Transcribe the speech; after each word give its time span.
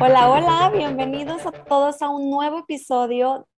Hola, 0.00 0.28
hola, 0.28 0.70
bienvenidos 0.74 1.46
a 1.46 1.52
todos 1.52 2.02
a 2.02 2.10
un 2.10 2.30
nuevo 2.30 2.58
episodio 2.60 3.48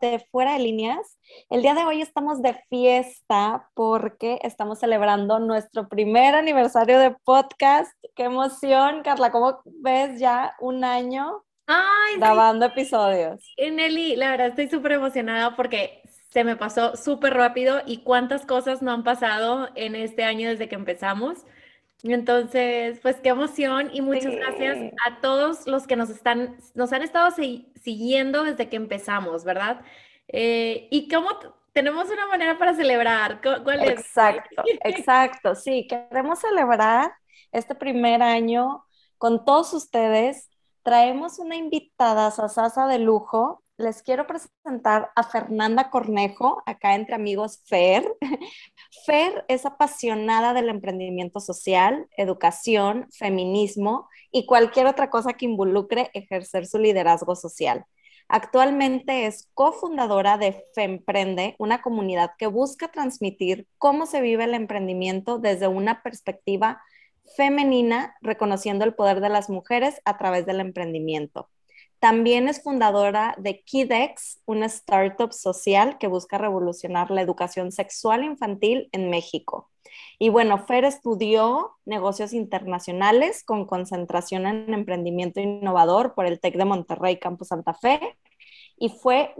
de 0.00 0.26
Fuera 0.30 0.54
de 0.54 0.58
Líneas. 0.58 1.18
El 1.50 1.62
día 1.62 1.74
de 1.74 1.84
hoy 1.84 2.02
estamos 2.02 2.42
de 2.42 2.54
fiesta 2.68 3.68
porque 3.74 4.40
estamos 4.42 4.80
celebrando 4.80 5.38
nuestro 5.38 5.88
primer 5.88 6.34
aniversario 6.34 6.98
de 6.98 7.12
podcast. 7.24 7.92
¡Qué 8.16 8.24
emoción, 8.24 9.02
Carla! 9.02 9.30
¿Cómo 9.30 9.60
ves 9.64 10.18
ya 10.18 10.54
un 10.60 10.84
año 10.84 11.44
grabando 12.18 12.66
episodios? 12.66 13.54
Nelly, 13.56 14.16
la 14.16 14.30
verdad 14.30 14.48
estoy 14.48 14.68
súper 14.68 14.92
emocionada 14.92 15.54
porque 15.54 16.02
se 16.30 16.44
me 16.44 16.56
pasó 16.56 16.96
súper 16.96 17.34
rápido 17.34 17.82
y 17.86 17.98
cuántas 17.98 18.44
cosas 18.46 18.82
no 18.82 18.92
han 18.92 19.04
pasado 19.04 19.68
en 19.74 19.94
este 19.94 20.24
año 20.24 20.50
desde 20.50 20.68
que 20.68 20.74
empezamos. 20.74 21.44
Entonces, 22.02 23.00
pues 23.00 23.16
qué 23.16 23.30
emoción 23.30 23.90
y 23.92 24.02
muchas 24.02 24.34
gracias 24.34 24.78
a 25.06 25.20
todos 25.20 25.66
los 25.66 25.86
que 25.86 25.96
nos 25.96 26.10
están, 26.10 26.56
nos 26.74 26.92
han 26.92 27.02
estado 27.02 27.34
siguiendo 27.82 28.44
desde 28.44 28.68
que 28.68 28.76
empezamos, 28.76 29.44
¿verdad? 29.44 29.80
Eh, 30.28 30.86
y 30.90 31.08
cómo 31.08 31.28
tenemos 31.72 32.08
una 32.10 32.28
manera 32.28 32.56
para 32.56 32.74
celebrar. 32.74 33.40
¿Cuál 33.40 33.80
es? 33.80 33.90
Exacto, 33.90 34.62
exacto. 34.84 35.54
Sí, 35.54 35.86
queremos 35.88 36.38
celebrar 36.38 37.12
este 37.50 37.74
primer 37.74 38.22
año 38.22 38.84
con 39.16 39.44
todos 39.44 39.72
ustedes. 39.72 40.48
Traemos 40.82 41.38
una 41.38 41.56
invitada 41.56 42.30
Sasa 42.30 42.86
de 42.86 42.98
lujo 43.00 43.62
les 43.78 44.02
quiero 44.02 44.26
presentar 44.26 45.10
a 45.14 45.22
Fernanda 45.22 45.88
Cornejo, 45.88 46.62
acá 46.66 46.96
entre 46.96 47.14
amigos 47.14 47.62
Fer. 47.64 48.04
Fer 49.06 49.44
es 49.48 49.64
apasionada 49.64 50.52
del 50.52 50.68
emprendimiento 50.68 51.38
social, 51.38 52.08
educación, 52.16 53.06
feminismo 53.16 54.08
y 54.32 54.46
cualquier 54.46 54.86
otra 54.86 55.10
cosa 55.10 55.34
que 55.34 55.46
involucre 55.46 56.10
ejercer 56.12 56.66
su 56.66 56.78
liderazgo 56.78 57.36
social. 57.36 57.84
Actualmente 58.26 59.26
es 59.26 59.48
cofundadora 59.54 60.36
de 60.36 60.64
Femprende, 60.74 61.54
una 61.58 61.80
comunidad 61.80 62.32
que 62.36 62.48
busca 62.48 62.88
transmitir 62.88 63.68
cómo 63.78 64.06
se 64.06 64.20
vive 64.20 64.44
el 64.44 64.54
emprendimiento 64.54 65.38
desde 65.38 65.68
una 65.68 66.02
perspectiva 66.02 66.82
femenina, 67.36 68.16
reconociendo 68.20 68.84
el 68.84 68.94
poder 68.94 69.20
de 69.20 69.28
las 69.28 69.48
mujeres 69.48 70.00
a 70.04 70.18
través 70.18 70.46
del 70.46 70.60
emprendimiento. 70.60 71.48
También 71.98 72.48
es 72.48 72.62
fundadora 72.62 73.34
de 73.38 73.60
Kidex, 73.62 74.40
una 74.46 74.66
startup 74.66 75.32
social 75.32 75.98
que 75.98 76.06
busca 76.06 76.38
revolucionar 76.38 77.10
la 77.10 77.22
educación 77.22 77.72
sexual 77.72 78.22
infantil 78.24 78.88
en 78.92 79.10
México. 79.10 79.68
Y 80.18 80.28
bueno, 80.28 80.58
Fer 80.66 80.84
estudió 80.84 81.76
negocios 81.84 82.32
internacionales 82.32 83.42
con 83.44 83.66
concentración 83.66 84.46
en 84.46 84.72
emprendimiento 84.74 85.40
innovador 85.40 86.14
por 86.14 86.26
el 86.26 86.38
TEC 86.40 86.56
de 86.56 86.64
Monterrey, 86.64 87.18
Campus 87.18 87.48
Santa 87.48 87.74
Fe, 87.74 88.16
y 88.76 88.90
fue 88.90 89.34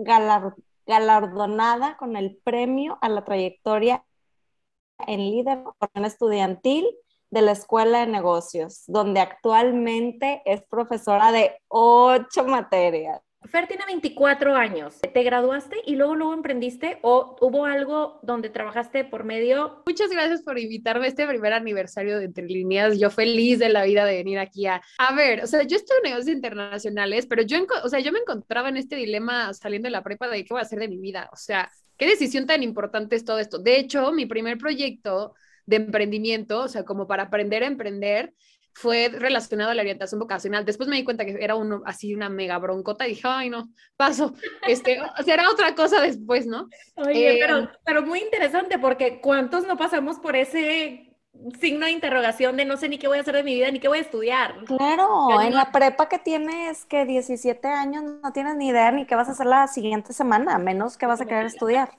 galardonada 0.86 1.96
con 1.96 2.16
el 2.16 2.36
premio 2.42 2.98
a 3.00 3.08
la 3.08 3.24
trayectoria 3.24 4.04
en 5.06 5.30
líder 5.30 5.62
estudiantil 5.94 6.88
de 7.30 7.42
la 7.42 7.52
Escuela 7.52 8.00
de 8.00 8.06
Negocios, 8.06 8.84
donde 8.86 9.20
actualmente 9.20 10.42
es 10.44 10.62
profesora 10.62 11.32
de 11.32 11.52
ocho 11.68 12.44
materias. 12.44 13.20
Fer 13.44 13.68
tiene 13.68 13.84
24 13.86 14.56
años. 14.56 14.98
¿Te 15.00 15.22
graduaste 15.22 15.76
y 15.86 15.94
luego 15.94 16.16
luego 16.16 16.34
emprendiste 16.34 16.98
o 17.02 17.36
hubo 17.40 17.66
algo 17.66 18.18
donde 18.22 18.50
trabajaste 18.50 19.04
por 19.04 19.24
medio? 19.24 19.82
Muchas 19.86 20.10
gracias 20.10 20.42
por 20.42 20.58
invitarme 20.58 21.06
a 21.06 21.08
este 21.08 21.26
primer 21.26 21.52
aniversario 21.52 22.18
de 22.18 22.24
Entre 22.24 22.44
Líneas. 22.44 22.98
Yo 22.98 23.10
feliz 23.10 23.60
de 23.60 23.68
la 23.68 23.84
vida 23.84 24.04
de 24.04 24.16
venir 24.16 24.38
aquí 24.40 24.66
a... 24.66 24.82
A 24.98 25.14
ver, 25.14 25.44
o 25.44 25.46
sea, 25.46 25.62
yo 25.62 25.76
estoy 25.76 25.98
en 25.98 26.10
negocios 26.10 26.34
internacionales, 26.34 27.26
pero 27.26 27.42
yo, 27.42 27.58
o 27.84 27.88
sea, 27.88 28.00
yo 28.00 28.12
me 28.12 28.18
encontraba 28.18 28.68
en 28.68 28.76
este 28.76 28.96
dilema 28.96 29.54
saliendo 29.54 29.86
de 29.86 29.92
la 29.92 30.02
prepa 30.02 30.28
de 30.28 30.44
qué 30.44 30.48
voy 30.50 30.60
a 30.60 30.62
hacer 30.62 30.80
de 30.80 30.88
mi 30.88 30.98
vida. 30.98 31.30
O 31.32 31.36
sea, 31.36 31.70
qué 31.96 32.06
decisión 32.06 32.44
tan 32.44 32.64
importante 32.64 33.14
es 33.14 33.24
todo 33.24 33.38
esto. 33.38 33.58
De 33.58 33.78
hecho, 33.78 34.12
mi 34.12 34.26
primer 34.26 34.58
proyecto 34.58 35.34
de 35.68 35.76
emprendimiento, 35.76 36.62
o 36.62 36.68
sea, 36.68 36.84
como 36.84 37.06
para 37.06 37.24
aprender 37.24 37.62
a 37.62 37.66
emprender, 37.66 38.32
fue 38.72 39.08
relacionado 39.08 39.70
a 39.70 39.74
la 39.74 39.82
orientación 39.82 40.18
vocacional. 40.18 40.64
Después 40.64 40.88
me 40.88 40.96
di 40.96 41.04
cuenta 41.04 41.26
que 41.26 41.36
era 41.40 41.56
uno, 41.56 41.82
así 41.84 42.14
una 42.14 42.30
mega 42.30 42.58
broncota 42.58 43.06
y 43.06 43.10
dije, 43.10 43.22
ay, 43.24 43.50
no, 43.50 43.68
paso. 43.96 44.32
Este, 44.66 44.98
o 45.18 45.22
sea, 45.22 45.34
era 45.34 45.50
otra 45.50 45.74
cosa 45.74 46.00
después, 46.00 46.46
¿no? 46.46 46.68
Oye, 46.94 47.36
pero, 47.38 47.58
em, 47.58 47.68
pero 47.84 48.02
muy 48.02 48.20
interesante 48.20 48.78
porque 48.78 49.20
¿cuántos 49.20 49.66
no 49.66 49.76
pasamos 49.76 50.18
por 50.18 50.36
ese 50.36 51.16
signo 51.60 51.84
de 51.86 51.92
interrogación 51.92 52.56
de 52.56 52.64
no 52.64 52.76
sé 52.76 52.88
ni 52.88 52.98
qué 52.98 53.08
voy 53.08 53.18
a 53.18 53.20
hacer 53.20 53.34
de 53.34 53.44
mi 53.44 53.54
vida 53.54 53.70
ni 53.70 53.78
qué 53.78 53.88
voy 53.88 53.98
a 53.98 54.02
estudiar? 54.02 54.64
Claro, 54.64 55.40
en 55.42 55.54
la 55.54 55.70
prepa 55.70 56.08
que 56.08 56.18
tienes 56.18 56.86
que 56.86 57.04
17 57.04 57.68
años 57.68 58.04
no 58.22 58.32
tienes 58.32 58.56
ni 58.56 58.68
idea 58.68 58.90
ni 58.90 59.06
qué 59.06 59.16
vas 59.16 59.28
a 59.28 59.32
hacer 59.32 59.46
la 59.46 59.66
siguiente 59.66 60.14
semana, 60.14 60.56
menos 60.58 60.96
que 60.96 61.06
vas 61.06 61.20
a 61.20 61.26
querer 61.26 61.46
estudiar. 61.46 61.90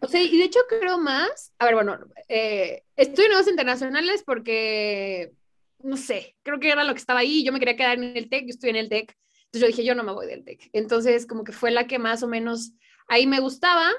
O 0.00 0.08
sea, 0.08 0.22
y 0.22 0.36
de 0.36 0.44
hecho 0.44 0.60
creo 0.68 0.98
más, 0.98 1.52
a 1.58 1.66
ver, 1.66 1.74
bueno, 1.74 1.98
eh, 2.28 2.82
estoy 2.96 3.24
en 3.24 3.30
negocios 3.30 3.52
internacionales 3.52 4.22
porque, 4.24 5.32
no 5.80 5.96
sé, 5.96 6.36
creo 6.42 6.60
que 6.60 6.70
era 6.70 6.84
lo 6.84 6.92
que 6.92 7.00
estaba 7.00 7.20
ahí, 7.20 7.44
yo 7.44 7.52
me 7.52 7.58
quería 7.58 7.76
quedar 7.76 7.98
en 7.98 8.16
el 8.16 8.28
TEC, 8.28 8.44
yo 8.44 8.50
estoy 8.50 8.70
en 8.70 8.76
el 8.76 8.88
TEC, 8.88 9.14
entonces 9.46 9.60
yo 9.60 9.66
dije, 9.66 9.84
yo 9.84 9.94
no 9.94 10.04
me 10.04 10.12
voy 10.12 10.26
del 10.26 10.44
TEC. 10.44 10.68
Entonces, 10.72 11.26
como 11.26 11.44
que 11.44 11.52
fue 11.52 11.70
la 11.70 11.86
que 11.86 11.98
más 11.98 12.22
o 12.22 12.28
menos 12.28 12.72
ahí 13.06 13.26
me 13.26 13.40
gustaba. 13.40 13.90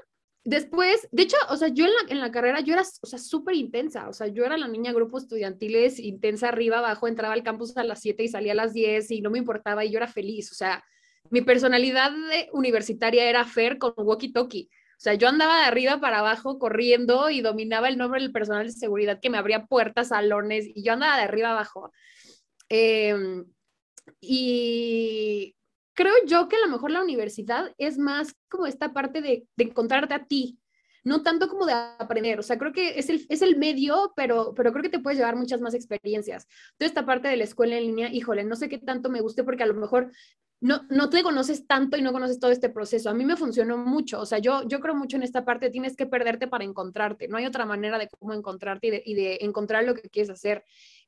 Después, 0.44 1.07
de 1.12 1.23
hecho, 1.23 1.38
o 1.50 1.57
sea, 1.57 1.69
yo 1.69 1.85
en 1.85 1.91
la, 1.91 2.13
en 2.13 2.19
la 2.22 2.31
carrera, 2.31 2.59
yo 2.62 2.73
era, 2.73 2.84
o 3.01 3.07
sea, 3.07 3.19
súper 3.19 3.56
intensa, 3.56 4.07
o 4.07 4.13
sea, 4.13 4.28
yo 4.28 4.45
era 4.45 4.57
la 4.57 4.68
niña 4.68 4.94
grupos 4.94 5.23
estudiantiles, 5.23 6.00
intensa 6.00 6.50
arriba, 6.50 6.78
abajo, 6.79 7.07
entraba 7.07 7.34
al 7.34 7.44
campus 7.44 7.75
a 7.78 7.84
las 7.84 8.00
7 8.01 8.23
y 8.23 8.28
salía 8.29 8.53
a 8.53 8.56
las 8.56 8.73
10 8.73 9.12
y 9.12 9.22
no 9.22 9.31
me 9.31 9.39
importaba 9.39 9.84
y 9.84 9.91
yo 9.91 9.97
era 9.97 10.07
feliz, 10.07 10.51
o 10.51 10.56
sea, 10.56 10.84
mi 11.29 11.41
personalidad 11.41 12.12
universitaria 12.53 13.29
era 13.29 13.45
Fer 13.45 13.78
con 13.78 13.94
walkie-talkie. 13.95 14.69
O 14.99 15.01
sea, 15.01 15.13
yo 15.13 15.29
andaba 15.29 15.61
de 15.61 15.63
arriba 15.63 16.01
para 16.01 16.19
abajo 16.19 16.59
corriendo 16.59 17.29
y 17.29 17.39
dominaba 17.39 17.87
el 17.87 17.97
nombre 17.97 18.21
del 18.21 18.33
personal 18.33 18.65
de 18.65 18.73
seguridad 18.73 19.21
que 19.21 19.29
me 19.29 19.37
abría 19.37 19.65
puertas, 19.65 20.09
salones, 20.09 20.65
y 20.67 20.83
yo 20.83 20.91
andaba 20.91 21.15
de 21.15 21.23
arriba 21.23 21.51
abajo. 21.51 21.93
Em, 22.67 23.45
y 24.19 25.55
creo 25.93 26.13
yo 26.27 26.49
que 26.49 26.57
a 26.57 26.59
lo 26.59 26.67
mejor 26.67 26.91
la 26.91 27.01
universidad 27.01 27.73
es 27.77 27.97
más 27.97 28.35
como 28.49 28.65
esta 28.65 28.91
parte 28.91 29.21
de, 29.21 29.47
de 29.55 29.63
encontrarte 29.63 30.13
a 30.15 30.25
ti, 30.25 30.59
no 31.05 31.23
tanto 31.23 31.47
como 31.47 31.65
de 31.65 31.71
aprender, 31.73 32.38
o 32.38 32.43
sea, 32.43 32.57
creo 32.57 32.73
que 32.73 32.99
es 32.99 33.09
el, 33.09 33.25
es 33.29 33.41
el 33.41 33.57
medio, 33.57 34.11
pero, 34.17 34.53
pero 34.53 34.73
creo 34.73 34.83
que 34.83 34.89
te 34.89 34.99
puedes 34.99 35.17
llevar 35.17 35.38
muchas 35.38 35.61
más 35.61 35.73
experiencias. 35.75 36.45
Toda 36.77 36.88
esta 36.89 37.05
parte 37.05 37.29
de 37.29 37.38
la 37.38 37.45
escuela 37.45 37.77
en 37.77 37.85
línea, 37.85 38.11
híjole, 38.11 38.43
no 38.43 38.57
sé 38.57 38.67
qué 38.67 38.79
tanto 38.79 39.09
me 39.09 39.21
guste 39.21 39.45
porque 39.45 39.63
a 39.63 39.67
lo 39.67 39.75
mejor 39.75 40.11
no, 40.61 40.81
no 40.89 41.09
te 41.09 41.23
conoces 41.23 41.65
tanto 41.67 41.97
y 41.97 42.01
no 42.01 42.11
conoces 42.11 42.39
todo 42.39 42.51
este 42.51 42.69
proceso. 42.69 43.09
A 43.09 43.13
mí 43.13 43.25
me 43.25 43.37
funcionó 43.37 43.77
mucho, 43.77 44.19
o 44.19 44.25
sea, 44.25 44.39
yo, 44.39 44.67
yo 44.67 44.79
creo 44.79 44.95
mucho 44.95 45.17
en 45.17 45.23
esta 45.23 45.45
parte, 45.45 45.69
tienes 45.69 45.95
que 45.95 46.05
perderte 46.05 46.47
para 46.47 46.63
encontrarte, 46.63 47.27
no 47.27 47.37
hay 47.37 47.45
otra 47.45 47.65
manera 47.65 47.97
de 47.97 48.09
cómo 48.09 48.33
encontrarte 48.33 48.87
y 48.87 48.91
de, 48.91 49.03
y 49.05 49.13
de 49.15 49.37
encontrar 49.41 49.83
lo 49.85 49.95
que 49.95 50.09
quieres 50.09 50.29
hacer 50.29 50.63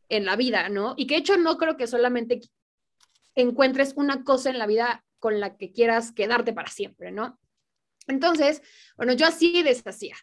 en 0.10 0.26
la 0.26 0.36
vida, 0.36 0.70
¿no? 0.70 0.94
Y 0.98 1.08
que 1.08 1.16
de 1.16 1.22
hecho 1.22 1.38
no 1.38 1.58
creo 1.58 1.78
que 1.78 1.88
solamente 1.88 2.42
encuentres 3.36 3.94
una 3.96 4.24
cosa 4.24 4.50
en 4.50 4.58
la 4.58 4.68
vida 4.68 5.04
con 5.20 5.40
la 5.40 5.56
que 5.56 5.72
quieras 5.72 6.12
quedarte 6.12 6.54
para 6.54 6.70
siempre, 6.70 7.12
¿no? 7.12 7.40
Entonces, 8.08 8.62
bueno, 8.98 9.14
yo 9.14 9.26
así 9.26 9.64
deshacía. 9.64 10.16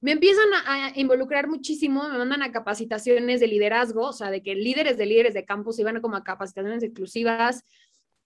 Me 0.00 0.12
empiezan 0.12 0.46
a, 0.66 0.92
involucrar 0.94 1.48
muchísimo, 1.48 2.08
me 2.08 2.18
mandan 2.18 2.42
a 2.42 2.52
capacitaciones 2.52 3.40
de 3.40 3.46
liderazgo, 3.48 4.08
o 4.08 4.12
sea, 4.12 4.30
de 4.30 4.42
que 4.42 4.54
líderes 4.54 4.98
de 4.98 5.06
líderes 5.06 5.34
de 5.34 5.44
campus 5.44 5.78
iban 5.78 6.00
como 6.00 6.16
a 6.16 6.22
capacitaciones 6.22 6.82
exclusivas, 6.82 7.64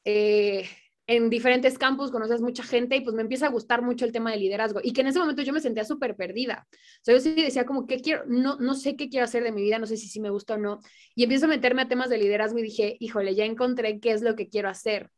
eh, 0.05 0.69
en 1.11 1.29
diferentes 1.29 1.77
campus, 1.77 2.13
conoces 2.13 2.41
mucha 2.41 2.63
gente 2.63 2.95
y 2.95 3.01
pues 3.01 3.17
me 3.17 3.23
empieza 3.23 3.47
a 3.47 3.51
gustar 3.51 3.83
mucho 3.83 4.05
el 4.05 4.13
tema 4.13 4.31
de 4.31 4.37
liderazgo 4.37 4.79
y 4.81 4.93
que 4.93 5.01
en 5.01 5.09
ese 5.09 5.19
momento 5.19 5.43
yo 5.43 5.53
me 5.53 5.61
sentía 5.61 5.85
súper 5.85 6.15
perdida. 6.15 6.69
O 6.71 7.01
sea, 7.03 7.15
yo 7.15 7.21
sí 7.21 7.35
decía 7.35 7.67
como, 7.67 7.85
¿qué 7.89 8.01
quiero? 8.01 8.23
No, 8.29 8.59
no 8.61 8.75
sé 8.75 8.95
qué 8.95 9.09
quiero 9.09 9.25
hacer 9.25 9.43
de 9.43 9.51
mi 9.51 9.61
vida, 9.61 9.81
no 9.81 9.87
sé 9.87 9.97
si 9.97 10.07
sí 10.07 10.21
me 10.21 10.31
gusta 10.31 10.55
o 10.55 10.59
no. 10.59 10.79
Y 11.17 11.25
empiezo 11.25 11.47
a 11.47 11.49
meterme 11.49 11.83
a 11.83 11.89
temas 11.89 12.11
de 12.11 12.19
liderazgo 12.19 12.61
y 12.61 12.63
dije, 12.63 12.97
híjole, 13.01 13.35
ya 13.35 13.45
encontré 13.45 13.99
qué 13.99 14.13
es 14.13 14.23
lo 14.23 14.37
que 14.37 14.49
quiero 14.49 14.69
hacer. 14.69 15.11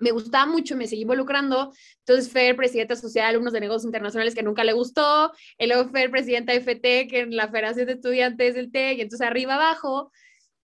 Me 0.00 0.10
gustaba 0.10 0.46
mucho, 0.46 0.76
me 0.76 0.88
seguí 0.88 1.02
involucrando. 1.02 1.72
Entonces, 2.00 2.32
Fer, 2.32 2.56
presidenta 2.56 2.96
social, 2.96 3.26
alumnos 3.26 3.52
de 3.52 3.60
negocios 3.60 3.84
internacionales 3.84 4.34
que 4.34 4.42
nunca 4.42 4.64
le 4.64 4.72
gustó. 4.72 5.30
El 5.58 5.68
luego 5.68 5.90
Fer, 5.90 6.10
presidenta 6.10 6.52
de 6.52 6.58
FT, 6.58 7.06
que 7.06 7.20
en 7.20 7.36
la 7.36 7.46
Federación 7.46 7.86
de 7.86 7.92
Estudiantes 7.92 8.56
del 8.56 8.72
TEC, 8.72 8.98
y 8.98 9.02
entonces 9.02 9.24
arriba 9.24 9.54
abajo 9.54 10.10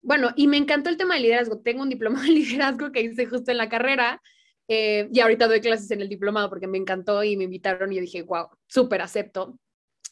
bueno, 0.08 0.30
y 0.38 0.48
me 0.48 0.56
encantó 0.56 0.90
el 0.90 0.96
tema 0.96 1.16
de 1.16 1.20
liderazgo. 1.20 1.60
Tengo 1.60 1.82
un 1.82 1.90
diploma 1.90 2.22
de 2.24 2.30
liderazgo 2.30 2.94
que 2.94 3.02
hice 3.02 3.26
justo 3.26 3.52
en 3.52 3.58
la 3.58 3.68
carrera 3.68 4.22
eh, 4.70 5.10
y 5.12 5.20
ahorita 5.20 5.50
doy 5.50 5.60
clases 5.60 5.92
en 5.92 6.00
el 6.00 6.08
diplomado 6.08 6.50
porque 6.50 6.66
me 6.66 6.78
encantó 6.78 7.26
y 7.26 7.36
me 7.36 7.44
invitaron 7.44 7.92
y 7.92 8.00
dije, 8.00 8.22
wow, 8.22 8.48
súper 8.68 9.02
acepto. 9.02 9.60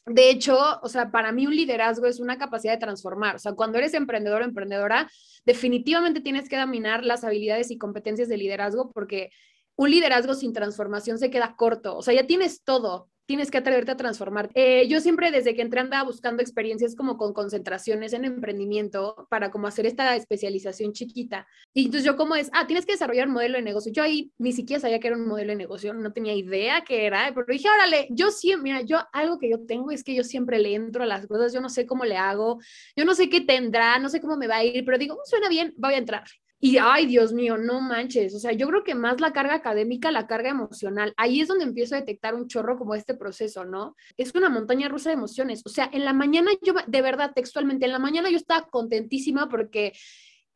De 0.05 0.29
hecho, 0.29 0.57
o 0.81 0.89
sea, 0.89 1.11
para 1.11 1.31
mí 1.31 1.47
un 1.47 1.55
liderazgo 1.55 2.07
es 2.07 2.19
una 2.19 2.37
capacidad 2.37 2.73
de 2.73 2.79
transformar. 2.79 3.37
O 3.37 3.39
sea, 3.39 3.53
cuando 3.53 3.77
eres 3.77 3.93
emprendedor 3.93 4.41
o 4.41 4.45
emprendedora, 4.45 5.09
definitivamente 5.45 6.19
tienes 6.19 6.49
que 6.49 6.57
dominar 6.57 7.05
las 7.05 7.23
habilidades 7.23 7.71
y 7.71 7.77
competencias 7.77 8.27
de 8.27 8.35
liderazgo 8.35 8.91
porque 8.91 9.29
un 9.77 9.91
liderazgo 9.91 10.33
sin 10.33 10.51
transformación 10.51 11.19
se 11.19 11.29
queda 11.29 11.55
corto. 11.55 11.95
O 11.95 12.01
sea, 12.01 12.13
ya 12.13 12.27
tienes 12.27 12.63
todo, 12.63 13.09
tienes 13.25 13.51
que 13.51 13.57
atreverte 13.57 13.91
a 13.91 13.97
transformar. 13.97 14.49
Eh, 14.53 14.87
yo 14.87 14.99
siempre 14.99 15.31
desde 15.31 15.55
que 15.55 15.61
entré 15.61 15.79
andaba 15.79 16.03
buscando 16.03 16.41
experiencias 16.41 16.95
como 16.95 17.17
con 17.17 17.33
concentraciones 17.33 18.13
en 18.13 18.25
emprendimiento 18.25 19.27
para 19.29 19.51
como 19.51 19.67
hacer 19.67 19.85
esta 19.85 20.15
especialización 20.15 20.93
chiquita. 20.93 21.47
Y 21.73 21.85
entonces 21.85 22.05
yo 22.05 22.15
como 22.15 22.35
es, 22.35 22.49
ah, 22.53 22.67
tienes 22.67 22.85
que 22.85 22.93
desarrollar 22.93 23.27
un 23.27 23.33
modelo 23.33 23.57
de 23.57 23.63
negocio. 23.63 23.91
Yo 23.91 24.03
ahí 24.03 24.31
ni 24.37 24.51
siquiera 24.51 24.79
sabía 24.79 24.99
que 24.99 25.07
era 25.07 25.17
un 25.17 25.27
modelo 25.27 25.51
de 25.51 25.57
negocio, 25.57 25.93
no 25.93 26.13
tenía 26.13 26.33
idea 26.33 26.83
qué 26.85 27.05
era, 27.05 27.31
pero 27.33 27.47
dije, 27.47 27.69
órale, 27.69 28.07
yo 28.11 28.31
siempre, 28.31 28.63
mira, 28.63 28.81
yo 28.81 28.99
algo 29.13 29.39
que 29.39 29.49
yo 29.49 29.65
tengo 29.65 29.91
es 29.91 30.03
que 30.03 30.15
yo 30.15 30.23
siempre 30.23 30.59
le 30.59 30.75
entro 30.75 31.03
a 31.03 31.07
las 31.07 31.27
cosas, 31.27 31.53
yo 31.53 31.61
no 31.61 31.69
sé 31.69 31.85
cómo 31.85 32.05
le 32.05 32.17
hago, 32.17 32.59
yo 32.95 33.05
no 33.05 33.15
sé 33.15 33.29
qué 33.29 33.41
tendrá, 33.41 33.99
no 33.99 34.09
sé 34.09 34.21
cómo 34.21 34.37
me 34.37 34.47
va 34.47 34.57
a 34.57 34.63
ir, 34.63 34.85
pero 34.85 34.97
digo, 34.97 35.17
suena 35.25 35.49
bien, 35.49 35.73
voy 35.77 35.93
a 35.93 35.97
entrar. 35.97 36.23
Y 36.59 36.77
ay, 36.77 37.05
Dios 37.05 37.33
mío, 37.33 37.57
no 37.57 37.81
manches. 37.81 38.33
O 38.33 38.39
sea, 38.39 38.53
yo 38.53 38.67
creo 38.67 38.83
que 38.83 38.95
más 38.95 39.19
la 39.19 39.33
carga 39.33 39.55
académica, 39.55 40.11
la 40.11 40.25
carga 40.25 40.49
emocional, 40.49 41.13
ahí 41.17 41.41
es 41.41 41.47
donde 41.47 41.65
empiezo 41.65 41.95
a 41.95 41.99
detectar 41.99 42.33
un 42.33 42.47
chorro 42.47 42.77
como 42.77 42.95
este 42.95 43.13
proceso, 43.13 43.65
¿no? 43.65 43.95
Es 44.17 44.33
una 44.35 44.49
montaña 44.49 44.87
rusa 44.87 45.09
de 45.09 45.15
emociones. 45.15 45.61
O 45.65 45.69
sea, 45.69 45.89
en 45.91 46.05
la 46.05 46.13
mañana 46.13 46.51
yo, 46.61 46.73
de 46.87 47.01
verdad, 47.01 47.33
textualmente, 47.35 47.85
en 47.85 47.91
la 47.91 47.99
mañana 47.99 48.29
yo 48.29 48.37
estaba 48.37 48.67
contentísima 48.69 49.49
porque 49.49 49.93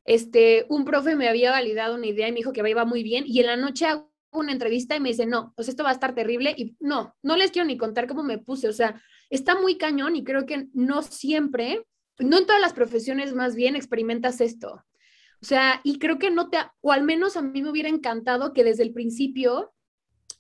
este, 0.05 0.65
un 0.69 0.85
profe 0.85 1.15
me 1.15 1.27
había 1.27 1.51
validado 1.51 1.95
una 1.95 2.07
idea 2.07 2.27
y 2.27 2.31
me 2.31 2.37
dijo 2.37 2.53
que 2.53 2.67
iba 2.67 2.85
muy 2.85 3.03
bien. 3.03 3.25
Y 3.27 3.41
en 3.41 3.47
la 3.47 3.57
noche 3.57 3.85
hago 3.85 4.09
una 4.31 4.51
entrevista 4.53 4.95
y 4.95 4.99
me 4.99 5.09
dice, 5.09 5.25
no, 5.25 5.53
pues 5.55 5.67
esto 5.67 5.83
va 5.83 5.89
a 5.89 5.93
estar 5.93 6.15
terrible. 6.15 6.53
Y 6.57 6.77
no, 6.79 7.15
no 7.21 7.35
les 7.35 7.51
quiero 7.51 7.67
ni 7.67 7.77
contar 7.77 8.07
cómo 8.07 8.23
me 8.23 8.37
puse. 8.37 8.69
O 8.69 8.73
sea, 8.73 9.01
está 9.29 9.59
muy 9.59 9.77
cañón 9.77 10.15
y 10.15 10.23
creo 10.23 10.45
que 10.45 10.69
no 10.73 11.01
siempre, 11.03 11.85
no 12.17 12.37
en 12.37 12.45
todas 12.45 12.61
las 12.61 12.73
profesiones 12.73 13.33
más 13.33 13.55
bien 13.55 13.75
experimentas 13.75 14.41
esto. 14.41 14.83
O 15.41 15.45
sea, 15.45 15.79
y 15.83 15.99
creo 15.99 16.19
que 16.19 16.31
no 16.31 16.49
te, 16.49 16.57
o 16.81 16.91
al 16.91 17.03
menos 17.03 17.37
a 17.37 17.41
mí 17.41 17.61
me 17.61 17.69
hubiera 17.69 17.89
encantado 17.89 18.53
que 18.53 18.63
desde 18.63 18.83
el 18.83 18.93
principio 18.93 19.73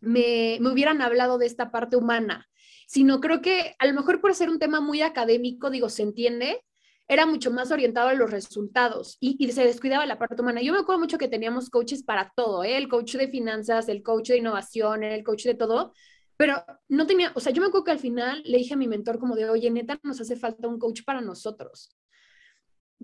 me, 0.01 0.57
me 0.59 0.71
hubieran 0.71 1.01
hablado 1.01 1.37
de 1.37 1.45
esta 1.45 1.71
parte 1.71 1.95
humana, 1.95 2.49
sino 2.87 3.21
creo 3.21 3.41
que 3.41 3.75
a 3.79 3.87
lo 3.87 3.93
mejor 3.93 4.19
por 4.19 4.35
ser 4.35 4.49
un 4.49 4.59
tema 4.59 4.81
muy 4.81 5.01
académico, 5.01 5.69
digo, 5.69 5.89
se 5.89 6.03
entiende, 6.03 6.65
era 7.07 7.25
mucho 7.25 7.49
más 7.49 7.71
orientado 7.71 8.09
a 8.09 8.13
los 8.13 8.29
resultados 8.29 9.17
y, 9.19 9.51
se 9.51 9.63
descuidaba 9.63 10.05
la 10.05 10.19
parte 10.19 10.41
humana. 10.41 10.61
Yo 10.61 10.73
me 10.73 10.79
acuerdo 10.79 10.99
mucho 10.99 11.17
que 11.17 11.27
teníamos 11.27 11.69
coaches 11.69 12.03
para 12.03 12.31
todo, 12.35 12.63
¿eh? 12.63 12.77
el 12.77 12.87
coach 12.89 13.15
de 13.15 13.29
finanzas, 13.29 13.89
el 13.89 14.03
coach 14.03 14.29
de 14.29 14.37
innovación, 14.37 15.03
el 15.03 15.23
coach 15.23 15.45
de 15.45 15.55
todo, 15.55 15.93
pero 16.37 16.63
no 16.87 17.07
tenía, 17.07 17.31
o 17.35 17.39
sea, 17.39 17.53
yo 17.53 17.61
me 17.61 17.67
acuerdo 17.67 17.85
que 17.85 17.91
al 17.91 17.99
final 17.99 18.41
le 18.45 18.59
dije 18.59 18.73
a 18.73 18.77
mi 18.77 18.87
mentor 18.87 19.17
como 19.19 19.35
de, 19.35 19.49
oye, 19.49 19.71
neta, 19.71 19.99
nos 20.03 20.21
hace 20.21 20.35
falta 20.35 20.67
un 20.67 20.77
coach 20.77 21.03
para 21.03 21.21
nosotros 21.21 21.98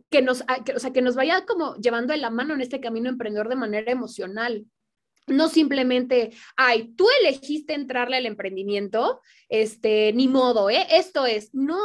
que 0.09 0.21
nos, 0.21 0.43
ah, 0.47 0.63
o 0.75 0.79
sea, 0.79 0.93
que 0.93 1.01
nos 1.01 1.15
vaya 1.15 1.45
como 1.45 1.75
llevando 1.75 2.13
en 2.13 2.21
la 2.21 2.29
mano 2.29 2.53
en 2.53 2.61
este 2.61 2.79
camino 2.79 3.09
emprendedor 3.09 3.49
de 3.49 3.55
manera 3.55 3.91
emocional. 3.91 4.65
No 5.27 5.49
simplemente, 5.49 6.31
ay, 6.55 6.93
tú 6.95 7.07
elegiste 7.21 7.73
entrarle 7.73 8.17
al 8.17 8.27
emprendimiento, 8.27 9.21
este, 9.49 10.13
ni 10.13 10.27
modo, 10.27 10.69
¿eh? 10.69 10.85
Esto 10.91 11.25
es, 11.25 11.53
no, 11.53 11.79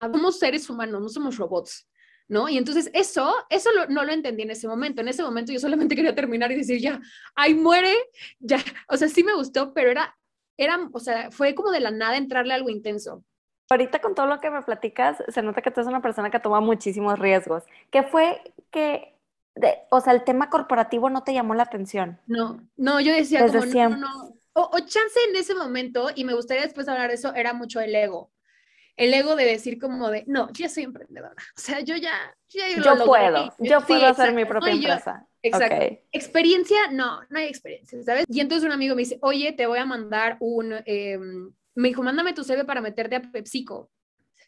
somos 0.00 0.38
seres 0.38 0.68
humanos, 0.70 1.00
no 1.02 1.08
somos 1.08 1.36
robots. 1.36 1.88
¿No? 2.28 2.48
Y 2.48 2.56
entonces 2.56 2.88
eso, 2.94 3.34
eso 3.50 3.68
no 3.90 4.04
lo 4.04 4.12
entendí 4.12 4.42
en 4.42 4.52
ese 4.52 4.66
momento. 4.66 5.02
En 5.02 5.08
ese 5.08 5.22
momento 5.22 5.52
yo 5.52 5.58
solamente 5.58 5.94
quería 5.96 6.14
terminar 6.14 6.50
y 6.50 6.56
decir, 6.56 6.80
ya, 6.80 6.98
ay, 7.34 7.52
muere, 7.54 7.94
ya. 8.38 8.58
O 8.88 8.96
sea, 8.96 9.08
sí 9.08 9.22
me 9.22 9.34
gustó, 9.34 9.74
pero 9.74 9.90
era, 9.90 10.16
era, 10.56 10.88
o 10.94 10.98
sea, 10.98 11.30
fue 11.30 11.54
como 11.54 11.70
de 11.70 11.80
la 11.80 11.90
nada 11.90 12.16
entrarle 12.16 12.54
algo 12.54 12.70
intenso. 12.70 13.22
Ahorita 13.68 14.00
con 14.00 14.14
todo 14.14 14.26
lo 14.26 14.40
que 14.40 14.50
me 14.50 14.62
platicas, 14.62 15.22
se 15.28 15.42
nota 15.42 15.62
que 15.62 15.70
tú 15.70 15.80
eres 15.80 15.88
una 15.88 16.02
persona 16.02 16.30
que 16.30 16.40
toma 16.40 16.60
muchísimos 16.60 17.18
riesgos. 17.18 17.64
¿Qué 17.90 18.02
fue 18.02 18.42
que, 18.70 19.14
o 19.90 20.00
sea, 20.00 20.12
el 20.12 20.24
tema 20.24 20.50
corporativo 20.50 21.08
no 21.08 21.22
te 21.24 21.32
llamó 21.32 21.54
la 21.54 21.62
atención? 21.62 22.20
No, 22.26 22.60
no, 22.76 23.00
yo 23.00 23.12
decía 23.12 23.46
como, 23.46 23.64
no, 23.64 23.96
no, 23.96 24.34
O, 24.52 24.70
o, 24.72 24.78
chance 24.80 25.18
en 25.30 25.36
ese 25.36 25.54
momento, 25.54 26.10
y 26.14 26.24
me 26.24 26.34
gustaría 26.34 26.64
después 26.64 26.86
hablar 26.88 27.08
de 27.08 27.14
eso, 27.14 27.34
era 27.34 27.54
mucho 27.54 27.80
el 27.80 27.94
ego. 27.94 28.30
El 28.96 29.14
ego 29.14 29.36
de 29.36 29.46
decir 29.46 29.78
como 29.78 30.10
de, 30.10 30.24
no, 30.26 30.52
yo 30.52 30.68
soy 30.68 30.82
emprendedora. 30.82 31.34
O 31.56 31.60
sea, 31.60 31.80
yo 31.80 31.96
ya... 31.96 32.12
yo 32.50 33.06
puedo, 33.06 33.54
yo 33.58 33.80
puedo 33.86 34.06
hacer 34.06 34.34
mi 34.34 34.44
propia 34.44 34.72
empresa. 34.72 35.26
exacto. 35.40 35.98
Experiencia, 36.12 36.90
no, 36.90 37.20
no 37.30 37.38
hay 37.38 37.46
experiencia, 37.46 38.02
¿sabes? 38.02 38.26
Y 38.28 38.40
entonces 38.40 38.66
un 38.66 38.72
amigo 38.72 38.94
me 38.94 39.00
dice, 39.00 39.18
oye, 39.22 39.52
te 39.52 39.66
voy 39.66 39.78
a 39.78 39.86
mandar 39.86 40.36
un... 40.40 40.74
Eh, 40.84 41.18
me 41.74 41.88
dijo, 41.88 42.02
mándame 42.02 42.32
tu 42.32 42.44
CV 42.44 42.64
para 42.64 42.80
meterte 42.80 43.16
a 43.16 43.22
PepsiCo. 43.22 43.90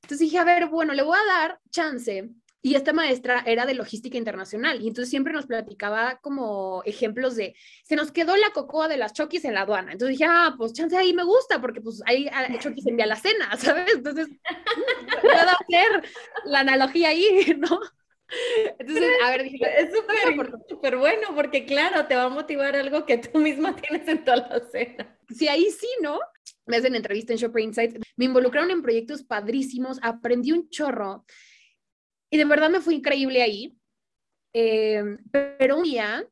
Entonces 0.03 0.21
dije, 0.21 0.39
a 0.39 0.45
ver, 0.45 0.69
bueno, 0.69 0.93
le 0.93 1.03
voy 1.03 1.17
a 1.17 1.41
dar 1.41 1.61
chance. 1.71 2.31
Y 2.61 2.77
esta 2.77 2.95
maestra 2.95 3.43
era 3.45 3.67
de 3.67 3.75
logística 3.75 4.17
internacional 4.17 4.81
y 4.81 4.89
entonces 4.89 5.11
siempre 5.11 5.35
nos 5.35 5.45
platicaba 5.45 6.19
como 6.23 6.83
ejemplos 6.87 7.37
de, 7.37 7.55
se 7.83 7.95
nos 7.95 8.11
quedó 8.11 8.37
la 8.37 8.53
cocoa 8.55 8.89
de 8.89 8.97
las 8.97 9.13
choquis 9.13 9.45
en 9.45 9.53
la 9.53 9.63
aduana. 9.63 9.93
Entonces 9.93 10.17
dije, 10.17 10.31
ah, 10.31 10.55
pues 10.57 10.73
chance 10.73 10.97
ahí 10.97 11.13
me 11.13 11.25
gusta 11.25 11.61
porque 11.61 11.83
pues 11.83 12.03
ahí 12.07 12.27
choquis 12.61 12.87
envía 12.87 13.05
la 13.05 13.17
cena, 13.17 13.55
¿sabes? 13.59 13.93
Entonces, 13.95 14.29
puedo 15.21 15.35
hacer 15.35 16.11
la 16.47 16.61
analogía 16.61 17.11
ahí, 17.11 17.55
¿no? 17.59 17.81
Entonces, 18.79 19.11
a 19.23 19.31
ver, 19.31 19.43
dije, 19.43 19.67
es 19.81 19.91
súper 20.67 20.97
bueno 20.97 21.29
porque 21.35 21.67
claro, 21.67 22.07
te 22.07 22.17
va 22.17 22.25
a 22.25 22.29
motivar 22.31 22.75
algo 22.77 23.05
que 23.05 23.19
tú 23.19 23.41
misma 23.41 23.77
tienes 23.77 24.09
en 24.09 24.25
toda 24.25 24.39
la 24.39 24.61
cena. 24.71 25.14
Sí, 25.29 25.49
ahí 25.49 25.71
sí, 25.71 25.89
¿no? 26.03 26.19
me 26.67 26.77
hacen 26.77 26.95
entrevista 26.95 27.33
en 27.33 27.39
Shopper 27.39 27.63
Insights, 27.63 28.01
me 28.17 28.25
involucraron 28.25 28.71
en 28.71 28.83
proyectos 28.83 29.23
padrísimos, 29.23 29.99
aprendí 30.03 30.53
un 30.53 30.69
chorro 30.69 31.25
y 32.31 32.39
de 32.39 32.45
verdad 32.45 32.71
me 32.71 32.81
fue 32.81 32.95
increíble 32.95 33.43
ahí. 33.43 33.77
Eh, 34.53 35.03
pero 35.33 35.79
un 35.79 35.83
día, 35.83 36.27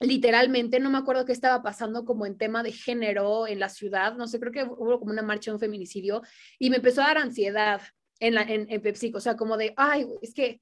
literalmente, 0.00 0.78
no 0.78 0.90
me 0.90 0.98
acuerdo 0.98 1.24
qué 1.24 1.32
estaba 1.32 1.62
pasando 1.62 2.04
como 2.04 2.24
en 2.24 2.38
tema 2.38 2.62
de 2.62 2.72
género 2.72 3.46
en 3.46 3.58
la 3.58 3.68
ciudad, 3.68 4.14
no 4.16 4.28
sé, 4.28 4.38
creo 4.38 4.52
que 4.52 4.62
hubo 4.62 4.98
como 4.98 5.12
una 5.12 5.22
marcha 5.22 5.52
un 5.52 5.58
feminicidio 5.58 6.22
y 6.58 6.70
me 6.70 6.76
empezó 6.76 7.02
a 7.02 7.06
dar 7.06 7.18
ansiedad 7.18 7.82
en, 8.20 8.34
la, 8.34 8.42
en, 8.42 8.66
en 8.70 8.80
PepsiCo, 8.80 9.18
o 9.18 9.20
sea, 9.20 9.36
como 9.36 9.56
de, 9.56 9.74
ay, 9.76 10.06
es 10.22 10.34
que 10.34 10.60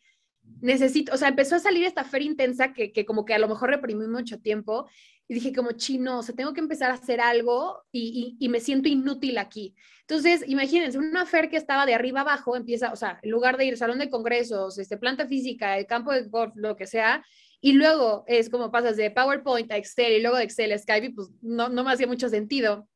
necesito, 0.61 1.13
o 1.15 1.17
sea, 1.17 1.29
empezó 1.29 1.57
a 1.57 1.61
salir 1.61 1.85
esta 1.85 2.05
feria 2.05 2.29
intensa 2.29 2.73
que, 2.73 2.93
que 2.93 3.05
como 3.05 3.25
que 3.25 3.35
a 3.35 3.39
lo 3.39 3.49
mejor 3.49 3.71
reprimí 3.71 4.07
mucho 4.07 4.41
tiempo 4.41 4.89
y 5.29 5.35
dije 5.35 5.53
como 5.53 5.73
chino, 5.73 6.19
o 6.19 6.23
sea, 6.23 6.35
tengo 6.35 6.53
que 6.53 6.61
empezar 6.61 6.91
a 6.91 6.95
hacer 6.95 7.21
algo 7.21 7.85
y, 7.91 8.37
y, 8.39 8.49
me 8.49 8.61
siento 8.61 8.89
inútil 8.89 9.39
aquí. 9.39 9.75
Entonces, 10.01 10.45
imagínense, 10.47 10.99
una 10.99 11.27
fer 11.27 11.49
que 11.49 11.57
estaba 11.57 11.87
de 11.87 11.95
arriba 11.95 12.21
abajo 12.21 12.57
empieza, 12.57 12.93
o 12.93 12.97
sea, 12.97 13.19
en 13.23 13.31
lugar 13.31 13.57
de 13.57 13.67
ir 13.67 13.77
salón 13.77 13.99
de 13.99 14.11
congresos, 14.11 14.79
este, 14.79 14.97
planta 14.97 15.27
física, 15.27 15.79
el 15.79 15.87
campo 15.87 16.13
de 16.13 16.23
golf, 16.25 16.53
lo 16.57 16.77
que 16.77 16.87
sea, 16.87 17.25
y 17.61 17.73
luego 17.73 18.25
es 18.27 18.51
como 18.51 18.71
pasas 18.71 18.97
de 18.97 19.11
PowerPoint 19.11 19.71
a 19.71 19.77
Excel 19.77 20.13
y 20.13 20.21
luego 20.21 20.37
de 20.37 20.45
Excel 20.45 20.73
a 20.73 20.79
Skype, 20.79 21.15
pues 21.15 21.31
no, 21.41 21.69
no 21.69 21.85
me 21.85 21.93
hacía 21.93 22.09
mucho 22.09 22.29
sentido. 22.29 22.89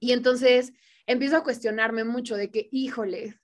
Y 0.00 0.12
entonces 0.12 0.72
empiezo 1.06 1.36
a 1.36 1.42
cuestionarme 1.42 2.04
mucho 2.04 2.36
de 2.36 2.50
que, 2.50 2.68
híjole, 2.70 3.40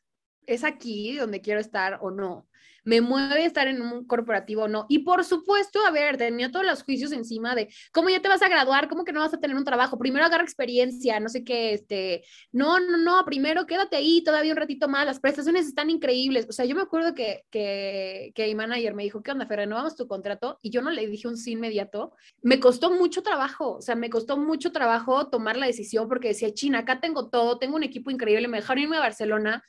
¿es 0.46 0.64
aquí 0.64 1.16
donde 1.16 1.40
quiero 1.40 1.60
estar 1.60 1.98
o 2.00 2.10
no? 2.10 2.48
Me 2.84 3.00
mueve 3.00 3.44
estar 3.44 3.66
en 3.66 3.82
un 3.82 4.06
corporativo 4.06 4.64
o 4.64 4.68
no. 4.68 4.86
Y 4.88 5.00
por 5.00 5.24
supuesto, 5.24 5.84
a 5.86 5.90
ver, 5.90 6.16
tenía 6.16 6.50
todos 6.50 6.66
los 6.66 6.82
juicios 6.82 7.12
encima 7.12 7.54
de 7.54 7.68
cómo 7.92 8.10
ya 8.10 8.20
te 8.20 8.28
vas 8.28 8.42
a 8.42 8.48
graduar, 8.48 8.88
cómo 8.88 9.04
que 9.04 9.12
no 9.12 9.20
vas 9.20 9.34
a 9.34 9.40
tener 9.40 9.56
un 9.56 9.64
trabajo, 9.64 9.98
primero 9.98 10.24
agarra 10.24 10.44
experiencia, 10.44 11.18
no 11.20 11.28
sé 11.28 11.44
qué, 11.44 11.72
este, 11.74 12.24
no, 12.52 12.80
no, 12.80 12.96
no, 12.96 13.24
primero 13.24 13.66
quédate 13.66 13.96
ahí 13.96 14.22
todavía 14.22 14.52
un 14.52 14.58
ratito 14.58 14.88
más, 14.88 15.06
las 15.06 15.20
prestaciones 15.20 15.66
están 15.66 15.90
increíbles. 15.90 16.46
O 16.48 16.52
sea, 16.52 16.64
yo 16.64 16.74
me 16.76 16.82
acuerdo 16.82 17.14
que, 17.14 17.44
que, 17.50 18.32
que 18.34 18.46
mi 18.46 18.54
manager 18.54 18.94
me 18.94 19.02
dijo, 19.04 19.22
¿qué 19.22 19.32
onda, 19.32 19.46
Fer? 19.46 19.58
¿Renovamos 19.58 19.96
tu 19.96 20.06
contrato? 20.06 20.58
Y 20.62 20.70
yo 20.70 20.82
no 20.82 20.90
le 20.90 21.06
dije 21.06 21.28
un 21.28 21.36
sí 21.36 21.52
inmediato. 21.52 22.12
Me 22.42 22.60
costó 22.60 22.90
mucho 22.90 23.22
trabajo, 23.22 23.76
o 23.76 23.82
sea, 23.82 23.94
me 23.94 24.10
costó 24.10 24.36
mucho 24.36 24.72
trabajo 24.72 25.28
tomar 25.28 25.56
la 25.56 25.66
decisión 25.66 26.08
porque 26.08 26.28
decía, 26.28 26.52
China, 26.52 26.80
acá 26.80 27.00
tengo 27.00 27.28
todo, 27.30 27.58
tengo 27.58 27.76
un 27.76 27.82
equipo 27.82 28.10
increíble, 28.10 28.48
me 28.48 28.58
dejaron 28.58 28.82
irme 28.82 28.96
a 28.96 29.00
Barcelona 29.00 29.62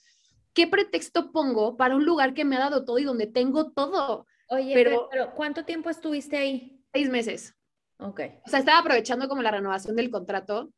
¿qué 0.56 0.66
pretexto 0.68 1.32
pongo 1.32 1.78
para 1.78 1.96
un 1.96 2.06
lugar 2.06 2.34
que 2.34 2.46
me 2.46 2.56
ha 2.56 2.60
dado 2.60 2.86
todo 2.86 2.98
y 2.98 3.04
donde 3.04 3.28
tengo 3.28 3.72
todo? 3.72 4.26
Oye, 4.48 4.74
pero, 4.74 5.10
¿cuánto 5.36 5.66
tiempo 5.66 5.90
estuviste 5.90 6.38
ahí? 6.38 6.82
Seis 6.92 7.10
meses. 7.10 7.54
Ok. 8.00 8.22
O 8.46 8.50
sea, 8.50 8.60
estaba 8.60 8.80
aprovechando 8.80 9.28
como 9.28 9.42
la 9.42 9.52
renovación 9.52 9.96
del 9.96 10.10
contrato. 10.10 10.72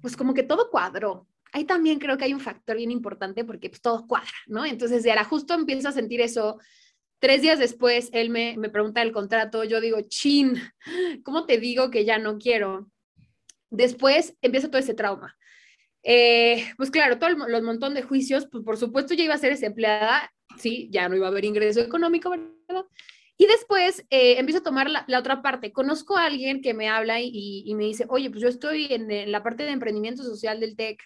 Pues 0.00 0.16
como 0.16 0.34
que 0.34 0.42
todo 0.42 0.70
cuadró. 0.70 1.28
Ahí 1.52 1.64
también 1.64 1.98
creo 1.98 2.16
que 2.16 2.24
hay 2.24 2.32
un 2.32 2.40
factor 2.40 2.76
bien 2.76 2.90
importante 2.90 3.44
porque 3.44 3.68
pues 3.68 3.82
todo 3.82 4.06
cuadra, 4.06 4.32
¿no? 4.46 4.64
Entonces, 4.64 5.02
de 5.02 5.10
ahora 5.10 5.24
justo 5.24 5.54
empiezo 5.54 5.88
a 5.88 5.92
sentir 5.92 6.20
eso. 6.20 6.58
Tres 7.18 7.42
días 7.42 7.58
después, 7.58 8.08
él 8.12 8.30
me, 8.30 8.56
me 8.56 8.70
pregunta 8.70 9.02
el 9.02 9.12
contrato. 9.12 9.64
Yo 9.64 9.80
digo, 9.80 10.00
chin, 10.08 10.54
¿cómo 11.24 11.44
te 11.44 11.58
digo 11.58 11.90
que 11.90 12.06
ya 12.06 12.18
no 12.18 12.38
quiero? 12.38 12.90
Después 13.68 14.34
empieza 14.40 14.68
todo 14.68 14.78
ese 14.78 14.94
trauma 14.94 15.36
eh, 16.02 16.72
pues 16.76 16.90
claro, 16.90 17.18
todo 17.18 17.30
el, 17.30 17.36
los 17.36 17.62
montón 17.62 17.94
de 17.94 18.02
juicios, 18.02 18.48
pues 18.50 18.64
por 18.64 18.76
supuesto 18.76 19.14
ya 19.14 19.24
iba 19.24 19.34
a 19.34 19.38
ser 19.38 19.50
desempleada, 19.50 20.32
sí, 20.58 20.88
ya 20.90 21.08
no 21.08 21.16
iba 21.16 21.26
a 21.26 21.30
haber 21.30 21.44
ingreso 21.44 21.80
económico, 21.80 22.30
¿verdad? 22.30 22.84
Y 23.36 23.46
después 23.46 24.04
eh, 24.10 24.38
empiezo 24.38 24.60
a 24.60 24.62
tomar 24.62 24.90
la, 24.90 25.18
otra 25.18 25.40
parte. 25.40 25.72
Conozco 25.72 26.18
a 26.18 26.26
alguien 26.26 26.60
que 26.60 26.74
me 26.74 26.90
habla 26.90 27.20
y, 27.22 27.62
y 27.64 27.74
me 27.74 27.84
dice, 27.84 28.04
oye, 28.10 28.28
pues 28.28 28.42
yo 28.42 28.48
estoy 28.48 28.88
en, 28.90 29.32
la 29.32 29.42
parte 29.42 29.62
de 29.62 29.70
emprendimiento 29.70 30.22
social 30.22 30.60
del 30.60 30.76
TEC. 30.76 31.02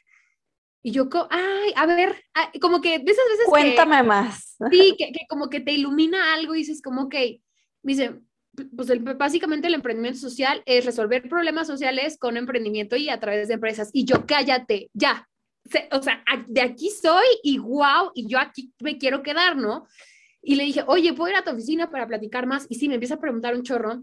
Y 0.83 0.91
yo, 0.91 1.09
ay, 1.31 1.73
a 1.77 1.87
ver, 1.87 2.25
como 2.61 2.81
que 2.81 2.99
de 2.99 3.13
esas 3.13 3.25
veces... 3.31 3.47
Cuéntame 3.47 4.03
más. 4.03 4.57
Sí, 4.71 4.97
que, 4.99 5.13
que, 5.13 5.27
como 5.29 5.49
que 5.49 5.61
te 5.61 5.73
ilumina 5.73 6.35
algo 6.35 6.57
y 6.57 6.59
dices 6.59 6.83
como, 6.83 7.03
ok, 7.03 7.15
me 7.85 7.93
dice, 7.93 8.21
pues 8.77 8.89
básicamente 9.17 9.69
el 9.69 9.75
emprendimiento 9.75 10.21
social 10.21 10.63
es 10.67 10.85
resolver 10.85 11.29
problemas 11.29 11.67
sociales 11.67 12.19
con 12.19 12.37
emprendimiento 12.37 12.97
y 12.97 13.09
a 13.09 13.21
través 13.21 13.49
de 13.49 13.55
empresas. 13.55 13.91
Y 13.93 14.05
yo, 14.05 14.27
cállate, 14.27 14.91
ya. 14.93 15.29
O 15.93 16.03
sea, 16.03 16.23
de 16.47 16.61
aquí 16.61 16.91
soy 16.91 17.27
y 17.43 17.59
wow, 17.59 18.11
y 18.15 18.29
yo 18.29 18.39
aquí 18.39 18.73
me 18.81 18.99
quiero 18.99 19.23
quedar, 19.23 19.57
¿no? 19.57 19.87
Y 20.43 20.57
le 20.57 20.65
dije, 20.65 20.85
oye, 20.87 21.15
¿puedo 21.15 21.31
ir 21.31 21.37
a 21.37 21.45
tu 21.45 21.51
oficina 21.51 21.91
para 21.91 22.07
platicar 22.07 22.47
más? 22.47 22.67
Y 22.69 22.75
sí, 22.75 22.89
me 22.89 22.95
empieza 22.95 23.15
a 23.15 23.21
preguntar 23.21 23.55
un 23.55 23.63
chorro. 23.63 24.03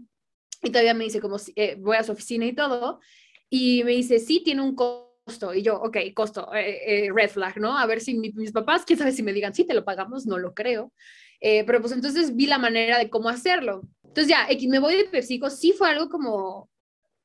Y 0.62 0.70
todavía 0.70 0.94
me 0.94 1.04
dice, 1.04 1.20
como, 1.20 1.36
eh, 1.56 1.76
voy 1.78 1.96
a 1.96 2.02
su 2.02 2.12
oficina 2.12 2.46
y 2.46 2.54
todo. 2.54 3.00
Y 3.48 3.84
me 3.84 3.92
dice, 3.92 4.18
sí, 4.18 4.42
tiene 4.44 4.62
un 4.62 4.74
costo. 4.74 5.54
Y 5.54 5.62
yo, 5.62 5.76
ok, 5.80 5.98
costo, 6.14 6.52
eh, 6.52 7.06
eh, 7.06 7.10
red 7.14 7.30
flag, 7.30 7.58
¿no? 7.58 7.78
A 7.78 7.86
ver 7.86 8.00
si 8.00 8.14
mis 8.14 8.50
papás, 8.52 8.84
quién 8.84 8.98
sabe 8.98 9.12
si 9.12 9.22
me 9.22 9.32
digan, 9.32 9.54
sí, 9.54 9.64
te 9.64 9.74
lo 9.74 9.84
pagamos, 9.84 10.26
no 10.26 10.38
lo 10.38 10.52
creo. 10.52 10.92
pero 11.40 11.80
pues 11.80 11.92
entonces 11.92 12.34
vi 12.34 12.46
la 12.46 12.58
manera 12.58 12.98
de 12.98 13.08
cómo 13.08 13.28
hacerlo. 13.28 13.82
Entonces 14.12 14.28
ya, 14.28 14.46
me 14.68 14.78
voy 14.78 14.94
de 14.94 15.04
PepsiCo, 15.04 15.48
sí 15.48 15.72
fue 15.72 15.88
algo 15.88 16.10
como 16.10 16.68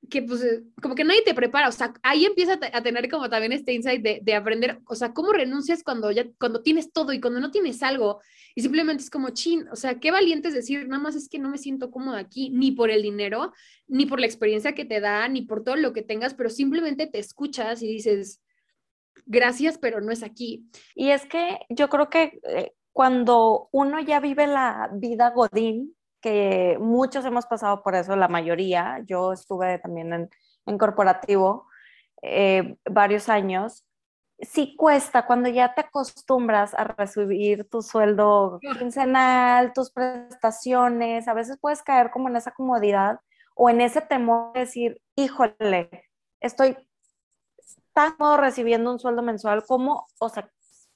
que 0.09 0.21
pues 0.21 0.41
eh, 0.41 0.63
como 0.81 0.95
que 0.95 1.03
nadie 1.03 1.21
te 1.21 1.33
prepara, 1.33 1.67
o 1.67 1.71
sea, 1.73 1.93
ahí 2.01 2.25
empieza 2.25 2.57
a, 2.71 2.81
tener 2.81 3.09
como 3.09 3.29
también 3.29 3.51
este 3.51 3.73
insight 3.73 4.01
de, 4.01 4.19
de, 4.23 4.35
aprender, 4.35 4.79
o 4.85 4.95
sea, 4.95 5.11
cómo 5.11 5.33
renuncias 5.33 5.83
cuando 5.83 6.11
ya, 6.11 6.25
cuando 6.39 6.61
tienes 6.61 6.93
todo 6.93 7.11
y 7.11 7.19
cuando 7.19 7.41
no 7.41 7.51
tienes 7.51 7.83
algo 7.83 8.21
y 8.55 8.61
simplemente 8.61 9.03
es 9.03 9.09
como 9.09 9.31
chin, 9.31 9.67
o 9.69 9.75
sea, 9.75 9.99
qué 9.99 10.11
valiente 10.11 10.47
es 10.47 10.53
decir, 10.53 10.87
nada 10.87 11.03
más 11.03 11.15
es 11.15 11.27
que 11.27 11.39
no 11.39 11.49
me 11.49 11.57
siento 11.57 11.91
cómoda 11.91 12.19
aquí, 12.19 12.49
ni 12.51 12.71
por 12.71 12.89
el 12.89 13.01
dinero, 13.01 13.51
ni 13.87 14.05
por 14.05 14.21
la 14.21 14.27
experiencia 14.27 14.73
que 14.73 14.85
te 14.85 15.01
da, 15.01 15.27
ni 15.27 15.41
por 15.41 15.65
todo 15.65 15.75
lo 15.75 15.91
que 15.91 16.03
tengas, 16.03 16.35
pero 16.35 16.49
simplemente 16.49 17.07
te 17.07 17.19
escuchas 17.19 17.81
y 17.83 17.87
dices, 17.87 18.41
gracias, 19.25 19.77
pero 19.77 19.99
no 19.99 20.13
es 20.13 20.23
aquí. 20.23 20.69
Y 20.95 21.09
es 21.09 21.25
que 21.25 21.59
yo 21.69 21.89
creo 21.89 22.09
que 22.09 22.39
eh, 22.47 22.71
cuando 22.93 23.67
uno 23.73 23.99
ya 23.99 24.21
vive 24.21 24.47
la 24.47 24.89
vida 24.93 25.31
godín, 25.31 25.96
que 26.21 26.77
muchos 26.79 27.25
hemos 27.25 27.45
pasado 27.45 27.83
por 27.83 27.95
eso, 27.95 28.15
la 28.15 28.27
mayoría. 28.27 29.01
Yo 29.05 29.33
estuve 29.33 29.79
también 29.79 30.13
en, 30.13 30.29
en 30.65 30.77
corporativo 30.77 31.67
eh, 32.21 32.77
varios 32.85 33.29
años. 33.29 33.85
Sí 34.39 34.75
cuesta 34.75 35.25
cuando 35.25 35.49
ya 35.49 35.73
te 35.73 35.81
acostumbras 35.81 36.73
a 36.75 36.83
recibir 36.83 37.67
tu 37.69 37.81
sueldo 37.81 38.59
quincenal, 38.77 39.73
tus 39.73 39.91
prestaciones, 39.91 41.27
a 41.27 41.33
veces 41.33 41.57
puedes 41.59 41.81
caer 41.81 42.11
como 42.11 42.29
en 42.29 42.35
esa 42.35 42.51
comodidad 42.51 43.19
o 43.55 43.69
en 43.69 43.81
ese 43.81 44.01
temor 44.01 44.53
de 44.53 44.59
decir, 44.59 45.01
híjole, 45.15 45.89
estoy 46.39 46.77
tan 47.93 48.13
recibiendo 48.37 48.91
un 48.91 48.99
sueldo 48.99 49.23
mensual, 49.23 49.65
¿cómo, 49.65 50.05
o 50.19 50.29
sea, 50.29 50.51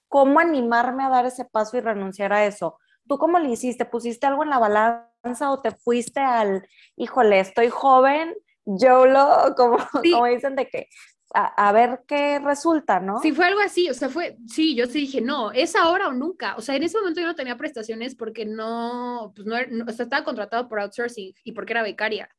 cómo 0.07 0.39
animarme 0.39 1.03
a 1.03 1.09
dar 1.09 1.25
ese 1.25 1.45
paso 1.45 1.77
y 1.77 1.81
renunciar 1.81 2.31
a 2.33 2.45
eso? 2.45 2.77
¿Tú 3.07 3.17
cómo 3.17 3.39
le 3.39 3.49
hiciste? 3.49 3.85
¿Pusiste 3.85 4.27
algo 4.27 4.43
en 4.43 4.49
la 4.49 4.59
balanza? 4.59 5.11
o 5.49 5.61
te 5.61 5.71
fuiste 5.71 6.19
al, 6.19 6.67
híjole, 6.95 7.39
estoy 7.39 7.69
joven, 7.69 8.33
yo 8.65 9.05
lo, 9.05 9.53
como, 9.57 9.77
como 9.93 10.25
dicen, 10.25 10.55
de 10.55 10.67
que 10.67 10.87
a, 11.33 11.71
ver 11.71 12.01
qué 12.07 12.39
resulta, 12.39 12.99
¿no? 12.99 13.21
Sí, 13.21 13.31
fue 13.31 13.45
algo 13.45 13.61
así, 13.61 13.89
o 13.89 13.93
sea, 13.93 14.09
fue, 14.09 14.37
sí, 14.47 14.75
yo 14.75 14.85
sí 14.85 14.99
dije, 15.01 15.21
no, 15.21 15.51
es 15.53 15.77
ahora 15.77 16.09
o 16.09 16.13
nunca, 16.13 16.55
o 16.57 16.61
sea, 16.61 16.75
en 16.75 16.83
ese 16.83 16.97
momento 16.97 17.21
yo 17.21 17.27
no 17.27 17.35
tenía 17.35 17.55
prestaciones 17.55 18.15
porque 18.15 18.45
no, 18.45 19.31
pues 19.33 19.47
no, 19.47 19.55
o 19.55 19.91
sea, 19.91 20.03
estaba 20.03 20.25
contratado 20.25 20.67
por 20.67 20.81
outsourcing 20.81 21.33
y 21.45 21.51
porque 21.53 21.71
era 21.71 21.83
becaria, 21.83 22.29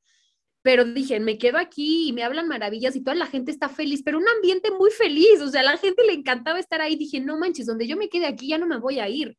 pero 0.61 0.85
dije, 0.85 1.21
me 1.21 1.39
quedo 1.39 1.57
aquí 1.57 2.09
y 2.09 2.13
me 2.13 2.23
hablan 2.23 2.49
maravillas 2.49 2.95
y 2.95 3.03
toda 3.03 3.15
la 3.15 3.27
gente 3.27 3.51
está 3.51 3.71
feliz, 3.71 4.03
pero 4.05 4.19
un 4.19 4.29
ambiente 4.29 4.71
muy 4.71 4.91
feliz, 4.91 5.41
o 5.41 5.49
sea, 5.49 5.63
a 5.63 5.65
la 5.65 5.79
gente 5.79 6.05
le 6.07 6.13
encantaba 6.13 6.59
estar 6.59 6.83
ahí, 6.83 6.97
dije, 6.97 7.19
no 7.19 7.39
manches, 7.39 7.67
donde 7.67 7.87
yo 7.87 7.97
me 7.97 8.11
quede 8.11 8.27
aquí 8.27 8.49
ya 8.49 8.59
no 8.59 8.67
me 8.67 8.79
voy 8.79 9.01
a 9.01 9.09
ir. 9.09 9.39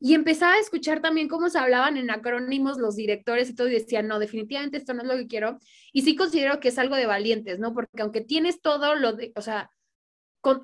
Y 0.00 0.14
empezaba 0.14 0.54
a 0.54 0.60
escuchar 0.60 1.00
también 1.00 1.28
cómo 1.28 1.48
se 1.48 1.58
hablaban 1.58 1.96
en 1.96 2.10
acrónimos 2.10 2.78
los 2.78 2.94
directores 2.94 3.50
y 3.50 3.54
todo, 3.54 3.68
y 3.68 3.72
decían, 3.72 4.06
no, 4.06 4.18
definitivamente 4.18 4.76
esto 4.76 4.94
no 4.94 5.02
es 5.02 5.08
lo 5.08 5.16
que 5.16 5.26
quiero. 5.26 5.58
Y 5.92 6.02
sí 6.02 6.14
considero 6.14 6.60
que 6.60 6.68
es 6.68 6.78
algo 6.78 6.96
de 6.96 7.06
valientes, 7.06 7.58
¿no? 7.58 7.74
Porque 7.74 8.02
aunque 8.02 8.20
tienes 8.20 8.60
todo 8.60 8.94
lo 8.94 9.14
de, 9.14 9.32
o 9.34 9.42
sea, 9.42 9.70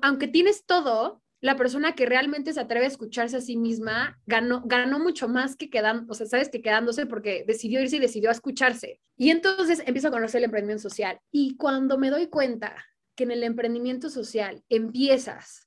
aunque 0.01 0.27
tienes 0.27 0.65
todo, 0.65 1.21
la 1.41 1.57
persona 1.57 1.93
que 1.93 2.05
realmente 2.05 2.53
se 2.53 2.61
atreve 2.61 2.85
a 2.85 2.87
escucharse 2.87 3.37
a 3.37 3.41
sí 3.41 3.57
misma 3.57 4.19
ganó, 4.25 4.63
ganó 4.65 4.99
mucho 4.99 5.27
más 5.27 5.55
que 5.55 5.69
quedando, 5.69 6.11
o 6.11 6.15
sea, 6.15 6.25
sabes 6.25 6.49
que 6.49 6.61
quedándose 6.61 7.05
porque 7.05 7.43
decidió 7.45 7.81
irse 7.81 7.97
y 7.97 7.99
decidió 7.99 8.31
escucharse. 8.31 8.99
Y 9.17 9.29
entonces 9.29 9.83
empiezo 9.85 10.07
a 10.07 10.11
conocer 10.11 10.39
el 10.39 10.45
emprendimiento 10.45 10.89
social. 10.89 11.19
Y 11.31 11.55
cuando 11.57 11.97
me 11.97 12.09
doy 12.09 12.27
cuenta 12.27 12.75
que 13.15 13.25
en 13.25 13.31
el 13.31 13.43
emprendimiento 13.43 14.09
social 14.09 14.63
empiezas 14.69 15.64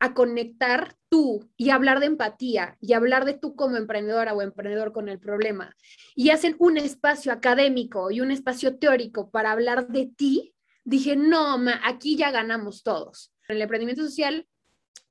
a 0.00 0.14
conectar 0.14 0.96
tú 1.08 1.48
y 1.56 1.70
hablar 1.70 2.00
de 2.00 2.06
empatía 2.06 2.76
y 2.80 2.92
hablar 2.92 3.24
de 3.24 3.34
tú 3.34 3.54
como 3.54 3.76
emprendedora 3.76 4.34
o 4.34 4.42
emprendedor 4.42 4.92
con 4.92 5.08
el 5.08 5.18
problema 5.18 5.74
y 6.14 6.30
hacen 6.30 6.56
un 6.58 6.76
espacio 6.76 7.32
académico 7.32 8.10
y 8.10 8.20
un 8.20 8.30
espacio 8.30 8.76
teórico 8.78 9.30
para 9.30 9.52
hablar 9.52 9.88
de 9.88 10.06
ti, 10.06 10.54
dije, 10.84 11.16
no, 11.16 11.56
aquí 11.84 12.16
ya 12.16 12.30
ganamos 12.30 12.82
todos. 12.82 13.32
En 13.48 13.56
el 13.56 13.62
emprendimiento 13.62 14.02
social 14.02 14.46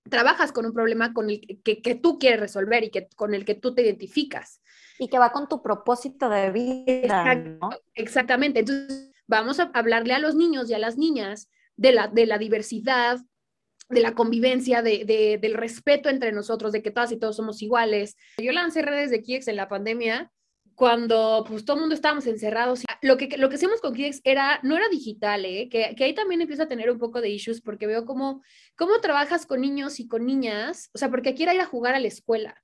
trabajas 0.09 0.51
con 0.51 0.65
un 0.65 0.73
problema 0.73 1.13
con 1.13 1.29
el 1.29 1.61
que, 1.63 1.81
que, 1.81 1.95
tú 1.95 2.19
quieres 2.19 2.39
resolver 2.39 2.83
y 2.83 2.89
que, 2.89 3.07
con 3.15 3.33
el 3.33 3.45
que 3.45 3.55
tú 3.55 3.73
te 3.73 3.83
identificas. 3.83 4.61
Y 4.99 5.07
que 5.07 5.17
va 5.17 5.31
con 5.31 5.47
tu 5.47 5.61
propósito 5.61 6.29
de 6.29 6.51
vida. 6.51 7.57
Exactamente. 7.95 8.59
Entonces, 8.59 9.11
vamos 9.27 9.59
a 9.59 9.71
hablarle 9.73 10.13
a 10.13 10.19
los 10.19 10.35
niños 10.35 10.69
y 10.69 10.73
a 10.73 10.79
las 10.79 10.97
niñas 10.97 11.49
de 11.75 11.93
la, 11.93 12.07
de 12.07 12.25
la 12.25 12.37
diversidad, 12.37 13.19
de 13.89 14.01
la 14.01 14.13
convivencia, 14.13 14.81
de, 14.81 15.37
del 15.41 15.53
respeto 15.53 16.09
entre 16.09 16.31
nosotros, 16.31 16.71
de 16.71 16.81
que 16.81 16.91
todas 16.91 17.11
y 17.11 17.17
todos 17.17 17.35
somos 17.35 17.61
iguales. 17.61 18.15
Yo 18.37 18.51
lancé 18.51 18.81
redes 18.81 19.11
de 19.11 19.21
Kiex 19.21 19.47
en 19.47 19.55
la 19.55 19.67
pandemia 19.67 20.31
cuando 20.75 21.45
pues 21.47 21.65
todo 21.65 21.75
el 21.75 21.81
mundo 21.81 21.95
estábamos 21.95 22.25
encerrados. 22.25 22.83
Lo 23.01 23.17
que, 23.17 23.37
lo 23.37 23.49
que 23.49 23.55
hacíamos 23.55 23.81
con 23.81 23.93
Kiex 23.93 24.21
era, 24.23 24.59
no 24.63 24.75
era 24.75 24.89
digital, 24.89 25.45
¿eh? 25.45 25.69
que, 25.69 25.93
que 25.95 26.03
ahí 26.03 26.15
también 26.15 26.41
empieza 26.41 26.63
a 26.63 26.67
tener 26.67 26.89
un 26.89 26.97
poco 26.97 27.21
de 27.21 27.29
issues 27.29 27.61
porque 27.61 27.85
veo 27.85 28.05
cómo, 28.05 28.41
cómo 28.75 28.99
trabajas 28.99 29.45
con 29.45 29.61
niños 29.61 29.99
y 29.99 30.07
con 30.07 30.25
niñas, 30.25 30.89
o 30.93 30.97
sea, 30.97 31.09
porque 31.09 31.29
aquí 31.29 31.43
ir 31.43 31.49
a 31.49 31.65
jugar 31.65 31.93
a 31.95 31.99
la 31.99 32.07
escuela 32.07 32.62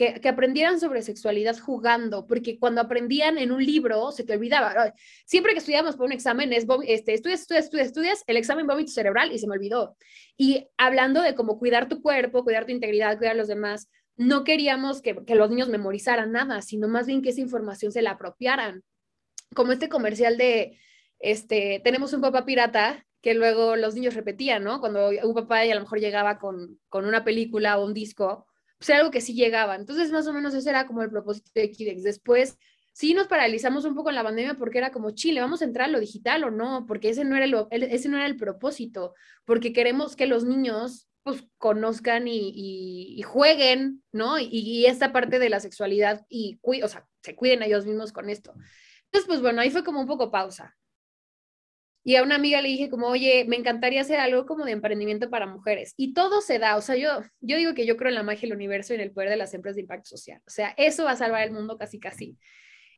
que, 0.00 0.28
aprendieran 0.30 0.80
sobre 0.80 1.02
sexualidad 1.02 1.58
jugando, 1.58 2.26
porque 2.26 2.58
cuando 2.58 2.80
aprendían 2.80 3.36
en 3.36 3.52
un 3.52 3.62
libro 3.62 4.12
se 4.12 4.24
te 4.24 4.32
olvidaba. 4.32 4.94
Siempre 5.26 5.52
que 5.52 5.58
estudiamos 5.58 5.96
por 5.96 6.06
un 6.06 6.12
examen 6.12 6.54
es, 6.54 6.66
este, 6.86 7.12
estudias, 7.12 7.42
estudias, 7.42 7.64
estudias, 7.64 7.86
estudias, 7.88 8.24
el 8.26 8.38
examen 8.38 8.66
vómito 8.66 8.92
cerebral 8.92 9.30
y 9.30 9.38
se 9.38 9.46
me 9.46 9.52
olvidó. 9.54 9.98
Y 10.38 10.68
hablando 10.78 11.20
de 11.20 11.34
cómo 11.34 11.58
cuidar 11.58 11.90
tu 11.90 12.00
cuerpo, 12.00 12.44
cuidar 12.44 12.64
tu 12.64 12.72
integridad, 12.72 13.18
cuidar 13.18 13.34
a 13.34 13.38
los 13.38 13.48
demás, 13.48 13.90
no 14.16 14.42
queríamos 14.42 15.02
que, 15.02 15.22
que 15.26 15.34
los 15.34 15.50
niños 15.50 15.68
memorizaran 15.68 16.32
nada, 16.32 16.62
sino 16.62 16.88
más 16.88 17.06
bien 17.06 17.20
que 17.20 17.30
esa 17.30 17.42
información 17.42 17.92
se 17.92 18.00
la 18.00 18.12
apropiaran. 18.12 18.82
Como 19.54 19.72
este 19.72 19.90
comercial 19.90 20.38
de, 20.38 20.78
este, 21.18 21.82
tenemos 21.84 22.14
un 22.14 22.22
papá 22.22 22.46
pirata 22.46 23.04
que 23.20 23.34
luego 23.34 23.76
los 23.76 23.94
niños 23.94 24.14
repetían, 24.14 24.64
¿no? 24.64 24.80
Cuando 24.80 25.10
un 25.10 25.34
papá 25.34 25.66
y 25.66 25.70
a 25.70 25.74
lo 25.74 25.82
mejor 25.82 26.00
llegaba 26.00 26.38
con, 26.38 26.80
con 26.88 27.04
una 27.04 27.22
película 27.22 27.78
o 27.78 27.84
un 27.84 27.92
disco, 27.92 28.46
pues 28.80 28.90
algo 28.90 29.10
que 29.10 29.20
sí 29.20 29.34
llegaba. 29.34 29.76
Entonces, 29.76 30.10
más 30.10 30.26
o 30.26 30.32
menos 30.32 30.54
ese 30.54 30.70
era 30.70 30.86
como 30.86 31.02
el 31.02 31.10
propósito 31.10 31.50
de 31.54 31.70
Kidex. 31.70 32.02
Después, 32.02 32.56
sí 32.92 33.12
nos 33.12 33.26
paralizamos 33.26 33.84
un 33.84 33.94
poco 33.94 34.08
en 34.08 34.14
la 34.14 34.24
pandemia 34.24 34.54
porque 34.54 34.78
era 34.78 34.90
como, 34.90 35.10
Chile, 35.10 35.42
¿vamos 35.42 35.60
a 35.60 35.66
entrar 35.66 35.88
a 35.88 35.92
lo 35.92 36.00
digital 36.00 36.44
o 36.44 36.50
no? 36.50 36.86
Porque 36.86 37.10
ese 37.10 37.24
no 37.24 37.36
era 37.36 37.44
el, 37.44 37.82
ese 37.82 38.08
no 38.08 38.16
era 38.16 38.24
el 38.24 38.36
propósito, 38.36 39.14
porque 39.44 39.74
queremos 39.74 40.16
que 40.16 40.26
los 40.26 40.44
niños 40.44 41.08
pues 41.22 41.44
conozcan 41.58 42.26
y, 42.26 43.20
jueguen, 43.26 44.02
¿no? 44.12 44.38
Y, 44.38 44.86
esta 44.86 45.12
parte 45.12 45.38
de 45.38 45.50
la 45.50 45.60
sexualidad 45.60 46.24
y, 46.30 46.58
o 46.62 46.88
sea, 46.88 47.06
se 47.22 47.36
cuiden 47.36 47.62
a 47.62 47.66
ellos 47.66 47.84
mismos 47.84 48.12
con 48.12 48.30
esto. 48.30 48.54
Entonces, 49.04 49.26
pues 49.26 49.42
bueno, 49.42 49.60
ahí 49.60 49.70
fue 49.70 49.84
como 49.84 50.00
un 50.00 50.06
poco 50.06 50.30
pausa. 50.30 50.74
Y 52.02 52.16
a 52.16 52.22
una 52.22 52.36
amiga 52.36 52.62
le 52.62 52.68
dije 52.68 52.88
como, 52.88 53.08
oye, 53.08 53.44
me 53.46 53.56
encantaría 53.56 54.00
hacer 54.00 54.20
algo 54.20 54.46
como 54.46 54.64
de 54.64 54.72
emprendimiento 54.72 55.28
para 55.28 55.46
mujeres. 55.46 55.92
Y 55.96 56.14
todo 56.14 56.40
se 56.40 56.58
da, 56.58 56.76
o 56.76 56.80
sea, 56.80 56.96
yo, 56.96 57.20
yo 57.40 57.56
digo 57.58 57.74
que 57.74 57.84
yo 57.84 57.96
creo 57.96 58.08
en 58.08 58.14
la 58.14 58.22
magia 58.22 58.48
del 58.48 58.56
universo 58.56 58.92
y 58.92 58.96
en 58.96 59.02
el 59.02 59.12
poder 59.12 59.28
de 59.28 59.36
las 59.36 59.52
empresas 59.52 59.76
de 59.76 59.82
impacto 59.82 60.08
social. 60.08 60.40
O 60.46 60.50
sea, 60.50 60.74
eso 60.78 61.04
va 61.04 61.12
a 61.12 61.16
salvar 61.16 61.42
el 61.42 61.52
mundo 61.52 61.76
casi, 61.76 62.00
casi. 62.00 62.38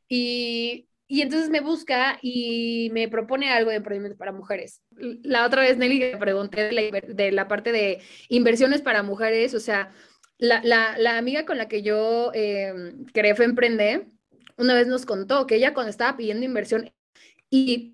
Y, 0.07 0.87
y 1.07 1.21
entonces 1.21 1.49
me 1.49 1.59
busca 1.59 2.17
y 2.21 2.89
me 2.93 3.09
propone 3.09 3.51
algo 3.51 3.71
de 3.71 3.77
emprendimiento 3.77 4.17
para 4.17 4.31
mujeres. 4.31 4.81
La 4.91 5.45
otra 5.45 5.61
vez, 5.61 5.77
Nelly, 5.77 5.99
le 5.99 6.17
pregunté 6.17 6.69
de 6.69 7.31
la, 7.31 7.47
parte 7.47 7.73
de 7.73 8.01
inversiones 8.29 8.81
para 8.81 9.03
mujeres, 9.03 9.53
o 9.53 9.59
sea, 9.59 9.91
la, 10.37 10.61
la, 10.63 10.97
la 10.97 11.17
amiga 11.17 11.45
con 11.45 11.57
la 11.57 11.67
que 11.67 11.81
yo 11.81 12.31
eh, 12.33 12.73
creé 13.13 13.35
fue 13.35 13.45
Emprende, 13.45 14.07
una 14.57 14.73
vez 14.73 14.87
nos 14.87 15.05
contó 15.05 15.45
que 15.45 15.55
ella 15.55 15.73
cuando 15.73 15.89
estaba 15.89 16.15
pidiendo 16.15 16.45
inversión 16.45 16.91
y 17.55 17.93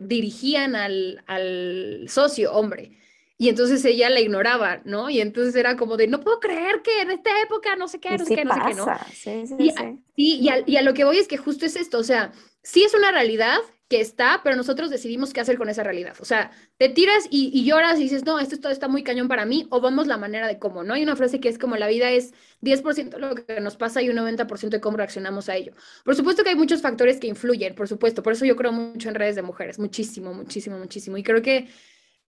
dirigían 0.00 0.74
al, 0.74 1.22
al, 1.26 2.06
socio, 2.08 2.54
hombre. 2.54 2.92
y 3.36 3.50
entonces 3.50 3.84
ella 3.84 4.08
la 4.08 4.20
ignoraba, 4.20 4.80
¿no? 4.86 5.10
Y 5.10 5.20
entonces 5.20 5.54
era 5.56 5.76
como 5.76 5.98
de, 5.98 6.06
no 6.06 6.20
puedo 6.20 6.40
creer 6.40 6.80
que 6.80 7.02
en 7.02 7.10
esta 7.10 7.30
época 7.42 7.76
no 7.76 7.86
sé 7.86 8.00
qué, 8.00 8.16
no 8.16 8.24
sé 8.24 8.34
qué, 8.34 8.44
no 8.46 8.54
sé 8.54 8.60
qué, 8.66 8.74
¿no? 8.74 8.86
Sí, 9.12 9.46
sí, 9.46 9.54
y, 9.58 9.70
sí. 9.72 9.98
y, 10.16 10.48
a, 10.48 10.62
y 10.64 10.76
a 10.76 10.82
lo 10.82 10.94
que 10.94 11.04
voy 11.04 11.18
es 11.18 11.28
que 11.28 11.36
justo 11.36 11.66
es 11.66 11.76
esto, 11.76 11.98
o 11.98 12.02
sea, 12.02 12.32
sí 12.62 12.82
es 12.82 12.94
una 12.94 13.12
realidad 13.12 13.58
que 13.88 14.02
está, 14.02 14.42
pero 14.44 14.54
nosotros 14.54 14.90
decidimos 14.90 15.32
qué 15.32 15.40
hacer 15.40 15.56
con 15.56 15.70
esa 15.70 15.82
realidad. 15.82 16.14
O 16.20 16.24
sea, 16.26 16.50
te 16.76 16.90
tiras 16.90 17.26
y, 17.30 17.64
lloras 17.64 17.98
y 17.98 18.02
dices, 18.02 18.24
no, 18.24 18.38
esto 18.38 18.60
todo 18.60 18.70
está 18.70 18.86
muy 18.86 19.02
cañón 19.02 19.28
para 19.28 19.46
mí, 19.46 19.66
o 19.70 19.80
vamos 19.80 20.06
la 20.06 20.18
manera 20.18 20.46
de 20.46 20.58
cómo, 20.58 20.84
¿no? 20.84 20.92
Hay 20.92 21.02
una 21.02 21.16
frase 21.16 21.40
que 21.40 21.48
es 21.48 21.58
como 21.58 21.76
la 21.76 21.86
vida 21.86 22.10
es 22.10 22.34
10% 22.60 23.16
lo 23.18 23.34
que 23.34 23.60
nos 23.60 23.76
pasa 23.76 24.02
y 24.02 24.10
un 24.10 24.16
90% 24.16 24.68
de 24.68 24.80
cómo 24.80 24.98
reaccionamos 24.98 25.48
a 25.48 25.56
ello. 25.56 25.72
Por 26.04 26.14
supuesto 26.14 26.44
que 26.44 26.50
hay 26.50 26.56
muchos 26.56 26.82
factores 26.82 27.18
que 27.18 27.28
influyen, 27.28 27.74
por 27.74 27.88
supuesto, 27.88 28.22
por 28.22 28.34
eso 28.34 28.44
yo 28.44 28.56
creo 28.56 28.72
mucho 28.72 29.08
en 29.08 29.14
redes 29.14 29.36
de 29.36 29.42
mujeres, 29.42 29.78
muchísimo, 29.78 30.34
muchísimo, 30.34 30.78
muchísimo. 30.78 31.16
Y 31.16 31.22
creo 31.22 31.40
que, 31.40 31.68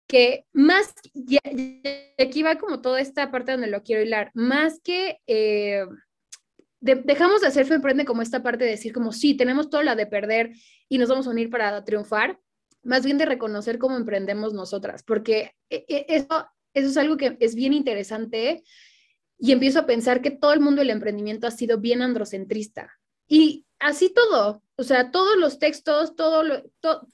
que 0.06 0.44
más, 0.52 0.92
y 1.14 1.38
aquí 2.18 2.42
va 2.42 2.58
como 2.58 2.82
toda 2.82 3.00
esta 3.00 3.30
parte 3.30 3.52
donde 3.52 3.68
lo 3.68 3.82
quiero 3.82 4.02
hilar, 4.02 4.30
más 4.34 4.80
que... 4.80 5.18
Eh, 5.26 5.86
dejamos 6.80 7.40
de 7.40 7.48
hacer 7.48 7.66
Femprende 7.66 8.04
como 8.04 8.22
esta 8.22 8.42
parte 8.42 8.64
de 8.64 8.70
decir 8.70 8.92
como 8.92 9.12
sí, 9.12 9.36
tenemos 9.36 9.70
toda 9.70 9.82
la 9.82 9.96
de 9.96 10.06
perder 10.06 10.52
y 10.88 10.98
nos 10.98 11.08
vamos 11.08 11.26
a 11.26 11.30
unir 11.30 11.50
para 11.50 11.84
triunfar, 11.84 12.38
más 12.82 13.04
bien 13.04 13.18
de 13.18 13.26
reconocer 13.26 13.78
cómo 13.78 13.96
emprendemos 13.96 14.54
nosotras, 14.54 15.02
porque 15.02 15.54
e, 15.68 15.84
e, 15.88 16.06
eso, 16.08 16.46
eso 16.74 16.88
es 16.88 16.96
algo 16.96 17.16
que 17.16 17.36
es 17.40 17.54
bien 17.54 17.72
interesante 17.72 18.62
y 19.38 19.52
empiezo 19.52 19.80
a 19.80 19.86
pensar 19.86 20.20
que 20.20 20.30
todo 20.30 20.52
el 20.52 20.60
mundo 20.60 20.80
del 20.80 20.90
emprendimiento 20.90 21.46
ha 21.46 21.50
sido 21.50 21.78
bien 21.78 22.02
androcentrista. 22.02 22.92
Y 23.28 23.66
así 23.78 24.10
todo, 24.10 24.62
o 24.76 24.82
sea, 24.82 25.10
todos 25.10 25.36
los 25.36 25.58
textos, 25.58 26.16
todo 26.16 26.42
lo, 26.42 26.62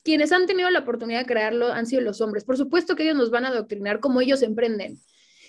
quienes 0.03 0.33
han 0.33 0.47
tenido 0.47 0.71
la 0.71 0.81
oportunidad 0.81 1.21
de 1.21 1.27
crearlo 1.27 1.73
han 1.73 1.87
sido 1.87 2.03
los 2.03 2.21
hombres. 2.21 2.45
Por 2.45 2.57
supuesto 2.57 2.95
que 2.95 3.03
ellos 3.03 3.17
nos 3.17 3.31
van 3.31 3.45
a 3.45 3.49
adoctrinar 3.49 4.01
como 4.01 4.21
ellos 4.21 4.43
emprenden. 4.43 4.99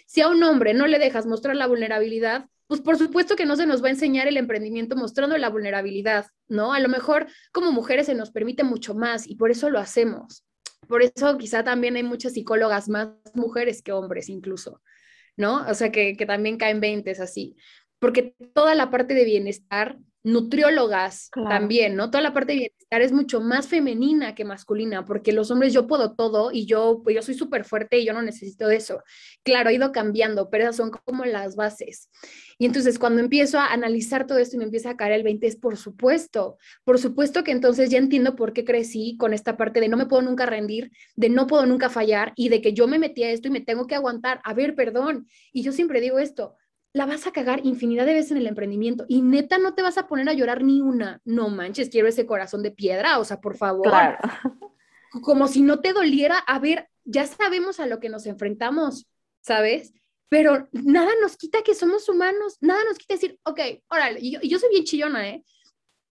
Si 0.05 0.21
a 0.21 0.27
un 0.27 0.43
hombre 0.43 0.73
no 0.73 0.87
le 0.87 0.99
dejas 0.99 1.25
mostrar 1.25 1.55
la 1.55 1.67
vulnerabilidad, 1.67 2.49
pues 2.67 2.81
por 2.81 2.97
supuesto 2.97 3.35
que 3.35 3.45
no 3.45 3.55
se 3.55 3.65
nos 3.65 3.83
va 3.83 3.87
a 3.87 3.91
enseñar 3.91 4.27
el 4.27 4.37
emprendimiento 4.37 4.95
mostrando 4.95 5.37
la 5.37 5.49
vulnerabilidad, 5.49 6.25
¿no? 6.47 6.73
A 6.73 6.79
lo 6.79 6.89
mejor 6.89 7.27
como 7.51 7.71
mujeres 7.71 8.07
se 8.07 8.15
nos 8.15 8.31
permite 8.31 8.63
mucho 8.63 8.95
más 8.95 9.27
y 9.27 9.35
por 9.35 9.51
eso 9.51 9.69
lo 9.69 9.79
hacemos. 9.79 10.45
Por 10.87 11.01
eso 11.01 11.37
quizá 11.37 11.63
también 11.63 11.95
hay 11.95 12.03
muchas 12.03 12.33
psicólogas 12.33 12.89
más 12.89 13.09
mujeres 13.33 13.81
que 13.81 13.91
hombres 13.91 14.29
incluso, 14.29 14.81
¿no? 15.35 15.65
O 15.67 15.73
sea, 15.73 15.91
que, 15.91 16.15
que 16.15 16.25
también 16.25 16.57
caen 16.57 16.79
20 16.79 17.11
así, 17.11 17.55
porque 17.99 18.35
toda 18.53 18.75
la 18.75 18.89
parte 18.89 19.13
de 19.13 19.25
bienestar 19.25 19.97
nutriólogas 20.25 21.29
también, 21.47 21.95
¿no? 21.95 22.09
Toda 22.09 22.23
la 22.23 22.33
parte 22.33 22.53
de 22.53 22.57
bienestar 22.57 23.01
es 23.03 23.11
mucho 23.11 23.41
más 23.41 23.67
femenina 23.67 24.33
que 24.33 24.43
masculina, 24.43 25.05
porque 25.05 25.31
los 25.31 25.51
hombres 25.51 25.71
yo 25.71 25.85
puedo 25.85 26.15
todo 26.15 26.51
y 26.51 26.65
yo, 26.65 27.01
pues 27.03 27.15
yo 27.15 27.21
soy 27.21 27.35
súper 27.35 27.63
fuerte 27.63 27.99
y 27.99 28.05
yo 28.05 28.13
no 28.13 28.23
necesito 28.23 28.67
de 28.67 28.77
eso. 28.77 29.03
Claro, 29.43 29.69
ha 29.69 29.73
ido 29.73 29.91
cambiando, 29.91 30.49
pero 30.49 30.63
esas 30.63 30.77
son 30.77 30.89
como 30.89 31.25
las 31.25 31.55
bases. 31.55 32.09
Y 32.57 32.65
entonces 32.65 32.97
cuando 32.97 33.21
empiezo 33.21 33.59
a 33.59 33.71
analizar 33.71 34.25
todo 34.25 34.39
esto 34.39 34.55
y 34.55 34.59
me 34.59 34.65
empieza 34.65 34.89
a 34.89 34.97
caer 34.97 35.13
el 35.13 35.23
20, 35.23 35.45
es 35.45 35.57
por 35.57 35.77
supuesto, 35.77 36.57
por 36.83 36.97
supuesto 36.97 37.43
que 37.43 37.51
entonces 37.51 37.91
ya 37.91 37.99
entiendo 37.99 38.35
por 38.35 38.51
qué 38.51 38.65
crecí 38.65 39.17
con 39.17 39.31
esta 39.31 39.57
parte 39.57 39.79
de 39.79 39.89
no 39.89 39.97
me 39.97 40.07
puedo 40.07 40.23
nunca 40.23 40.47
rendir, 40.47 40.91
de 41.15 41.29
no 41.29 41.45
puedo 41.45 41.67
nunca 41.67 41.89
fallar 41.89 42.33
y 42.35 42.49
de 42.49 42.61
que 42.61 42.73
yo 42.73 42.87
me 42.87 42.97
metí 42.97 43.23
a 43.23 43.29
esto 43.29 43.49
y 43.49 43.51
me 43.51 43.61
tengo 43.61 43.85
que 43.85 43.93
aguantar. 43.93 44.41
A 44.43 44.55
ver, 44.55 44.73
perdón. 44.73 45.27
Y 45.53 45.61
yo 45.61 45.71
siempre 45.71 46.01
digo 46.01 46.17
esto, 46.17 46.55
la 46.95 47.05
vas 47.05 47.27
a 47.27 47.33
cagar 47.33 47.59
infinidad 47.65 48.05
de 48.05 48.13
veces 48.13 48.31
en 48.31 48.37
el 48.37 48.47
emprendimiento 48.47 49.03
y 49.09 49.21
neta 49.21 49.57
no 49.57 49.73
te 49.73 49.81
vas 49.81 49.97
a 49.97 50.07
poner 50.07 50.29
a 50.29 50.33
llorar 50.33 50.63
ni 50.63 50.79
una. 50.79 51.19
No 51.25 51.49
manches, 51.49 51.89
quiero 51.89 52.07
ese 52.07 52.25
corazón 52.25 52.63
de 52.63 52.71
piedra, 52.71 53.19
o 53.19 53.25
sea, 53.25 53.41
por 53.41 53.57
favor. 53.57 53.85
Claro. 53.85 54.17
Como 55.21 55.49
si 55.49 55.61
no 55.61 55.81
te 55.81 55.91
doliera, 55.91 56.37
a 56.37 56.57
ver, 56.57 56.87
ya 57.03 57.27
sabemos 57.27 57.81
a 57.81 57.85
lo 57.85 57.99
que 57.99 58.07
nos 58.07 58.25
enfrentamos, 58.25 59.07
¿sabes? 59.41 59.93
Pero 60.29 60.69
nada 60.71 61.11
nos 61.21 61.35
quita 61.35 61.63
que 61.63 61.75
somos 61.75 62.07
humanos, 62.07 62.55
nada 62.61 62.81
nos 62.85 62.97
quita 62.97 63.15
decir, 63.15 63.37
ok, 63.43 63.59
órale, 63.89 64.21
y 64.21 64.31
yo, 64.31 64.39
yo 64.41 64.57
soy 64.57 64.69
bien 64.69 64.85
chillona, 64.85 65.27
¿eh? 65.27 65.43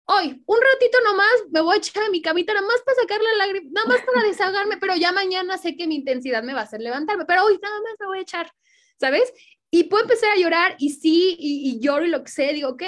Hoy, 0.05 0.41
un 0.45 0.59
ratito 0.62 0.98
nomás, 1.03 1.43
me 1.51 1.59
voy 1.59 1.75
a 1.75 1.77
echar 1.79 2.03
a 2.03 2.09
mi 2.09 2.21
camita, 2.21 2.53
nada 2.53 2.65
más 2.65 2.81
para 2.86 3.01
sacar 3.01 3.19
la 3.21 3.45
lágrima, 3.45 3.69
nada 3.74 3.88
más 3.88 4.01
para 4.03 4.25
desahogarme, 4.25 4.77
pero 4.77 4.95
ya 4.95 5.12
mañana 5.12 5.57
sé 5.57 5.75
que 5.75 5.88
mi 5.88 5.95
intensidad 5.95 6.41
me 6.41 6.53
va 6.53 6.62
a 6.62 6.63
hacer 6.63 6.79
levantarme, 6.79 7.25
pero 7.25 7.43
hoy 7.43 7.59
nada 7.62 7.81
más 7.81 7.95
me 8.00 8.05
voy 8.05 8.19
a 8.19 8.21
echar, 8.21 8.50
¿sabes? 8.98 9.33
Y 9.72 9.86
puedo 9.86 10.04
empezar 10.04 10.32
a 10.32 10.40
llorar 10.40 10.76
y 10.80 10.90
sí, 10.90 11.36
y, 11.38 11.70
y 11.70 11.80
lloro 11.80 12.06
y 12.06 12.10
lo 12.10 12.24
que 12.24 12.32
sé, 12.32 12.54
digo, 12.54 12.70
ok, 12.70 12.84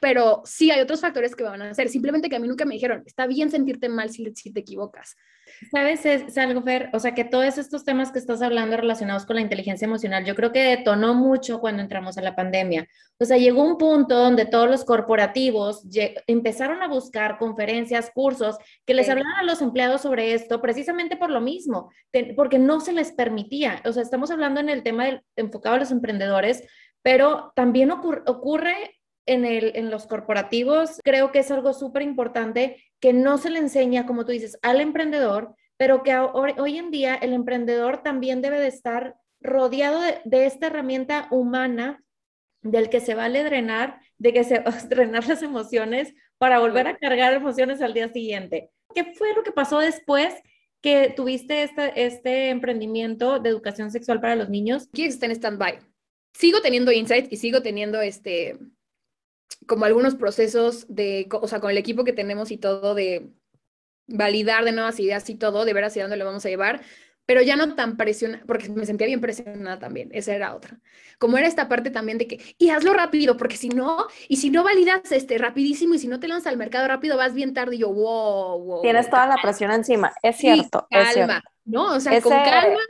pero 0.00 0.42
sí 0.44 0.70
hay 0.70 0.80
otros 0.80 1.00
factores 1.00 1.34
que 1.34 1.44
van 1.44 1.62
a 1.62 1.70
hacer. 1.70 1.88
Simplemente 1.88 2.28
que 2.28 2.36
a 2.36 2.40
mí 2.40 2.48
nunca 2.48 2.64
me 2.64 2.74
dijeron, 2.74 3.02
está 3.06 3.26
bien 3.26 3.50
sentirte 3.50 3.88
mal 3.88 4.10
si, 4.10 4.24
si 4.34 4.52
te 4.52 4.60
equivocas. 4.60 5.16
¿Sabes? 5.70 6.06
Es, 6.06 6.38
algo, 6.38 6.62
Fer, 6.62 6.90
o 6.92 7.00
sea, 7.00 7.14
que 7.14 7.24
todos 7.24 7.58
estos 7.58 7.84
temas 7.84 8.12
que 8.12 8.18
estás 8.18 8.42
hablando 8.42 8.76
relacionados 8.76 9.26
con 9.26 9.36
la 9.36 9.42
inteligencia 9.42 9.86
emocional, 9.86 10.24
yo 10.24 10.34
creo 10.34 10.52
que 10.52 10.62
detonó 10.62 11.14
mucho 11.14 11.60
cuando 11.60 11.82
entramos 11.82 12.16
a 12.16 12.22
la 12.22 12.36
pandemia. 12.36 12.86
O 13.18 13.24
sea, 13.24 13.36
llegó 13.36 13.62
un 13.62 13.76
punto 13.76 14.14
donde 14.14 14.46
todos 14.46 14.68
los 14.68 14.84
corporativos 14.84 15.82
empezaron 16.26 16.82
a 16.82 16.88
buscar 16.88 17.38
conferencias, 17.38 18.10
cursos 18.14 18.56
que 18.86 18.94
les 18.94 19.08
hablaran 19.08 19.34
a 19.40 19.42
los 19.42 19.60
empleados 19.60 20.02
sobre 20.02 20.34
esto, 20.34 20.60
precisamente 20.62 21.16
por 21.16 21.30
lo 21.30 21.40
mismo, 21.40 21.90
porque 22.36 22.58
no 22.58 22.80
se 22.80 22.92
les 22.92 23.12
permitía. 23.12 23.82
O 23.84 23.92
sea, 23.92 24.02
estamos 24.02 24.30
hablando 24.30 24.60
en 24.60 24.68
el 24.68 24.82
tema 24.82 25.06
del, 25.06 25.22
enfocado 25.36 25.74
a 25.74 25.78
los 25.80 25.90
emprendedores, 25.90 26.62
pero 27.02 27.52
también 27.56 27.90
ocurre 27.90 28.97
en, 29.28 29.44
el, 29.44 29.72
en 29.76 29.90
los 29.90 30.06
corporativos, 30.06 31.00
creo 31.04 31.30
que 31.30 31.40
es 31.40 31.50
algo 31.50 31.72
súper 31.72 32.02
importante 32.02 32.82
que 33.00 33.12
no 33.12 33.38
se 33.38 33.50
le 33.50 33.58
enseña, 33.58 34.06
como 34.06 34.24
tú 34.24 34.32
dices, 34.32 34.58
al 34.62 34.80
emprendedor, 34.80 35.54
pero 35.76 36.02
que 36.02 36.16
hoy, 36.16 36.76
en 36.76 36.90
día 36.90 37.14
el 37.14 37.32
emprendedor 37.32 38.02
también 38.02 38.42
debe 38.42 38.58
de 38.58 38.66
estar 38.66 39.14
rodeado 39.40 40.00
de, 40.24 40.46
esta 40.46 40.66
herramienta 40.66 41.28
humana 41.30 42.02
del 42.62 42.90
que 42.90 43.00
se 43.00 43.14
vale 43.14 43.44
drenar, 43.44 44.00
de 44.18 44.32
que 44.32 44.42
se 44.42 44.62
drenar 44.88 45.28
las 45.28 45.42
emociones 45.42 46.12
para 46.36 46.58
volver 46.58 46.88
a 46.88 46.96
cargar 46.96 47.32
emociones 47.32 47.80
al 47.80 47.94
día 47.94 48.08
siguiente. 48.12 48.70
¿Qué 48.94 49.14
fue 49.14 49.34
lo 49.34 49.44
que 49.44 49.52
pasó 49.52 49.78
después 49.78 50.34
que 50.80 51.12
tuviste 51.14 51.62
este, 51.62 52.04
este 52.04 52.50
emprendimiento 52.50 53.38
de 53.38 53.50
educación 53.50 53.92
sexual 53.92 54.20
para 54.20 54.34
los 54.34 54.48
niños? 54.48 54.88
Aquí 54.88 55.04
está 55.04 55.26
en 55.26 55.32
stand-by. 55.32 55.78
Sigo 56.34 56.60
teniendo 56.60 56.90
insights 56.90 57.28
y 57.30 57.36
sigo 57.36 57.62
teniendo 57.62 58.00
este, 58.00 58.58
como 59.66 59.84
algunos 59.84 60.14
procesos 60.14 60.86
de, 60.88 61.28
o 61.30 61.48
sea, 61.48 61.60
con 61.60 61.70
el 61.70 61.78
equipo 61.78 62.04
que 62.04 62.12
tenemos 62.12 62.50
y 62.50 62.56
todo, 62.56 62.94
de 62.94 63.30
validar 64.06 64.64
de 64.64 64.72
nuevas 64.72 64.98
ideas 65.00 65.28
y 65.28 65.34
todo, 65.34 65.64
de 65.64 65.72
ver 65.72 65.84
hacia 65.84 66.02
dónde 66.02 66.16
lo 66.16 66.24
vamos 66.24 66.44
a 66.46 66.48
llevar, 66.48 66.80
pero 67.26 67.42
ya 67.42 67.56
no 67.56 67.74
tan 67.74 67.98
presionada, 67.98 68.42
porque 68.46 68.70
me 68.70 68.86
sentía 68.86 69.06
bien 69.06 69.20
presionada 69.20 69.78
también, 69.78 70.08
esa 70.12 70.34
era 70.34 70.54
otra. 70.54 70.80
Como 71.18 71.36
era 71.36 71.46
esta 71.46 71.68
parte 71.68 71.90
también 71.90 72.16
de 72.16 72.26
que, 72.26 72.54
y 72.56 72.70
hazlo 72.70 72.94
rápido, 72.94 73.36
porque 73.36 73.56
si 73.56 73.68
no, 73.68 74.06
y 74.28 74.36
si 74.36 74.48
no 74.48 74.64
validas 74.64 75.12
este 75.12 75.36
rapidísimo, 75.36 75.94
y 75.94 75.98
si 75.98 76.08
no 76.08 76.20
te 76.20 76.28
lanzas 76.28 76.52
al 76.52 76.56
mercado 76.56 76.88
rápido, 76.88 77.18
vas 77.18 77.34
bien 77.34 77.52
tarde, 77.52 77.76
y 77.76 77.80
yo, 77.80 77.92
wow, 77.92 78.58
wow. 78.64 78.82
Tienes 78.82 79.10
toda 79.10 79.26
la 79.26 79.36
presión 79.42 79.70
encima, 79.72 80.14
es 80.22 80.36
cierto. 80.36 80.86
calma, 80.90 81.42
¿no? 81.66 81.96
O 81.96 82.00
sea, 82.00 82.18
con 82.22 82.32
calma. 82.32 82.80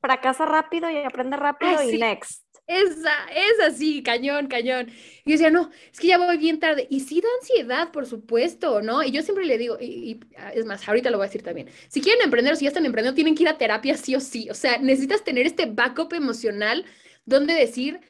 Fracasa 0.00 0.46
rápido 0.46 0.88
y 0.88 0.96
aprende 0.98 1.36
rápido 1.36 1.82
y 1.82 1.98
next. 1.98 2.44
Esa, 2.70 3.10
es 3.34 3.60
así, 3.66 4.00
cañón, 4.00 4.46
cañón. 4.46 4.90
Y 5.24 5.30
yo 5.30 5.32
decía, 5.32 5.50
no, 5.50 5.70
es 5.92 5.98
que 5.98 6.06
ya 6.06 6.18
voy 6.18 6.36
bien 6.38 6.60
tarde. 6.60 6.86
Y 6.88 7.00
sí 7.00 7.20
da 7.20 7.28
ansiedad, 7.40 7.90
por 7.90 8.06
supuesto, 8.06 8.80
¿no? 8.80 9.02
Y 9.02 9.10
yo 9.10 9.22
siempre 9.22 9.44
le 9.44 9.58
digo, 9.58 9.76
y, 9.80 10.20
ah, 10.36 10.52
es 10.54 10.64
más, 10.66 10.86
ahorita 10.88 11.10
lo 11.10 11.16
voy 11.16 11.24
a 11.24 11.28
decir 11.28 11.42
también, 11.42 11.68
si 11.88 12.00
quieren 12.00 12.22
emprender 12.22 12.56
si 12.56 12.64
ya 12.64 12.68
están 12.68 12.86
emprendiendo, 12.86 13.16
tienen 13.16 13.34
que 13.34 13.42
ir 13.42 13.48
a 13.48 13.58
terapia 13.58 13.96
sí 13.96 14.14
o 14.14 14.20
sí. 14.20 14.48
O 14.50 14.54
sea, 14.54 14.78
necesitas 14.78 15.24
tener 15.24 15.46
este 15.46 15.66
backup 15.66 16.12
emocional 16.12 16.84
donde 17.24 17.54
decir 17.54 18.00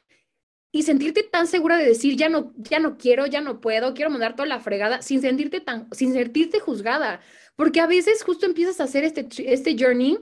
y 0.71 0.83
sentirte 0.83 1.23
tan 1.23 1.47
segura 1.47 1.77
de 1.77 1.85
decir, 1.85 2.15
ya 2.15 2.29
no, 2.29 2.53
ya 2.57 2.79
no 2.79 2.97
quiero, 2.97 3.25
ya 3.25 3.41
no 3.41 3.61
puedo, 3.61 3.95
quiero 3.95 4.11
mandar 4.11 4.35
toda 4.35 4.47
la 4.47 4.59
fregada, 4.59 5.01
sin 5.01 5.21
sentirte 5.21 5.59
tan, 5.61 5.87
sin 5.91 6.13
sentirte 6.13 6.59
juzgada. 6.59 7.19
Porque 7.55 7.79
a 7.81 7.87
veces 7.87 8.23
justo 8.23 8.45
empiezas 8.45 8.79
a 8.79 8.83
hacer 8.83 9.03
este, 9.03 9.27
este 9.51 9.75
journey 9.77 10.19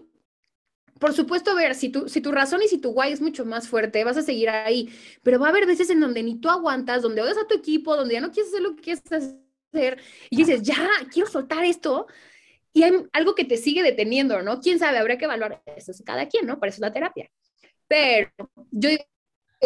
por 0.99 1.13
supuesto, 1.13 1.55
ver, 1.55 1.75
si 1.75 1.89
tu, 1.89 2.07
si 2.09 2.21
tu 2.21 2.31
razón 2.31 2.61
y 2.61 2.67
si 2.67 2.77
tu 2.77 2.91
guay 2.91 3.13
es 3.13 3.21
mucho 3.21 3.45
más 3.45 3.67
fuerte, 3.67 4.03
vas 4.03 4.17
a 4.17 4.21
seguir 4.21 4.49
ahí, 4.49 4.89
pero 5.23 5.39
va 5.39 5.47
a 5.47 5.49
haber 5.49 5.65
veces 5.65 5.89
en 5.89 5.99
donde 5.99 6.21
ni 6.23 6.39
tú 6.39 6.49
aguantas, 6.49 7.01
donde 7.01 7.21
odias 7.21 7.37
a 7.37 7.47
tu 7.47 7.55
equipo, 7.55 7.95
donde 7.95 8.15
ya 8.15 8.21
no 8.21 8.31
quieres 8.31 8.51
hacer 8.51 8.61
lo 8.61 8.75
que 8.75 8.81
quieres 8.81 9.03
hacer, 9.11 9.99
y 10.29 10.35
dices, 10.35 10.61
ya, 10.61 10.87
quiero 11.11 11.29
soltar 11.29 11.63
esto, 11.63 12.07
y 12.73 12.83
hay 12.83 12.93
algo 13.13 13.33
que 13.33 13.45
te 13.45 13.57
sigue 13.57 13.81
deteniendo, 13.81 14.41
¿no? 14.41 14.59
¿Quién 14.59 14.77
sabe? 14.77 14.97
Habría 14.97 15.17
que 15.17 15.25
evaluar 15.25 15.63
eso 15.75 15.91
es 15.91 16.03
cada 16.05 16.27
quien, 16.27 16.45
¿no? 16.45 16.59
Para 16.59 16.69
eso 16.69 16.77
es 16.77 16.81
la 16.81 16.93
terapia. 16.93 17.29
Pero 17.87 18.29
yo 18.71 18.89
digo 18.89 19.03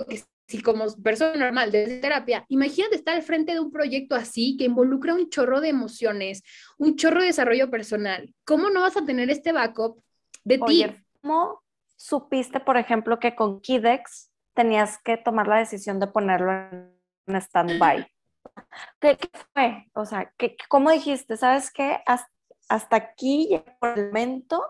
que 0.08 0.24
si 0.48 0.62
como 0.62 0.86
persona 1.04 1.36
normal 1.36 1.72
de 1.72 2.00
terapia, 2.00 2.46
imagínate 2.48 2.96
estar 2.96 3.16
al 3.16 3.24
frente 3.24 3.54
de 3.54 3.60
un 3.60 3.72
proyecto 3.72 4.16
así 4.16 4.56
que 4.58 4.66
involucra 4.66 5.14
un 5.14 5.30
chorro 5.30 5.62
de 5.62 5.70
emociones, 5.70 6.44
un 6.78 6.96
chorro 6.96 7.22
de 7.22 7.28
desarrollo 7.28 7.70
personal. 7.70 8.34
¿Cómo 8.46 8.70
no 8.70 8.82
vas 8.82 8.96
a 8.96 9.06
tener 9.06 9.30
este 9.30 9.52
backup 9.52 10.02
de 10.44 10.60
ti? 10.60 10.86
¿Cómo 11.24 11.64
supiste, 11.96 12.60
por 12.60 12.76
ejemplo, 12.76 13.18
que 13.18 13.34
con 13.34 13.62
Kidex 13.62 14.30
tenías 14.54 15.02
que 15.02 15.16
tomar 15.16 15.48
la 15.48 15.58
decisión 15.58 16.02
de 16.02 16.08
ponerlo 16.08 16.52
en 16.52 17.36
stand-by? 17.36 18.06
¿Qué, 19.00 19.18
fue? 19.54 19.88
O 19.94 20.06
sea, 20.06 20.34
¿qué, 20.38 20.58
¿cómo 20.68 20.92
dijiste? 20.92 21.38
¿Sabes 21.38 21.72
qué? 21.72 22.00
Hasta, 22.06 22.96
aquí 22.98 23.58
por 23.80 23.98
el 23.98 24.08
momento 24.08 24.62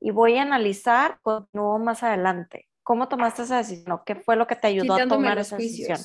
y 0.00 0.10
voy 0.10 0.38
a 0.38 0.42
analizar, 0.42 1.18
continúo 1.20 1.78
más 1.78 2.02
adelante. 2.02 2.68
¿Cómo 2.82 3.08
tomaste 3.08 3.42
esa 3.42 3.58
decisión? 3.58 4.00
¿Qué 4.06 4.14
fue 4.14 4.36
lo 4.36 4.46
que 4.46 4.56
te 4.56 4.68
ayudó 4.68 4.94
a 4.94 5.06
tomar 5.06 5.38
esa 5.38 5.58
decisión? 5.58 5.98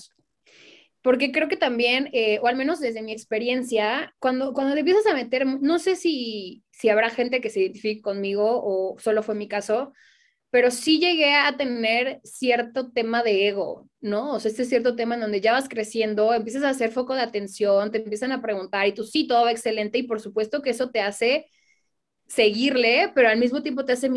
Porque 1.01 1.31
creo 1.31 1.47
que 1.47 1.57
también, 1.57 2.09
eh, 2.11 2.39
o 2.41 2.47
al 2.47 2.57
menos 2.57 2.81
desde 2.81 3.01
mi 3.01 3.13
experiencia, 3.13 4.13
cuando, 4.19 4.51
cuando 4.51 4.73
te 4.73 4.81
empiezas 4.81 5.05
a 5.07 5.13
meter, 5.13 5.45
no 5.45 5.79
sé 5.79 5.95
si, 5.95 6.62
si 6.73 6.89
habrá 6.89 7.09
gente 7.09 7.39
que 7.41 7.49
se 7.49 7.61
identifique 7.61 8.01
conmigo 8.01 8.61
o 8.63 8.97
solo 8.99 9.23
fue 9.23 9.35
mi 9.35 9.47
caso, 9.47 9.93
pero 10.49 10.71
sí 10.71 10.99
llegué 10.99 11.35
a 11.35 11.55
tener 11.57 12.19
cierto 12.23 12.91
tema 12.91 13.23
de 13.23 13.47
ego, 13.47 13.89
¿no? 14.01 14.33
O 14.33 14.39
sea, 14.39 14.51
este 14.51 14.65
cierto 14.65 14.95
tema 14.95 15.15
en 15.15 15.21
donde 15.21 15.41
ya 15.41 15.53
vas 15.53 15.69
creciendo, 15.69 16.33
empiezas 16.33 16.63
a 16.63 16.69
hacer 16.69 16.91
foco 16.91 17.15
de 17.15 17.21
atención, 17.21 17.91
te 17.91 17.99
empiezan 17.99 18.31
a 18.31 18.41
preguntar 18.41 18.87
y 18.87 18.93
tú 18.93 19.03
sí, 19.03 19.27
todo 19.27 19.45
va 19.45 19.51
excelente 19.51 19.97
y 19.99 20.03
por 20.03 20.19
supuesto 20.19 20.61
que 20.61 20.71
eso 20.71 20.89
te 20.91 21.01
hace 21.01 21.47
seguirle, 22.33 23.11
pero 23.13 23.29
al 23.29 23.37
mismo 23.37 23.61
tiempo 23.61 23.85
te 23.85 23.93
hace, 23.93 24.09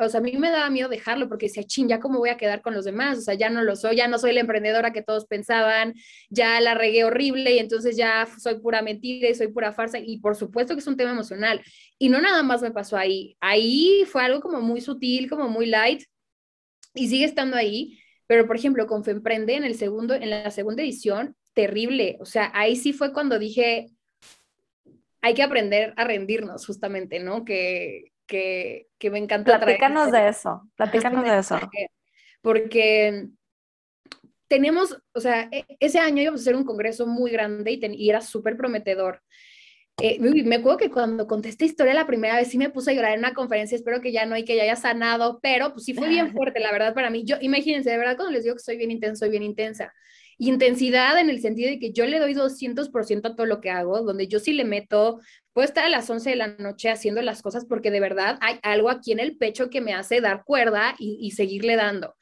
o 0.00 0.08
sea, 0.08 0.18
a 0.18 0.22
mí 0.22 0.32
me 0.36 0.50
daba 0.50 0.68
miedo 0.68 0.88
dejarlo 0.88 1.28
porque 1.28 1.46
decía, 1.46 1.62
ching, 1.62 1.86
ya 1.88 2.00
cómo 2.00 2.18
voy 2.18 2.30
a 2.30 2.36
quedar 2.36 2.60
con 2.60 2.74
los 2.74 2.84
demás, 2.84 3.18
o 3.18 3.20
sea, 3.20 3.34
ya 3.34 3.50
no 3.50 3.62
lo 3.62 3.76
soy, 3.76 3.96
ya 3.96 4.08
no 4.08 4.18
soy 4.18 4.32
la 4.32 4.40
emprendedora 4.40 4.92
que 4.92 5.02
todos 5.02 5.26
pensaban, 5.26 5.94
ya 6.28 6.60
la 6.60 6.74
regué 6.74 7.04
horrible 7.04 7.54
y 7.54 7.58
entonces 7.60 7.96
ya 7.96 8.26
soy 8.38 8.58
pura 8.58 8.82
mentira 8.82 9.28
y 9.28 9.34
soy 9.36 9.48
pura 9.48 9.72
farsa 9.72 10.00
y 10.00 10.18
por 10.18 10.34
supuesto 10.34 10.74
que 10.74 10.80
es 10.80 10.86
un 10.88 10.96
tema 10.96 11.12
emocional. 11.12 11.62
Y 11.98 12.08
no 12.08 12.20
nada 12.20 12.42
más 12.42 12.62
me 12.62 12.72
pasó 12.72 12.96
ahí, 12.96 13.36
ahí 13.40 14.04
fue 14.10 14.24
algo 14.24 14.40
como 14.40 14.60
muy 14.60 14.80
sutil, 14.80 15.30
como 15.30 15.48
muy 15.48 15.66
light 15.66 16.02
y 16.94 17.06
sigue 17.08 17.26
estando 17.26 17.56
ahí, 17.56 18.00
pero 18.26 18.48
por 18.48 18.56
ejemplo 18.56 18.88
con 18.88 19.04
Femprende 19.04 19.54
en 19.54 19.62
el 19.62 19.76
segundo, 19.76 20.14
en 20.14 20.30
la 20.30 20.50
segunda 20.50 20.82
edición, 20.82 21.36
terrible, 21.54 22.16
o 22.20 22.26
sea, 22.26 22.50
ahí 22.54 22.74
sí 22.74 22.92
fue 22.92 23.12
cuando 23.12 23.38
dije, 23.38 23.86
hay 25.26 25.34
que 25.34 25.42
aprender 25.42 25.92
a 25.96 26.04
rendirnos 26.04 26.64
justamente, 26.64 27.18
¿no? 27.18 27.44
Que, 27.44 28.12
que, 28.26 28.86
que 28.96 29.10
me 29.10 29.18
encanta. 29.18 29.58
Platícanos 29.58 30.12
de 30.12 30.28
eso, 30.28 30.70
platícanos 30.76 31.24
de 31.24 31.38
eso. 31.38 31.58
Porque 32.40 33.26
teníamos, 34.46 34.96
o 35.12 35.20
sea, 35.20 35.48
e, 35.50 35.64
ese 35.80 35.98
año 35.98 36.22
íbamos 36.22 36.40
a 36.40 36.44
hacer 36.44 36.54
un 36.54 36.64
congreso 36.64 37.08
muy 37.08 37.32
grande 37.32 37.72
y, 37.72 37.80
y 37.96 38.08
era 38.08 38.20
súper 38.20 38.56
prometedor. 38.56 39.20
Eh, 40.00 40.20
me 40.20 40.56
acuerdo 40.56 40.78
que 40.78 40.90
cuando 40.90 41.26
conté 41.26 41.48
esta 41.48 41.64
historia 41.64 41.94
la 41.94 42.06
primera 42.06 42.36
vez 42.36 42.48
sí 42.48 42.58
me 42.58 42.70
puse 42.70 42.90
a 42.90 42.94
llorar 42.94 43.14
en 43.14 43.20
una 43.20 43.34
conferencia, 43.34 43.74
espero 43.74 44.00
que 44.00 44.12
ya 44.12 44.26
no 44.26 44.36
y 44.36 44.44
que 44.44 44.54
ya 44.54 44.62
haya 44.62 44.76
sanado, 44.76 45.40
pero 45.42 45.72
pues 45.72 45.86
sí 45.86 45.94
fue 45.94 46.08
bien 46.08 46.32
fuerte, 46.32 46.60
la 46.60 46.70
verdad, 46.70 46.94
para 46.94 47.10
mí. 47.10 47.24
Yo, 47.24 47.36
imagínense, 47.40 47.90
de 47.90 47.98
verdad, 47.98 48.14
cuando 48.14 48.32
les 48.32 48.44
digo 48.44 48.54
que 48.54 48.62
soy 48.62 48.76
bien 48.76 48.92
intensa, 48.92 49.20
soy 49.24 49.30
bien 49.30 49.42
intensa 49.42 49.92
intensidad 50.38 51.18
en 51.18 51.30
el 51.30 51.40
sentido 51.40 51.70
de 51.70 51.78
que 51.78 51.92
yo 51.92 52.06
le 52.06 52.18
doy 52.18 52.34
200% 52.34 53.26
a 53.26 53.36
todo 53.36 53.46
lo 53.46 53.60
que 53.60 53.70
hago, 53.70 54.02
donde 54.02 54.28
yo 54.28 54.38
sí 54.38 54.52
le 54.52 54.64
meto, 54.64 55.20
puedo 55.52 55.66
estar 55.66 55.84
a 55.84 55.88
las 55.88 56.08
11 56.08 56.30
de 56.30 56.36
la 56.36 56.48
noche 56.48 56.90
haciendo 56.90 57.22
las 57.22 57.42
cosas 57.42 57.64
porque 57.64 57.90
de 57.90 58.00
verdad 58.00 58.38
hay 58.40 58.58
algo 58.62 58.90
aquí 58.90 59.12
en 59.12 59.20
el 59.20 59.36
pecho 59.36 59.70
que 59.70 59.80
me 59.80 59.94
hace 59.94 60.20
dar 60.20 60.44
cuerda 60.44 60.94
y, 60.98 61.30
seguirle 61.30 61.76
dando. 61.76 62.14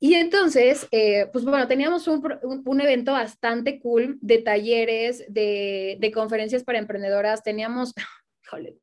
Y 0.00 0.14
entonces, 0.14 0.86
eh, 0.90 1.28
pues 1.32 1.44
bueno, 1.44 1.66
teníamos 1.66 2.08
un, 2.08 2.22
un, 2.42 2.80
evento 2.80 3.12
bastante 3.12 3.78
cool 3.78 4.18
de 4.20 4.38
talleres, 4.38 5.24
de, 5.28 5.96
de 5.98 6.12
conferencias 6.12 6.62
para 6.62 6.78
emprendedoras, 6.78 7.42
teníamos, 7.42 7.92
híjole, 8.44 8.76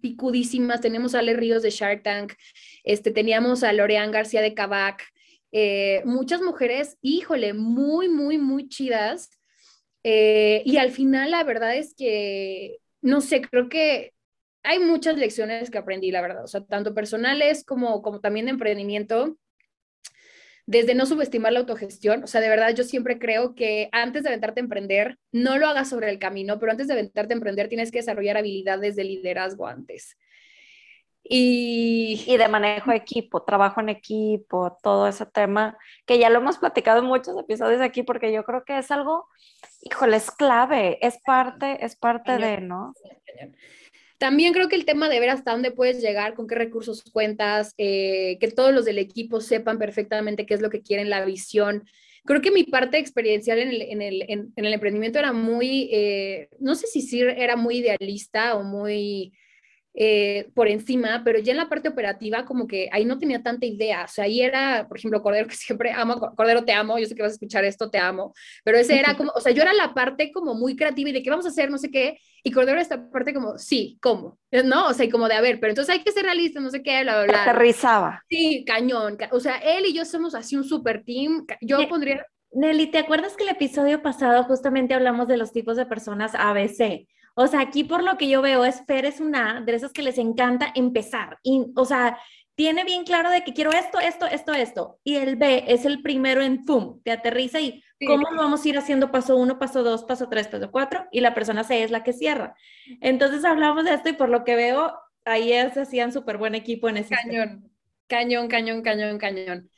picudísimas, 0.00 0.80
teníamos 0.80 1.14
a 1.14 1.20
Ale 1.20 1.34
Ríos 1.34 1.62
de 1.62 1.70
Shark 1.70 2.02
Tank, 2.02 2.34
este, 2.84 3.10
teníamos 3.10 3.62
a 3.62 3.72
Lorean 3.72 4.10
García 4.10 4.42
de 4.42 4.54
Cabac, 4.54 5.02
eh, 5.52 6.02
muchas 6.04 6.40
mujeres, 6.40 6.96
híjole, 7.02 7.52
muy, 7.52 8.08
muy, 8.08 8.38
muy 8.38 8.68
chidas. 8.68 9.30
Eh, 10.02 10.62
y 10.64 10.78
al 10.78 10.90
final 10.90 11.30
la 11.30 11.44
verdad 11.44 11.76
es 11.76 11.94
que, 11.94 12.78
no 13.02 13.20
sé, 13.20 13.42
creo 13.42 13.68
que 13.68 14.14
hay 14.64 14.78
muchas 14.78 15.16
lecciones 15.16 15.70
que 15.70 15.78
aprendí, 15.78 16.10
la 16.10 16.22
verdad, 16.22 16.44
o 16.44 16.48
sea, 16.48 16.64
tanto 16.64 16.94
personales 16.94 17.64
como, 17.64 18.02
como 18.02 18.20
también 18.20 18.46
de 18.46 18.52
emprendimiento, 18.52 19.36
desde 20.66 20.94
no 20.94 21.06
subestimar 21.06 21.52
la 21.52 21.60
autogestión, 21.60 22.24
o 22.24 22.26
sea, 22.26 22.40
de 22.40 22.48
verdad 22.48 22.74
yo 22.74 22.84
siempre 22.84 23.18
creo 23.18 23.54
que 23.54 23.88
antes 23.92 24.22
de 24.22 24.28
aventarte 24.28 24.60
a 24.60 24.64
emprender, 24.64 25.18
no 25.32 25.58
lo 25.58 25.66
hagas 25.66 25.88
sobre 25.88 26.10
el 26.10 26.18
camino, 26.18 26.58
pero 26.58 26.72
antes 26.72 26.86
de 26.86 26.94
aventarte 26.94 27.34
a 27.34 27.36
emprender 27.36 27.68
tienes 27.68 27.90
que 27.90 27.98
desarrollar 27.98 28.36
habilidades 28.36 28.96
de 28.96 29.04
liderazgo 29.04 29.66
antes. 29.66 30.16
Y, 31.24 32.24
y, 32.26 32.36
de 32.36 32.48
manejo 32.48 32.90
de 32.90 32.96
equipo, 32.96 33.44
trabajo 33.44 33.80
en 33.80 33.88
equipo, 33.88 34.76
todo 34.82 35.06
ese 35.06 35.24
tema, 35.24 35.78
que 36.04 36.18
ya 36.18 36.28
lo 36.30 36.40
hemos 36.40 36.58
platicado 36.58 36.98
en 36.98 37.06
muchos 37.06 37.38
episodios 37.38 37.80
aquí, 37.80 38.02
porque 38.02 38.32
yo 38.32 38.42
creo 38.44 38.64
que 38.64 38.78
es 38.78 38.90
algo, 38.90 39.28
híjole, 39.82 40.16
es 40.16 40.30
clave, 40.32 40.98
es 41.00 41.18
parte, 41.24 41.84
es 41.84 41.94
parte 41.96 42.38
de, 42.38 42.60
¿no? 42.60 42.92
También 44.22 44.52
creo 44.52 44.68
que 44.68 44.76
el 44.76 44.84
tema 44.84 45.08
de 45.08 45.18
ver 45.18 45.30
hasta 45.30 45.50
dónde 45.50 45.72
puedes 45.72 46.00
llegar, 46.00 46.34
con 46.34 46.46
qué 46.46 46.54
recursos 46.54 47.02
cuentas, 47.12 47.74
eh, 47.76 48.38
que 48.40 48.46
todos 48.52 48.72
los 48.72 48.84
del 48.84 48.98
equipo 48.98 49.40
sepan 49.40 49.78
perfectamente 49.80 50.46
qué 50.46 50.54
es 50.54 50.60
lo 50.60 50.70
que 50.70 50.80
quieren, 50.80 51.10
la 51.10 51.24
visión. 51.24 51.82
Creo 52.24 52.40
que 52.40 52.52
mi 52.52 52.62
parte 52.62 52.98
experiencial 52.98 53.58
en 53.58 53.70
el, 53.70 53.82
en 53.82 54.00
el, 54.00 54.24
en, 54.28 54.52
el 54.54 54.72
emprendimiento 54.72 55.18
era 55.18 55.32
muy, 55.32 55.88
eh, 55.92 56.48
no 56.60 56.76
sé 56.76 56.86
si 56.86 57.20
era 57.20 57.56
muy 57.56 57.78
idealista 57.78 58.54
o 58.54 58.62
muy 58.62 59.32
eh, 59.94 60.50
por 60.54 60.68
encima, 60.68 61.22
pero 61.22 61.38
ya 61.38 61.52
en 61.52 61.58
la 61.58 61.68
parte 61.68 61.90
operativa 61.90 62.46
como 62.46 62.66
que 62.66 62.88
ahí 62.92 63.04
no 63.04 63.18
tenía 63.18 63.42
tanta 63.42 63.66
idea, 63.66 64.04
o 64.04 64.08
sea, 64.08 64.24
ahí 64.24 64.40
era, 64.40 64.86
por 64.88 64.96
ejemplo, 64.96 65.22
Cordero, 65.22 65.46
que 65.46 65.54
siempre 65.54 65.92
amo, 65.92 66.18
Cordero, 66.34 66.64
te 66.64 66.72
amo, 66.72 66.98
yo 66.98 67.06
sé 67.06 67.14
que 67.14 67.20
vas 67.20 67.32
a 67.32 67.34
escuchar 67.34 67.64
esto, 67.64 67.90
te 67.90 67.98
amo, 67.98 68.32
pero 68.64 68.78
ese 68.78 68.98
era 68.98 69.16
como, 69.16 69.32
o 69.34 69.40
sea, 69.40 69.52
yo 69.52 69.62
era 69.62 69.74
la 69.74 69.92
parte 69.92 70.32
como 70.32 70.54
muy 70.54 70.76
creativa 70.76 71.10
y 71.10 71.12
de 71.12 71.22
qué 71.22 71.28
vamos 71.28 71.44
a 71.44 71.50
hacer, 71.50 71.70
no 71.70 71.76
sé 71.76 71.90
qué, 71.90 72.18
y 72.42 72.50
Cordero 72.50 72.80
esta 72.80 73.10
parte 73.10 73.34
como, 73.34 73.58
sí, 73.58 73.98
¿cómo? 74.00 74.38
¿No? 74.64 74.86
O 74.86 74.94
sea, 74.94 75.04
y 75.04 75.10
como 75.10 75.28
de, 75.28 75.34
a 75.34 75.42
ver, 75.42 75.60
pero 75.60 75.72
entonces 75.72 75.94
hay 75.94 76.02
que 76.02 76.10
ser 76.10 76.24
realistas, 76.24 76.62
no 76.62 76.70
sé 76.70 76.82
qué, 76.82 77.02
bla, 77.02 77.24
bla, 77.24 77.26
bla. 77.26 77.42
Aterrizaba. 77.42 78.22
Sí, 78.30 78.64
cañón, 78.66 79.18
o 79.30 79.40
sea, 79.40 79.58
él 79.58 79.84
y 79.86 79.92
yo 79.92 80.06
somos 80.06 80.34
así 80.34 80.56
un 80.56 80.64
super 80.64 81.04
team, 81.04 81.46
yo 81.60 81.86
pondría... 81.88 82.24
Nelly, 82.54 82.90
¿te 82.90 82.98
acuerdas 82.98 83.34
que 83.34 83.44
el 83.44 83.50
episodio 83.50 84.02
pasado 84.02 84.44
justamente 84.44 84.92
hablamos 84.92 85.26
de 85.26 85.38
los 85.38 85.52
tipos 85.52 85.76
de 85.76 85.86
personas 85.86 86.34
ABC? 86.34 87.06
O 87.34 87.46
sea, 87.46 87.60
aquí 87.60 87.84
por 87.84 88.02
lo 88.02 88.18
que 88.18 88.28
yo 88.28 88.42
veo, 88.42 88.64
es 88.64 88.84
Fer 88.86 89.06
es 89.06 89.20
una 89.20 89.60
de 89.60 89.74
esas 89.74 89.92
que 89.92 90.02
les 90.02 90.18
encanta 90.18 90.72
empezar. 90.74 91.38
Y, 91.42 91.66
o 91.76 91.84
sea, 91.84 92.18
tiene 92.54 92.84
bien 92.84 93.04
claro 93.04 93.30
de 93.30 93.42
que 93.42 93.54
quiero 93.54 93.72
esto, 93.72 93.98
esto, 93.98 94.26
esto, 94.26 94.52
esto. 94.52 94.98
Y 95.02 95.16
el 95.16 95.36
B 95.36 95.64
es 95.68 95.84
el 95.86 96.02
primero 96.02 96.42
en 96.42 96.64
FUM, 96.64 97.00
te 97.02 97.10
aterriza 97.10 97.60
y 97.60 97.82
cómo 98.06 98.30
lo 98.30 98.36
vamos 98.42 98.64
a 98.64 98.68
ir 98.68 98.76
haciendo 98.76 99.10
paso 99.10 99.36
uno, 99.36 99.58
paso 99.58 99.82
dos, 99.82 100.04
paso 100.04 100.28
tres, 100.28 100.48
paso 100.48 100.70
cuatro. 100.70 101.06
Y 101.10 101.20
la 101.20 101.34
persona 101.34 101.64
C 101.64 101.82
es 101.82 101.90
la 101.90 102.02
que 102.02 102.12
cierra. 102.12 102.54
Entonces 103.00 103.44
hablamos 103.44 103.84
de 103.84 103.94
esto 103.94 104.10
y 104.10 104.14
por 104.14 104.28
lo 104.28 104.44
que 104.44 104.54
veo, 104.54 104.92
ahí 105.24 105.50
se 105.72 105.80
hacían 105.80 106.12
súper 106.12 106.36
buen 106.36 106.54
equipo 106.54 106.88
en 106.88 106.98
ese. 106.98 107.14
Cañón, 107.14 107.70
cañón, 108.08 108.48
cañón, 108.48 108.82
cañón, 108.82 109.18
cañón. 109.18 109.70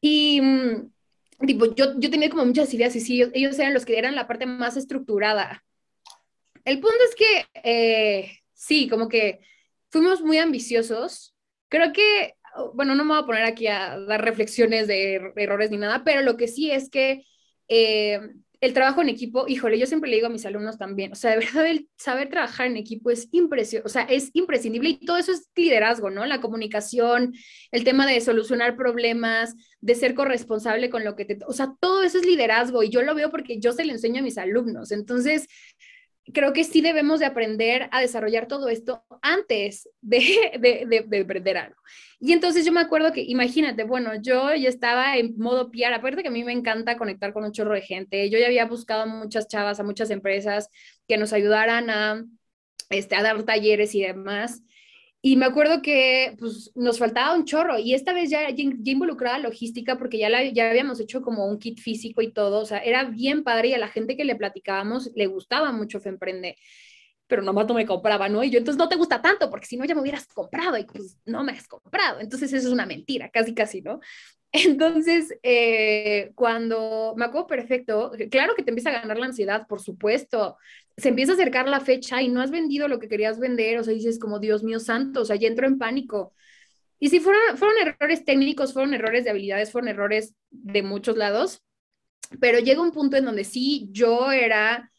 Y 0.00 0.40
mm, 0.40 1.46
tipo, 1.46 1.74
yo, 1.74 1.98
yo 1.98 2.10
tenía 2.10 2.30
como 2.30 2.46
muchas 2.46 2.72
ideas 2.72 2.96
y 2.96 3.00
sí, 3.00 3.22
ellos 3.34 3.58
eran 3.58 3.74
los 3.74 3.84
que 3.84 3.98
eran 3.98 4.14
la 4.14 4.26
parte 4.26 4.46
más 4.46 4.78
estructurada 4.78 5.62
el 6.64 6.80
punto 6.80 6.98
es 7.08 7.14
que 7.14 7.46
eh, 7.64 8.38
sí, 8.54 8.88
como 8.88 9.08
que 9.08 9.40
fuimos 9.90 10.22
muy 10.22 10.38
ambiciosos. 10.38 11.34
Creo 11.68 11.92
que, 11.92 12.34
bueno, 12.74 12.94
no 12.94 13.04
me 13.04 13.14
voy 13.14 13.22
a 13.22 13.26
poner 13.26 13.44
aquí 13.44 13.66
a 13.66 13.98
dar 13.98 14.24
reflexiones 14.24 14.86
de 14.86 15.32
errores 15.36 15.70
ni 15.70 15.78
nada, 15.78 16.02
pero 16.04 16.22
lo 16.22 16.36
que 16.36 16.48
sí 16.48 16.70
es 16.70 16.90
que 16.90 17.24
eh, 17.68 18.20
el 18.62 18.74
trabajo 18.74 19.02
en 19.02 19.08
equipo, 19.08 19.46
híjole, 19.48 19.76
yo 19.76 19.86
siempre 19.86 20.08
le 20.08 20.14
digo 20.14 20.28
a 20.28 20.30
mis 20.30 20.46
alumnos 20.46 20.78
también, 20.78 21.10
o 21.10 21.16
sea, 21.16 21.32
de 21.32 21.38
verdad 21.38 21.66
el 21.66 21.88
saber 21.96 22.28
trabajar 22.30 22.68
en 22.68 22.76
equipo 22.76 23.10
es 23.10 23.28
impresionante, 23.32 23.86
o 23.88 23.90
sea, 23.90 24.02
es 24.02 24.30
imprescindible 24.34 24.90
y 24.90 25.04
todo 25.04 25.16
eso 25.16 25.32
es 25.32 25.50
liderazgo, 25.56 26.10
¿no? 26.10 26.24
La 26.26 26.40
comunicación, 26.40 27.34
el 27.72 27.82
tema 27.82 28.06
de 28.06 28.20
solucionar 28.20 28.76
problemas, 28.76 29.56
de 29.80 29.96
ser 29.96 30.14
corresponsable 30.14 30.90
con 30.90 31.02
lo 31.02 31.16
que 31.16 31.24
te, 31.24 31.38
o 31.44 31.52
sea, 31.52 31.74
todo 31.80 32.04
eso 32.04 32.18
es 32.18 32.24
liderazgo 32.24 32.84
y 32.84 32.90
yo 32.90 33.02
lo 33.02 33.16
veo 33.16 33.32
porque 33.32 33.58
yo 33.58 33.72
se 33.72 33.84
lo 33.84 33.90
enseño 33.90 34.20
a 34.20 34.22
mis 34.22 34.38
alumnos. 34.38 34.92
Entonces, 34.92 35.48
creo 36.32 36.52
que 36.52 36.64
sí 36.64 36.80
debemos 36.80 37.20
de 37.20 37.26
aprender 37.26 37.88
a 37.90 38.00
desarrollar 38.00 38.46
todo 38.46 38.68
esto 38.68 39.04
antes 39.22 39.88
de, 40.00 40.18
de, 40.60 41.04
de, 41.06 41.18
emprender 41.18 41.56
algo. 41.56 41.76
Y 42.20 42.32
entonces 42.32 42.64
yo 42.64 42.72
me 42.72 42.80
acuerdo 42.80 43.12
que, 43.12 43.22
imagínate, 43.22 43.84
bueno, 43.84 44.12
yo 44.20 44.54
ya 44.54 44.68
estaba 44.68 45.16
en 45.16 45.36
modo 45.36 45.70
PR, 45.70 45.94
aparte 45.94 46.22
que 46.22 46.28
a 46.28 46.32
mí 46.32 46.44
me 46.44 46.52
encanta 46.52 46.96
conectar 46.96 47.32
con 47.32 47.44
un 47.44 47.52
chorro 47.52 47.74
de 47.74 47.82
gente, 47.82 48.30
yo 48.30 48.38
ya 48.38 48.46
había 48.46 48.66
buscado 48.66 49.02
a 49.02 49.06
muchas 49.06 49.48
chavas, 49.48 49.80
a 49.80 49.84
muchas 49.84 50.10
empresas 50.10 50.68
que 51.08 51.16
nos 51.16 51.32
ayudaran 51.32 51.90
a, 51.90 52.24
este, 52.90 53.16
a 53.16 53.22
dar 53.22 53.42
talleres 53.42 53.94
y 53.94 54.02
demás. 54.02 54.62
Y 55.24 55.36
me 55.36 55.46
acuerdo 55.46 55.82
que 55.82 56.34
pues, 56.40 56.72
nos 56.74 56.98
faltaba 56.98 57.36
un 57.36 57.44
chorro 57.44 57.78
y 57.78 57.94
esta 57.94 58.12
vez 58.12 58.28
ya, 58.28 58.50
ya, 58.50 58.64
involucrada 58.90 59.38
logística 59.38 59.96
porque 59.96 60.18
ya, 60.18 60.28
la, 60.28 60.44
ya 60.44 60.68
habíamos 60.68 60.98
hecho 60.98 61.22
como 61.22 61.46
un 61.46 61.60
kit 61.60 61.78
físico 61.80 62.22
y 62.22 62.32
todo, 62.32 62.58
o 62.58 62.64
sea, 62.64 62.78
era 62.78 63.04
bien 63.04 63.44
padre 63.44 63.68
y 63.68 63.74
a 63.74 63.78
la 63.78 63.86
gente 63.88 64.16
que 64.16 64.24
le 64.24 64.34
platicábamos 64.34 65.12
le 65.14 65.26
gustaba 65.26 65.70
mucho 65.70 66.00
Femprende, 66.00 66.56
pero 67.28 67.42
nomás 67.42 67.68
no 67.68 67.74
me 67.74 67.86
compraba, 67.86 68.28
¿no? 68.28 68.42
Y 68.42 68.50
yo, 68.50 68.58
entonces 68.58 68.78
no 68.78 68.88
te 68.88 68.96
gusta 68.96 69.22
tanto 69.22 69.48
porque 69.48 69.66
si 69.66 69.76
no 69.76 69.84
ya 69.84 69.94
me 69.94 70.00
hubieras 70.00 70.26
comprado 70.26 70.76
y 70.76 70.84
pues 70.84 71.16
no 71.24 71.44
me 71.44 71.52
has 71.52 71.68
comprado, 71.68 72.18
entonces 72.20 72.52
eso 72.52 72.66
es 72.66 72.72
una 72.74 72.86
mentira, 72.86 73.30
casi 73.30 73.54
casi, 73.54 73.80
¿no? 73.80 74.00
Entonces, 74.52 75.34
eh, 75.42 76.32
cuando 76.34 77.14
me 77.16 77.24
acuerdo 77.24 77.46
perfecto, 77.46 78.12
claro 78.30 78.54
que 78.54 78.62
te 78.62 78.70
empieza 78.70 78.90
a 78.90 79.00
ganar 79.00 79.18
la 79.18 79.26
ansiedad, 79.26 79.66
por 79.66 79.80
supuesto. 79.80 80.58
Se 80.96 81.08
empieza 81.08 81.32
a 81.32 81.34
acercar 81.34 81.68
la 81.68 81.80
fecha 81.80 82.22
y 82.22 82.28
no 82.28 82.40
has 82.40 82.50
vendido 82.50 82.88
lo 82.88 82.98
que 82.98 83.08
querías 83.08 83.38
vender, 83.38 83.78
o 83.78 83.84
sea, 83.84 83.94
dices 83.94 84.18
como, 84.18 84.38
Dios 84.38 84.62
mío 84.62 84.78
santo, 84.78 85.22
o 85.22 85.24
sea, 85.24 85.36
ya 85.36 85.48
entro 85.48 85.66
en 85.66 85.78
pánico. 85.78 86.34
Y 86.98 87.08
si 87.08 87.20
fueron, 87.20 87.56
fueron 87.56 87.76
errores 87.78 88.24
técnicos, 88.24 88.72
fueron 88.72 88.94
errores 88.94 89.24
de 89.24 89.30
habilidades, 89.30 89.72
fueron 89.72 89.88
errores 89.88 90.34
de 90.50 90.82
muchos 90.82 91.16
lados, 91.16 91.62
pero 92.40 92.58
llega 92.58 92.80
un 92.80 92.92
punto 92.92 93.16
en 93.16 93.24
donde 93.24 93.44
sí, 93.44 93.88
yo 93.90 94.30
era 94.30 94.90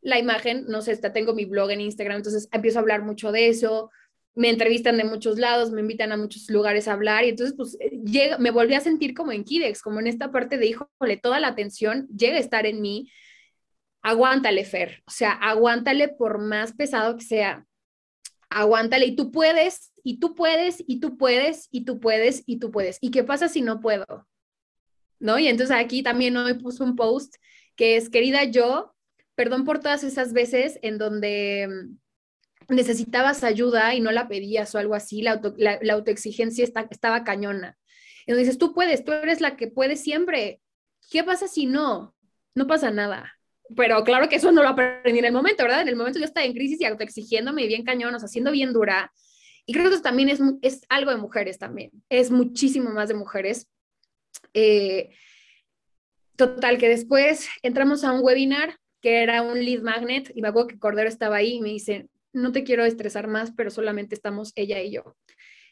la 0.00 0.18
imagen, 0.18 0.66
no 0.68 0.82
sé, 0.82 0.96
tengo 0.96 1.34
mi 1.34 1.44
blog 1.46 1.70
en 1.70 1.80
Instagram, 1.80 2.18
entonces 2.18 2.48
empiezo 2.52 2.78
a 2.78 2.82
hablar 2.82 3.02
mucho 3.02 3.32
de 3.32 3.48
eso, 3.48 3.90
me 4.34 4.50
entrevistan 4.50 4.96
de 4.96 5.04
muchos 5.04 5.38
lados, 5.38 5.70
me 5.70 5.80
invitan 5.80 6.12
a 6.12 6.16
muchos 6.16 6.48
lugares 6.50 6.88
a 6.88 6.92
hablar 6.92 7.24
y 7.24 7.30
entonces 7.30 7.54
pues 7.56 7.76
eh, 7.80 7.98
llega, 8.04 8.38
me 8.38 8.50
volví 8.50 8.74
a 8.74 8.80
sentir 8.80 9.14
como 9.14 9.32
en 9.32 9.44
Kidex, 9.44 9.80
como 9.80 10.00
en 10.00 10.06
esta 10.06 10.30
parte 10.30 10.58
de, 10.58 10.66
híjole, 10.66 11.16
toda 11.22 11.40
la 11.40 11.48
atención 11.48 12.08
llega 12.08 12.36
a 12.36 12.40
estar 12.40 12.66
en 12.66 12.80
mí, 12.80 13.10
aguántale, 14.04 14.64
Fer, 14.64 15.02
o 15.06 15.10
sea, 15.10 15.32
aguántale 15.32 16.08
por 16.08 16.38
más 16.38 16.74
pesado 16.74 17.16
que 17.16 17.24
sea, 17.24 17.66
aguántale 18.50 19.06
y 19.06 19.16
tú 19.16 19.32
puedes, 19.32 19.92
y 20.04 20.20
tú 20.20 20.34
puedes, 20.34 20.84
y 20.86 21.00
tú 21.00 21.16
puedes, 21.16 21.68
y 21.72 21.84
tú 21.86 21.98
puedes, 21.98 22.42
y 22.46 22.58
tú 22.58 22.70
puedes. 22.70 22.98
¿Y 23.00 23.10
qué 23.10 23.24
pasa 23.24 23.48
si 23.48 23.62
no 23.62 23.80
puedo? 23.80 24.04
¿No? 25.18 25.38
Y 25.38 25.48
entonces 25.48 25.74
aquí 25.74 26.02
también 26.02 26.36
hoy 26.36 26.54
puso 26.54 26.84
un 26.84 26.96
post 26.96 27.36
que 27.76 27.96
es, 27.96 28.10
querida 28.10 28.44
yo, 28.44 28.94
perdón 29.34 29.64
por 29.64 29.80
todas 29.80 30.04
esas 30.04 30.34
veces 30.34 30.78
en 30.82 30.98
donde 30.98 31.88
necesitabas 32.68 33.42
ayuda 33.42 33.94
y 33.94 34.00
no 34.00 34.12
la 34.12 34.28
pedías 34.28 34.74
o 34.74 34.78
algo 34.78 34.94
así, 34.94 35.22
la, 35.22 35.40
autoexigencia 35.92 36.62
estaba 36.64 37.24
cañona. 37.24 37.78
Entonces 38.26 38.48
dices, 38.48 38.58
tú 38.58 38.74
puedes, 38.74 39.02
tú 39.02 39.12
eres 39.12 39.40
la 39.40 39.56
que 39.56 39.68
puede 39.68 39.96
siempre. 39.96 40.60
¿Qué 41.10 41.24
pasa 41.24 41.48
si 41.48 41.64
no? 41.64 42.14
No 42.54 42.66
pasa 42.66 42.90
nada. 42.90 43.34
Pero 43.76 44.04
claro 44.04 44.28
que 44.28 44.36
eso 44.36 44.52
no 44.52 44.62
lo 44.62 44.68
aprendí 44.70 45.18
en 45.18 45.24
el 45.24 45.32
momento, 45.32 45.62
¿verdad? 45.62 45.82
En 45.82 45.88
el 45.88 45.96
momento 45.96 46.18
yo 46.18 46.24
estaba 46.24 46.44
en 46.44 46.52
crisis 46.52 46.80
y 46.80 46.84
autoexigiéndome 46.84 47.66
bien 47.66 47.84
cañón, 47.84 48.14
o 48.14 48.18
sea, 48.18 48.28
siendo 48.28 48.50
bien 48.50 48.72
dura. 48.72 49.12
Y 49.66 49.72
creo 49.72 49.88
que 49.88 49.94
eso 49.94 50.02
también 50.02 50.28
es, 50.28 50.40
es 50.60 50.82
algo 50.88 51.10
de 51.10 51.16
mujeres 51.16 51.58
también, 51.58 51.90
es 52.08 52.30
muchísimo 52.30 52.90
más 52.90 53.08
de 53.08 53.14
mujeres. 53.14 53.68
Eh, 54.52 55.10
total, 56.36 56.78
que 56.78 56.88
después 56.88 57.48
entramos 57.62 58.04
a 58.04 58.12
un 58.12 58.22
webinar 58.22 58.76
que 59.00 59.22
era 59.22 59.42
un 59.42 59.62
lead 59.62 59.82
magnet 59.82 60.32
y 60.34 60.40
me 60.40 60.50
que 60.66 60.78
Cordero 60.78 61.08
estaba 61.08 61.36
ahí 61.36 61.54
y 61.54 61.60
me 61.60 61.68
dice, 61.68 62.08
no 62.32 62.52
te 62.52 62.64
quiero 62.64 62.84
estresar 62.84 63.28
más, 63.28 63.52
pero 63.52 63.70
solamente 63.70 64.14
estamos 64.14 64.52
ella 64.56 64.80
y 64.80 64.92
yo. 64.92 65.16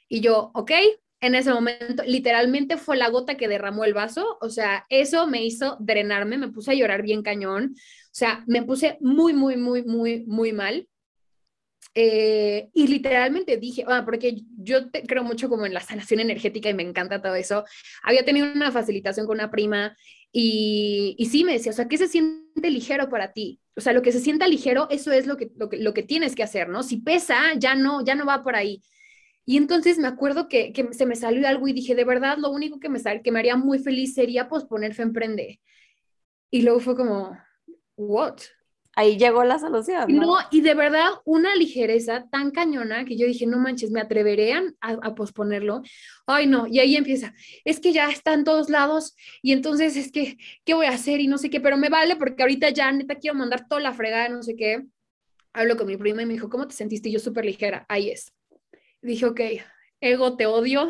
Y 0.09 0.20
yo, 0.20 0.50
ok, 0.55 0.70
en 1.23 1.37
ese 1.37 1.53
momento 1.53 2.03
literalmente 2.05 2.77
fue 2.77 2.97
la 2.97 3.09
gota 3.09 3.37
que 3.37 3.47
derramó 3.47 3.85
el 3.85 3.95
vaso, 3.95 4.39
o 4.41 4.51
sea, 4.51 4.85
eso 4.89 5.29
me 5.29 5.45
hizo 5.45 5.77
drenarme, 5.79 6.37
me 6.37 6.49
puse 6.49 6.73
a 6.73 6.75
llorar 6.75 7.03
bien 7.03 7.23
cañón, 7.23 7.75
o 7.77 8.11
sea, 8.11 8.45
me 8.49 8.65
puse 8.65 8.99
muy, 9.01 9.33
muy, 9.33 9.57
muy, 9.57 9.85
muy, 9.85 10.25
muy 10.27 10.53
mal. 10.53 10.89
Eh, 11.95 12.71
y 12.73 12.87
literalmente 12.89 13.57
dije, 13.57 13.85
ah, 13.87 14.03
porque 14.05 14.43
yo 14.59 14.91
creo 14.91 15.23
mucho 15.23 15.49
como 15.49 15.67
en 15.67 15.75
la 15.75 15.81
sanación 15.81 16.21
energética 16.21 16.71
y 16.71 16.75
me 16.75 16.83
encanta 16.83 17.23
todo 17.23 17.37
eso. 17.37 17.65
Había 18.03 18.25
tenido 18.25 18.51
una 18.51 18.73
facilitación 18.73 19.27
con 19.27 19.37
una 19.37 19.51
prima 19.51 19.97
y, 20.33 21.15
y 21.19 21.27
sí 21.27 21.45
me 21.45 21.53
decía, 21.53 21.71
o 21.71 21.75
sea, 21.75 21.87
¿qué 21.87 21.99
se 21.99 22.09
siente 22.09 22.71
ligero 22.71 23.09
para 23.09 23.33
ti? 23.33 23.61
O 23.77 23.81
sea, 23.81 23.93
lo 23.93 24.03
que 24.03 24.13
se 24.13 24.21
sienta 24.21 24.49
ligero, 24.49 24.89
eso 24.91 25.13
es 25.13 25.27
lo 25.27 25.37
que, 25.37 25.51
lo 25.55 25.69
que, 25.69 25.77
lo 25.77 25.95
que 25.95 26.03
tienes 26.03 26.35
que 26.35 26.43
hacer, 26.43 26.69
¿no? 26.69 26.83
Si 26.83 26.97
pesa, 26.97 27.55
ya 27.57 27.75
no, 27.75 28.05
ya 28.05 28.15
no 28.15 28.27
va 28.27 28.43
por 28.43 28.57
ahí. 28.57 28.83
Y 29.44 29.57
entonces 29.57 29.98
me 29.98 30.09
acuerdo 30.09 30.48
que, 30.48 30.72
que, 30.72 30.92
se 30.92 31.07
me 31.07 31.16
salió 31.16 31.46
algo 31.48 31.66
y 31.68 31.72
dije, 31.72 31.94
de 31.94 32.05
verdad, 32.05 32.38
lo 32.38 32.50
único 32.50 32.78
que 32.78 32.88
me, 32.88 32.98
sal, 32.98 33.22
que 33.22 33.33
me 33.33 33.40
haría 33.40 33.57
muy 33.57 33.78
feliz 33.78 34.14
sería 34.14 34.48
posponer 34.48 34.94
Fe 34.94 35.02
Emprende. 35.02 35.61
Y 36.50 36.62
luego 36.62 36.81
fue 36.81 36.96
como, 36.96 37.37
¿what? 37.96 38.38
Ahí 38.94 39.16
llegó 39.16 39.42
la 39.42 39.59
solución. 39.59 40.05
¿no? 40.09 40.22
no, 40.22 40.37
y 40.50 40.61
de 40.61 40.74
verdad, 40.74 41.09
una 41.24 41.55
ligereza 41.55 42.28
tan 42.31 42.50
cañona 42.50 43.07
que 43.07 43.16
yo 43.16 43.26
dije, 43.26 43.46
no 43.46 43.59
manches, 43.59 43.90
¿me 43.90 44.00
atreverían 44.00 44.76
a, 44.83 44.92
a, 44.92 45.14
posponerlo? 45.14 45.83
Ay, 46.26 46.46
no, 46.46 46.66
y 46.66 46.78
ahí 46.78 46.96
empieza, 46.96 47.35
es 47.64 47.81
que 47.81 47.92
ya 47.92 48.11
está 48.11 48.35
en 48.35 48.44
todos 48.44 48.68
lados 48.68 49.16
y 49.40 49.52
entonces 49.52 49.96
es 49.96 50.12
que, 50.12 50.37
¿qué 50.64 50.74
voy 50.74 50.87
a 50.87 50.90
hacer? 50.90 51.20
Y 51.20 51.26
no 51.26 51.38
sé 51.38 51.48
qué, 51.48 51.59
pero 51.59 51.78
me 51.78 51.88
vale 51.88 52.16
porque 52.16 52.42
ahorita 52.42 52.68
ya 52.68 52.92
neta 52.92 53.14
quiero 53.14 53.35
mandar 53.35 53.66
toda 53.66 53.81
la 53.81 53.94
fregada, 53.94 54.28
no 54.28 54.42
sé 54.42 54.57
qué. 54.57 54.85
Hablo 55.55 55.76
con 55.78 55.87
mi 55.87 55.96
prima 55.96 56.22
y 56.22 56.26
me 56.26 56.35
dijo, 56.35 56.50
¿cómo 56.50 56.68
te 56.68 56.74
sentiste? 56.74 57.09
Y 57.09 57.12
yo 57.12 57.18
súper 57.18 57.46
ligera, 57.46 57.87
ahí 57.88 58.11
es. 58.11 58.31
Dije, 59.03 59.27
ok, 59.27 59.41
ego, 60.01 60.37
te 60.37 60.47
odio. 60.47 60.88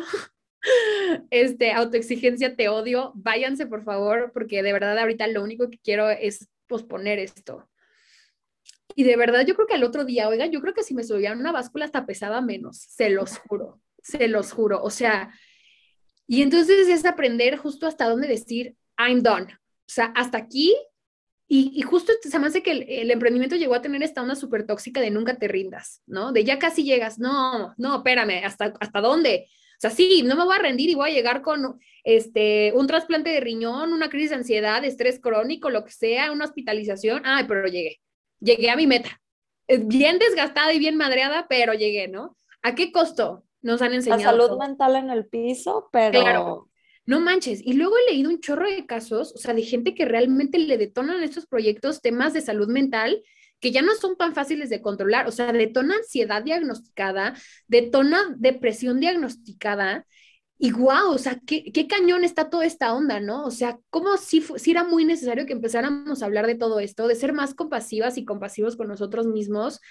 este, 1.29 1.71
autoexigencia, 1.71 2.55
te 2.55 2.69
odio. 2.69 3.11
Váyanse, 3.15 3.65
por 3.65 3.83
favor, 3.83 4.31
porque 4.33 4.63
de 4.63 4.73
verdad 4.73 4.97
ahorita 4.97 5.27
lo 5.27 5.43
único 5.43 5.69
que 5.69 5.79
quiero 5.79 6.09
es 6.09 6.49
posponer 6.67 7.19
esto. 7.19 7.69
Y 8.95 9.03
de 9.03 9.17
verdad, 9.17 9.45
yo 9.45 9.55
creo 9.55 9.67
que 9.67 9.73
al 9.73 9.83
otro 9.83 10.05
día, 10.05 10.29
oigan, 10.29 10.51
yo 10.51 10.61
creo 10.61 10.73
que 10.73 10.83
si 10.83 10.93
me 10.93 11.03
subían 11.03 11.39
una 11.39 11.51
báscula 11.51 11.85
hasta 11.85 12.05
pesaba 12.05 12.41
menos, 12.41 12.77
se 12.77 13.09
los 13.09 13.37
juro, 13.39 13.81
se 14.01 14.27
los 14.27 14.51
juro. 14.51 14.81
O 14.83 14.89
sea, 14.89 15.33
y 16.27 16.41
entonces 16.41 16.87
es 16.87 17.05
aprender 17.05 17.57
justo 17.57 17.87
hasta 17.87 18.07
dónde 18.07 18.27
decir, 18.27 18.75
I'm 18.97 19.21
done. 19.23 19.53
O 19.53 19.91
sea, 19.93 20.05
hasta 20.15 20.37
aquí. 20.37 20.75
Y, 21.47 21.81
justo 21.83 22.11
se 22.21 22.39
me 22.39 22.47
hace 22.47 22.63
que 22.63 22.71
el, 22.71 23.11
emprendimiento 23.11 23.55
llegó 23.55 23.75
a 23.75 23.81
tener 23.81 24.01
esta 24.01 24.21
onda 24.21 24.33
súper 24.35 24.65
tóxica 24.65 25.01
de 25.01 25.11
nunca 25.11 25.35
te 25.35 25.47
rindas, 25.47 26.01
¿no? 26.07 26.31
De 26.31 26.43
ya 26.43 26.57
casi 26.57 26.83
llegas, 26.83 27.19
no, 27.19 27.75
no, 27.77 27.97
espérame, 27.97 28.43
¿hasta, 28.43 28.73
hasta 28.79 29.01
dónde? 29.01 29.47
O 29.73 29.79
sea, 29.79 29.91
sí, 29.91 30.23
no 30.23 30.35
me 30.35 30.45
voy 30.45 30.55
a 30.55 30.59
rendir 30.61 30.89
y 30.89 30.95
voy 30.95 31.11
a 31.11 31.13
llegar 31.13 31.41
con 31.41 31.79
este, 32.03 32.71
un 32.73 32.87
trasplante 32.87 33.29
de 33.29 33.39
riñón, 33.39 33.93
una 33.93 34.09
crisis 34.09 34.31
de 34.31 34.37
ansiedad, 34.37 34.83
estrés 34.83 35.19
crónico, 35.19 35.69
lo 35.69 35.83
que 35.83 35.91
sea, 35.91 36.31
una 36.31 36.45
hospitalización. 36.45 37.21
Ay, 37.25 37.45
pero 37.47 37.67
llegué 37.67 37.99
llegué 38.43 38.69
a 38.69 38.75
mi 38.75 38.85
meta. 38.85 39.21
Bien 39.67 40.19
desgastada 40.19 40.73
y 40.73 40.79
bien 40.79 40.97
madreada, 40.97 41.47
pero 41.47 41.73
llegué, 41.73 42.07
¿no? 42.07 42.35
¿A 42.61 42.75
qué 42.75 42.91
costo 42.91 43.43
nos 43.61 43.81
han 43.81 43.93
enseñado? 43.93 44.37
La 44.37 44.45
salud 44.45 44.59
mental 44.59 44.95
en 44.97 45.09
el 45.09 45.25
piso, 45.25 45.89
pero... 45.91 46.19
Claro. 46.19 46.69
No 47.05 47.19
manches. 47.19 47.61
Y 47.63 47.73
luego 47.73 47.95
he 47.97 48.11
leído 48.11 48.29
un 48.29 48.39
chorro 48.39 48.69
de 48.69 48.85
casos, 48.85 49.33
o 49.35 49.37
sea, 49.37 49.53
de 49.53 49.63
gente 49.63 49.93
que 49.93 50.05
realmente 50.05 50.57
le 50.57 50.77
detonan 50.77 51.21
estos 51.23 51.45
proyectos 51.45 52.01
temas 52.01 52.33
de 52.33 52.41
salud 52.41 52.67
mental 52.67 53.21
que 53.59 53.71
ya 53.71 53.81
no 53.81 53.95
son 53.95 54.17
tan 54.17 54.33
fáciles 54.35 54.69
de 54.69 54.81
controlar. 54.81 55.27
O 55.27 55.31
sea, 55.31 55.51
detona 55.53 55.95
ansiedad 55.95 56.43
diagnosticada, 56.43 57.33
detona 57.67 58.35
depresión 58.37 58.99
diagnosticada 58.99 60.05
y 60.57 60.71
guau, 60.71 61.11
o 61.11 61.17
sea, 61.17 61.41
¿qué, 61.45 61.71
qué, 61.73 61.87
cañón 61.87 62.23
está 62.23 62.49
toda 62.49 62.65
esta 62.65 62.93
onda, 62.93 63.19
¿no? 63.19 63.43
O 63.45 63.51
sea, 63.51 63.79
como 63.89 64.17
si, 64.17 64.41
si 64.41 64.71
era 64.71 64.83
muy 64.83 65.03
necesario 65.03 65.45
que 65.45 65.53
empezáramos 65.53 66.21
a 66.21 66.25
hablar 66.25 66.47
de 66.47 66.55
todo 66.55 66.79
esto, 66.79 67.07
de 67.07 67.15
ser 67.15 67.33
más 67.33 67.53
compasivas 67.53 68.17
y 68.17 68.25
compasivos 68.25 68.77
con 68.77 68.87
nosotros 68.87 69.27
mismos, 69.27 69.81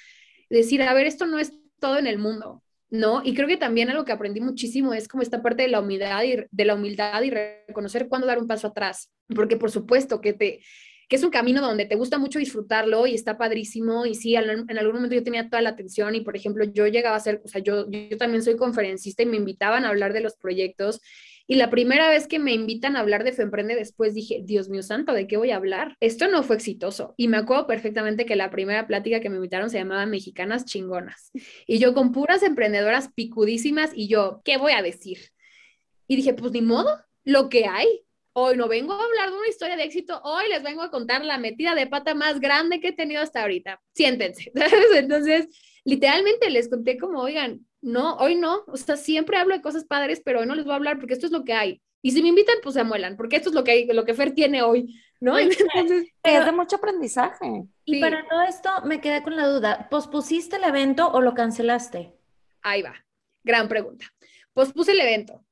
decir, 0.48 0.82
a 0.82 0.94
ver, 0.94 1.06
esto 1.06 1.26
no 1.26 1.38
es 1.38 1.52
todo 1.78 1.98
en 1.98 2.06
el 2.06 2.18
mundo, 2.18 2.62
¿no? 2.92 3.22
Y 3.24 3.34
creo 3.34 3.48
que 3.48 3.56
también 3.56 3.88
algo 3.88 4.04
que 4.04 4.12
aprendí 4.12 4.40
muchísimo 4.40 4.92
es 4.92 5.08
como 5.08 5.22
esta 5.22 5.42
parte 5.42 5.62
de 5.62 5.68
la 5.68 5.80
humildad 5.80 6.22
y 6.24 6.44
de 6.50 6.64
la 6.64 6.74
humildad 6.74 7.22
y 7.22 7.30
reconocer 7.30 8.06
cuándo 8.06 8.26
dar 8.26 8.38
un 8.38 8.46
paso 8.46 8.68
atrás, 8.68 9.10
porque 9.34 9.56
por 9.56 9.70
supuesto 9.70 10.20
que 10.20 10.34
te 10.34 10.60
que 11.08 11.16
es 11.16 11.24
un 11.24 11.30
camino 11.30 11.60
donde 11.60 11.84
te 11.84 11.94
gusta 11.94 12.16
mucho 12.16 12.38
disfrutarlo 12.38 13.06
y 13.06 13.14
está 13.14 13.36
padrísimo. 13.36 14.06
Y 14.06 14.14
sí, 14.14 14.34
en 14.34 14.78
algún 14.78 14.94
momento 14.94 15.14
yo 15.14 15.22
tenía 15.22 15.50
toda 15.50 15.60
la 15.60 15.68
atención 15.68 16.14
y, 16.14 16.22
por 16.22 16.36
ejemplo, 16.36 16.64
yo 16.64 16.86
llegaba 16.86 17.16
a 17.16 17.20
ser, 17.20 17.42
o 17.44 17.48
sea, 17.48 17.60
yo, 17.60 17.86
yo 17.90 18.16
también 18.16 18.42
soy 18.42 18.56
conferencista 18.56 19.22
y 19.22 19.26
me 19.26 19.36
invitaban 19.36 19.84
a 19.84 19.90
hablar 19.90 20.14
de 20.14 20.20
los 20.20 20.36
proyectos. 20.36 21.02
Y 21.46 21.56
la 21.56 21.70
primera 21.70 22.08
vez 22.08 22.26
que 22.26 22.38
me 22.38 22.52
invitan 22.52 22.96
a 22.96 23.00
hablar 23.00 23.24
de 23.24 23.32
Femprende 23.32 23.74
después 23.74 24.14
dije, 24.14 24.40
Dios 24.44 24.68
mío 24.68 24.82
santo, 24.82 25.12
¿de 25.12 25.26
qué 25.26 25.36
voy 25.36 25.50
a 25.50 25.56
hablar? 25.56 25.96
Esto 26.00 26.28
no 26.28 26.42
fue 26.42 26.56
exitoso. 26.56 27.14
Y 27.16 27.28
me 27.28 27.36
acuerdo 27.36 27.66
perfectamente 27.66 28.26
que 28.26 28.36
la 28.36 28.50
primera 28.50 28.86
plática 28.86 29.20
que 29.20 29.30
me 29.30 29.36
invitaron 29.36 29.70
se 29.70 29.78
llamaba 29.78 30.06
Mexicanas 30.06 30.64
Chingonas. 30.64 31.30
Y 31.66 31.78
yo 31.78 31.94
con 31.94 32.12
puras 32.12 32.42
emprendedoras 32.42 33.12
picudísimas 33.12 33.90
y 33.94 34.08
yo, 34.08 34.40
¿qué 34.44 34.56
voy 34.56 34.72
a 34.72 34.82
decir? 34.82 35.18
Y 36.06 36.16
dije, 36.16 36.34
pues 36.34 36.52
ni 36.52 36.62
modo, 36.62 36.90
lo 37.24 37.48
que 37.48 37.66
hay. 37.66 38.04
Hoy 38.34 38.56
no 38.56 38.66
vengo 38.66 38.94
a 38.94 39.04
hablar 39.04 39.30
de 39.30 39.36
una 39.36 39.48
historia 39.48 39.76
de 39.76 39.82
éxito, 39.82 40.18
hoy 40.24 40.44
les 40.48 40.62
vengo 40.62 40.80
a 40.80 40.90
contar 40.90 41.22
la 41.22 41.36
metida 41.36 41.74
de 41.74 41.86
pata 41.86 42.14
más 42.14 42.40
grande 42.40 42.80
que 42.80 42.88
he 42.88 42.92
tenido 42.92 43.20
hasta 43.20 43.42
ahorita. 43.42 43.82
Siéntense. 43.94 44.50
Entonces, 44.94 45.48
literalmente 45.84 46.48
les 46.48 46.70
conté 46.70 46.96
como, 46.96 47.20
oigan, 47.20 47.66
no, 47.82 48.16
hoy 48.16 48.36
no, 48.36 48.64
o 48.66 48.76
sea, 48.76 48.96
siempre 48.96 49.36
hablo 49.36 49.54
de 49.54 49.62
cosas 49.62 49.84
padres, 49.84 50.22
pero 50.24 50.40
hoy 50.40 50.46
no 50.46 50.54
les 50.54 50.64
voy 50.64 50.72
a 50.72 50.76
hablar 50.76 50.98
porque 50.98 51.14
esto 51.14 51.26
es 51.26 51.32
lo 51.32 51.44
que 51.44 51.52
hay. 51.52 51.82
Y 52.00 52.12
si 52.12 52.22
me 52.22 52.28
invitan, 52.28 52.56
pues 52.62 52.74
se 52.74 52.80
amuelan, 52.80 53.16
porque 53.16 53.36
esto 53.36 53.50
es 53.50 53.54
lo 53.54 53.62
que 53.62 53.72
hay, 53.72 53.86
lo 53.86 54.04
que 54.04 54.14
Fer 54.14 54.34
tiene 54.34 54.62
hoy, 54.62 54.98
¿no? 55.20 55.38
Entonces, 55.38 56.08
es 56.22 56.44
de 56.44 56.52
mucho 56.52 56.76
aprendizaje. 56.76 57.64
Y 57.84 58.00
para 58.00 58.26
todo 58.26 58.42
esto 58.42 58.70
me 58.84 59.00
quedé 59.00 59.22
con 59.22 59.36
la 59.36 59.46
duda, 59.46 59.88
¿pospusiste 59.90 60.56
el 60.56 60.64
evento 60.64 61.10
o 61.12 61.20
lo 61.20 61.34
cancelaste? 61.34 62.14
Ahí 62.62 62.82
va, 62.82 62.94
gran 63.44 63.68
pregunta. 63.68 64.06
Pospuse 64.54 64.92
el 64.92 65.00
evento 65.00 65.44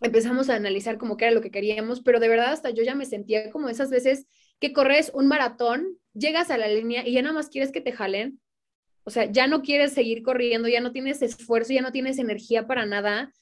empezamos 0.00 0.50
a 0.50 0.56
analizar 0.56 0.98
como 0.98 1.16
que 1.16 1.24
era 1.26 1.34
lo 1.34 1.40
que 1.40 1.50
queríamos, 1.50 2.02
pero 2.02 2.20
de 2.20 2.28
verdad 2.28 2.52
hasta 2.52 2.70
yo 2.70 2.82
ya 2.82 2.94
me 2.94 3.06
sentía 3.06 3.50
como 3.50 3.68
esas 3.68 3.90
veces 3.90 4.26
que 4.58 4.72
corres 4.72 5.10
un 5.14 5.26
maratón, 5.26 5.98
llegas 6.12 6.50
a 6.50 6.58
la 6.58 6.68
línea 6.68 7.06
y 7.06 7.12
ya 7.12 7.22
nada 7.22 7.34
más 7.34 7.48
quieres 7.48 7.72
que 7.72 7.80
te 7.80 7.92
jalen. 7.92 8.40
O 9.06 9.10
sea, 9.10 9.30
ya 9.30 9.46
no 9.46 9.62
quieres 9.62 9.92
seguir 9.92 10.24
corriendo, 10.24 10.68
ya 10.68 10.80
no 10.80 10.90
tienes 10.90 11.22
esfuerzo, 11.22 11.72
ya 11.72 11.80
no 11.80 11.92
tienes 11.92 12.18
energía 12.18 12.66
para 12.66 12.86
nada. 12.86 13.32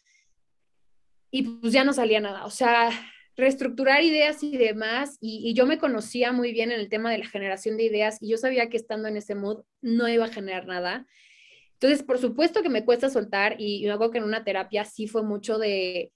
y 1.31 1.43
pues 1.43 1.73
ya 1.73 1.85
no 1.85 1.93
salía 1.93 2.21
nada. 2.21 2.45
O 2.45 2.51
sea, 2.51 2.91
reestructurar 3.37 4.03
ideas 4.03 4.43
y 4.43 4.57
demás, 4.57 5.17
y, 5.21 5.55
yo 5.55 5.67
me 5.67 5.79
conocía 5.79 6.33
muy 6.33 6.53
bien 6.53 6.71
en 6.71 6.81
el 6.81 6.89
tema 6.89 7.11
de 7.11 7.19
la 7.19 7.27
generación 7.27 7.77
de 7.77 7.85
ideas 7.85 8.19
y 8.21 8.29
yo 8.29 8.37
sabía 8.37 8.69
que 8.69 8.77
estando 8.77 9.09
en 9.09 9.17
ese 9.17 9.35
mood 9.35 9.65
no 9.81 10.07
iba 10.09 10.27
a 10.27 10.33
generar 10.33 10.67
nada. 10.67 11.07
Entonces, 11.73 12.03
por 12.03 12.19
supuesto 12.19 12.63
que 12.63 12.69
me 12.69 12.85
cuesta 12.85 13.11
soltar 13.11 13.57
y, 13.59 13.87
y 13.87 14.11
que 14.13 14.19
en 14.19 14.25
una 14.25 14.45
terapia 14.45 14.85
sí 14.85 15.09
fue 15.09 15.23
mucho 15.23 15.59
de, 15.59 16.13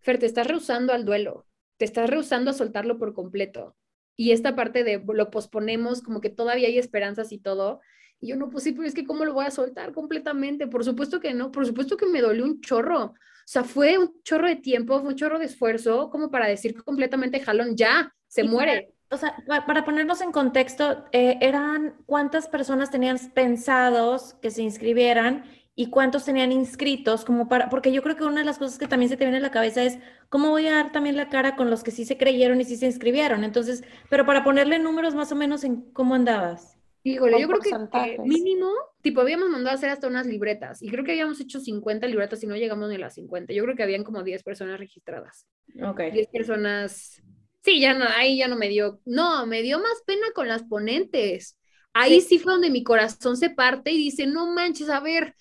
Fer, 0.00 0.18
te 0.18 0.26
estás 0.26 0.46
rehusando 0.46 0.92
al 0.92 1.04
duelo, 1.04 1.46
te 1.76 1.84
estás 1.84 2.10
rehusando 2.10 2.50
a 2.50 2.54
soltarlo 2.54 2.98
por 2.98 3.14
completo. 3.14 3.76
Y 4.16 4.32
esta 4.32 4.56
parte 4.56 4.84
de 4.84 5.02
lo 5.06 5.30
posponemos, 5.30 6.02
como 6.02 6.20
que 6.20 6.30
todavía 6.30 6.68
hay 6.68 6.78
esperanzas 6.78 7.32
y 7.32 7.38
todo. 7.38 7.80
Y 8.20 8.28
yo 8.28 8.36
no, 8.36 8.50
pues 8.50 8.64
sí, 8.64 8.72
pero 8.72 8.86
es 8.86 8.94
que 8.94 9.06
¿cómo 9.06 9.24
lo 9.24 9.34
voy 9.34 9.46
a 9.46 9.50
soltar 9.50 9.92
completamente? 9.92 10.66
Por 10.66 10.84
supuesto 10.84 11.20
que 11.20 11.34
no, 11.34 11.50
por 11.50 11.66
supuesto 11.66 11.96
que 11.96 12.06
me 12.06 12.20
dolió 12.20 12.44
un 12.44 12.60
chorro. 12.60 13.04
O 13.04 13.50
sea, 13.50 13.64
fue 13.64 13.96
un 13.96 14.20
chorro 14.22 14.48
de 14.48 14.56
tiempo, 14.56 15.00
fue 15.00 15.10
un 15.10 15.16
chorro 15.16 15.38
de 15.38 15.46
esfuerzo, 15.46 16.10
como 16.10 16.30
para 16.30 16.46
decir 16.46 16.82
completamente, 16.82 17.40
jalón, 17.40 17.76
ya, 17.76 18.14
se 18.26 18.44
muere. 18.44 18.92
o 19.10 19.16
sea, 19.16 19.36
para 19.66 19.84
ponernos 19.84 20.20
en 20.20 20.32
contexto, 20.32 21.06
eh, 21.12 21.38
¿eran 21.40 21.94
cuántas 22.04 22.48
personas 22.48 22.90
tenían 22.90 23.18
pensados 23.32 24.34
que 24.42 24.50
se 24.50 24.62
inscribieran 24.62 25.44
y 25.78 25.90
cuántos 25.90 26.24
tenían 26.24 26.50
inscritos, 26.50 27.24
como 27.24 27.48
para, 27.48 27.68
porque 27.70 27.92
yo 27.92 28.02
creo 28.02 28.16
que 28.16 28.24
una 28.24 28.40
de 28.40 28.44
las 28.44 28.58
cosas 28.58 28.78
que 28.78 28.88
también 28.88 29.08
se 29.08 29.16
te 29.16 29.24
viene 29.24 29.38
a 29.38 29.40
la 29.40 29.52
cabeza 29.52 29.84
es 29.84 29.98
cómo 30.28 30.50
voy 30.50 30.66
a 30.66 30.74
dar 30.74 30.90
también 30.90 31.16
la 31.16 31.28
cara 31.28 31.54
con 31.54 31.70
los 31.70 31.84
que 31.84 31.92
sí 31.92 32.04
se 32.04 32.18
creyeron 32.18 32.60
y 32.60 32.64
sí 32.64 32.76
se 32.76 32.86
inscribieron. 32.86 33.44
Entonces, 33.44 33.84
pero 34.10 34.26
para 34.26 34.42
ponerle 34.42 34.80
números 34.80 35.14
más 35.14 35.30
o 35.30 35.36
menos 35.36 35.62
en 35.62 35.82
cómo 35.92 36.16
andabas. 36.16 36.77
Híjole, 37.04 37.40
yo 37.40 37.48
creo 37.48 37.60
que 37.60 38.18
mínimo, 38.24 38.70
tipo, 39.00 39.20
habíamos 39.20 39.48
mandado 39.48 39.70
a 39.70 39.78
hacer 39.78 39.90
hasta 39.90 40.08
unas 40.08 40.26
libretas 40.26 40.82
y 40.82 40.88
creo 40.88 41.04
que 41.04 41.12
habíamos 41.12 41.40
hecho 41.40 41.60
50 41.60 42.06
libretas 42.06 42.42
y 42.42 42.46
no 42.46 42.56
llegamos 42.56 42.88
ni 42.88 42.96
a 42.96 42.98
las 42.98 43.14
50. 43.14 43.52
Yo 43.52 43.62
creo 43.64 43.76
que 43.76 43.82
habían 43.82 44.04
como 44.04 44.22
10 44.22 44.42
personas 44.42 44.78
registradas. 44.78 45.46
Ok. 45.82 46.00
10 46.12 46.28
personas. 46.28 47.22
Sí, 47.62 47.80
ya 47.80 47.94
no, 47.94 48.04
ahí 48.16 48.38
ya 48.38 48.48
no 48.48 48.56
me 48.56 48.68
dio, 48.68 49.00
no, 49.04 49.46
me 49.46 49.62
dio 49.62 49.78
más 49.78 50.02
pena 50.06 50.26
con 50.34 50.48
las 50.48 50.64
ponentes. 50.64 51.58
Ahí 51.92 52.20
sí 52.20 52.38
fue 52.38 52.52
donde 52.52 52.70
mi 52.70 52.84
corazón 52.84 53.36
se 53.36 53.50
parte 53.50 53.90
y 53.90 53.96
dice, 53.96 54.26
no 54.26 54.52
manches, 54.52 54.88
a 54.88 55.00
ver, 55.00 55.34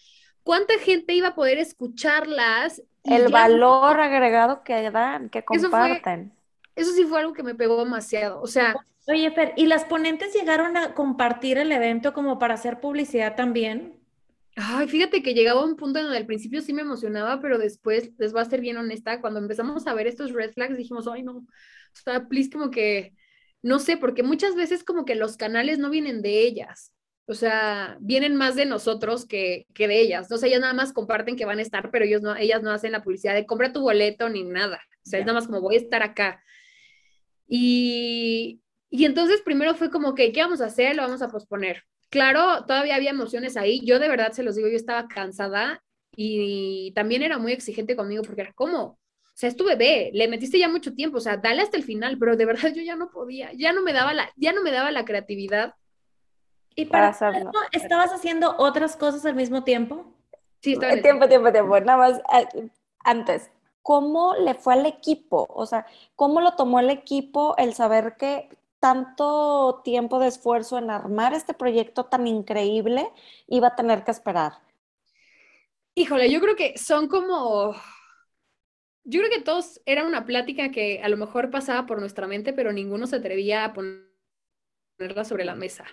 ¿cuánta 0.44 0.78
gente 0.80 1.14
iba 1.14 1.30
a 1.30 1.36
poder 1.36 1.58
escucharlas? 1.58 2.82
El 3.04 3.30
valor 3.30 4.00
agregado 4.00 4.64
que 4.64 4.90
dan, 4.90 5.30
que 5.30 5.44
comparten. 5.44 6.34
Eso, 6.76 6.92
sí 6.92 7.06
fue 7.06 7.20
algo 7.20 7.34
que 7.34 7.44
me 7.44 7.56
pegó 7.56 7.84
demasiado. 7.84 8.42
O 8.42 8.48
sea. 8.48 8.76
Oye, 9.08 9.32
Fer, 9.32 9.54
¿y 9.56 9.66
las 9.68 9.86
ponentes 9.86 10.34
llegaron 10.34 10.78
a 10.78 10.94
compartir 10.94 11.58
el 11.58 11.72
evento 11.72 12.14
como 12.14 12.40
para 12.40 12.56
hacer 12.56 12.80
publicidad 12.80 13.36
también? 13.36 14.00
Ay, 14.56 14.88
fíjate 14.88 15.24
que 15.24 15.34
llegaba 15.34 15.64
un 15.64 15.76
punto 15.76 16.00
en 16.00 16.06
donde 16.06 16.18
al 16.18 16.26
principio 16.26 16.62
sí 16.62 16.74
me 16.74 16.82
emocionaba, 16.82 17.40
pero 17.42 17.58
después, 17.58 18.12
les 18.18 18.34
voy 18.34 18.42
a 18.42 18.46
ser 18.46 18.60
bien 18.60 18.78
honesta, 18.78 19.22
cuando 19.22 19.40
empezamos 19.40 19.88
a 19.88 19.94
ver 19.94 20.08
estos 20.08 20.34
red 20.34 20.52
flags 20.52 20.78
dijimos, 20.78 21.08
ay 21.08 21.24
no, 21.24 21.38
o 21.38 21.46
sea, 21.94 22.28
please 22.28 22.50
como 22.50 22.72
que, 22.72 23.14
no 23.62 23.80
sé, 23.80 23.98
porque 23.98 24.24
muchas 24.24 24.56
veces 24.56 24.84
como 24.84 25.06
que 25.06 25.16
los 25.16 25.38
canales 25.38 25.80
no 25.80 25.90
vienen 25.90 26.22
de 26.22 26.42
ellas 26.42 26.92
o 27.30 27.34
sea, 27.34 27.98
vienen 28.00 28.38
más 28.38 28.56
de 28.56 28.66
nosotros 28.66 29.26
que, 29.26 29.68
que 29.74 29.90
de 29.90 30.00
ellas. 30.00 30.32
O 30.32 30.38
sea, 30.38 30.48
ellas 30.48 30.62
nada 30.62 30.74
más 30.74 30.94
comparten 30.94 31.36
que 31.36 31.46
van 31.46 31.60
a 31.60 31.62
estar, 31.62 31.92
pero 31.92 32.06
ellos 32.06 32.22
no, 32.22 32.34
ellas 32.38 32.64
no 32.64 32.72
hacen 32.72 32.94
la 32.94 33.04
publicidad 33.04 33.34
de 33.36 33.46
compra 33.46 33.74
tu 33.74 33.82
boleto 33.82 34.30
ni 34.30 34.44
nada. 34.44 34.80
O 35.06 35.10
sea, 35.10 35.20
es 35.20 35.26
nada 35.26 35.38
más 35.38 35.48
como 35.48 35.60
voy 35.60 35.76
a 35.76 35.80
estar 35.80 36.04
acá. 36.04 36.42
Y, 37.48 38.62
y 38.90 39.06
entonces 39.06 39.42
primero 39.42 39.76
fue 39.76 39.90
como 39.90 40.16
que, 40.16 40.32
¿qué 40.32 40.42
vamos 40.42 40.62
a 40.62 40.66
hacer? 40.66 40.96
Lo 40.96 41.04
vamos 41.04 41.22
a 41.22 41.30
posponer. 41.30 41.84
Claro, 42.10 42.66
todavía 42.66 42.96
había 42.96 43.10
emociones 43.10 43.58
ahí. 43.58 43.82
Yo 43.86 44.00
de 44.00 44.08
verdad 44.08 44.32
se 44.32 44.44
los 44.44 44.56
digo, 44.56 44.70
yo 44.70 44.78
estaba 44.78 45.08
cansada 45.08 45.84
y 46.16 46.92
también 46.94 47.22
era 47.22 47.38
muy 47.38 47.52
exigente 47.52 47.96
conmigo 47.96 48.24
porque 48.24 48.42
era 48.42 48.54
como, 48.54 48.84
o 48.84 49.00
sea, 49.36 49.50
es 49.50 49.56
tu 49.56 49.66
bebé, 49.66 50.10
le 50.14 50.28
metiste 50.28 50.58
ya 50.58 50.70
mucho 50.70 50.94
tiempo, 50.94 51.18
o 51.18 51.22
sea, 51.22 51.38
dale 51.38 51.62
hasta 51.62 51.78
el 51.78 51.84
final, 51.84 52.18
pero 52.18 52.36
de 52.36 52.46
verdad 52.46 52.72
yo 52.76 52.82
ya 52.82 52.96
no 52.96 53.10
podía, 53.10 53.52
ya 53.54 53.74
no 53.74 53.82
me 53.84 53.94
daba 53.94 54.14
la, 54.14 54.32
ya 54.36 54.54
no 54.54 54.64
me 54.64 54.72
daba 54.72 54.92
la 54.92 55.06
creatividad 55.06 55.76
¿Y 56.76 56.86
para, 56.86 57.10
hacerlo? 57.10 57.52
estabas 57.72 58.14
haciendo 58.14 58.56
otras 58.58 58.96
cosas 58.96 59.26
al 59.26 59.36
mismo 59.36 59.64
tiempo? 59.64 60.14
Sí, 60.62 60.74
estaba 60.74 60.94
en 60.94 61.02
tiempo, 61.02 61.28
tiempo, 61.28 61.52
tiempo. 61.52 61.80
Nada 61.80 61.98
más 61.98 62.22
eh, 62.34 62.70
antes. 63.04 63.50
¿Cómo 63.82 64.36
le 64.36 64.54
fue 64.54 64.74
al 64.74 64.86
equipo? 64.86 65.48
O 65.50 65.66
sea, 65.66 65.88
¿cómo 66.16 66.40
lo 66.40 66.54
tomó 66.54 66.80
el 66.80 66.92
equipo 66.92 67.56
el 67.58 67.74
saber 67.74 68.16
que 68.18 68.50
tanto 68.80 69.82
tiempo 69.84 70.20
de 70.20 70.28
esfuerzo 70.28 70.78
en 70.78 70.90
armar 70.90 71.34
este 71.34 71.54
proyecto 71.54 72.06
tan 72.06 72.28
increíble 72.28 73.12
iba 73.48 73.70
a 73.70 73.76
tener 73.76 74.04
que 74.04 74.12
esperar? 74.12 74.54
Híjole, 75.96 76.32
yo 76.32 76.40
creo 76.40 76.56
que 76.56 76.78
son 76.78 77.08
como 77.08 77.76
yo 79.10 79.22
creo 79.22 79.32
que 79.32 79.42
todos 79.42 79.82
era 79.86 80.06
una 80.06 80.26
plática 80.26 80.70
que 80.70 81.02
a 81.02 81.10
lo 81.10 81.16
mejor 81.18 81.50
pasaba 81.50 81.86
por 81.86 82.00
nuestra 82.00 82.28
mente, 82.28 82.52
pero 82.54 82.74
ninguno 82.74 83.08
se 83.08 83.16
atrevía 83.16 83.64
a 83.66 83.74
ponerla 83.74 85.24
sobre 85.24 85.46
la 85.46 85.56
mesa. 85.56 85.86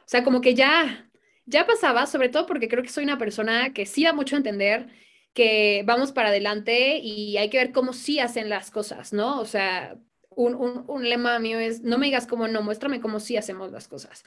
O 0.00 0.08
sea, 0.08 0.24
como 0.24 0.40
que 0.40 0.54
ya, 0.54 1.10
ya 1.44 1.66
pasaba, 1.66 2.06
sobre 2.06 2.30
todo 2.30 2.46
porque 2.46 2.68
creo 2.68 2.82
que 2.82 2.88
soy 2.88 3.04
una 3.04 3.18
persona 3.18 3.72
que 3.74 3.86
sí 3.86 4.04
da 4.04 4.12
mucho 4.14 4.36
a 4.36 4.38
entender 4.38 4.88
que 5.34 5.82
vamos 5.86 6.12
para 6.12 6.28
adelante 6.30 6.98
y 6.98 7.36
hay 7.36 7.50
que 7.50 7.58
ver 7.58 7.72
cómo 7.72 7.92
sí 7.92 8.20
hacen 8.20 8.48
las 8.48 8.70
cosas, 8.70 9.12
¿no? 9.12 9.38
O 9.40 9.44
sea, 9.44 9.98
un, 10.36 10.54
un, 10.54 10.84
un 10.86 11.08
lema 11.08 11.38
mío 11.40 11.58
es, 11.58 11.82
no 11.82 11.98
me 11.98 12.06
digas 12.06 12.26
cómo 12.26 12.46
no, 12.46 12.62
muéstrame 12.62 13.00
cómo 13.00 13.18
sí 13.18 13.36
hacemos 13.36 13.72
las 13.72 13.88
cosas. 13.88 14.24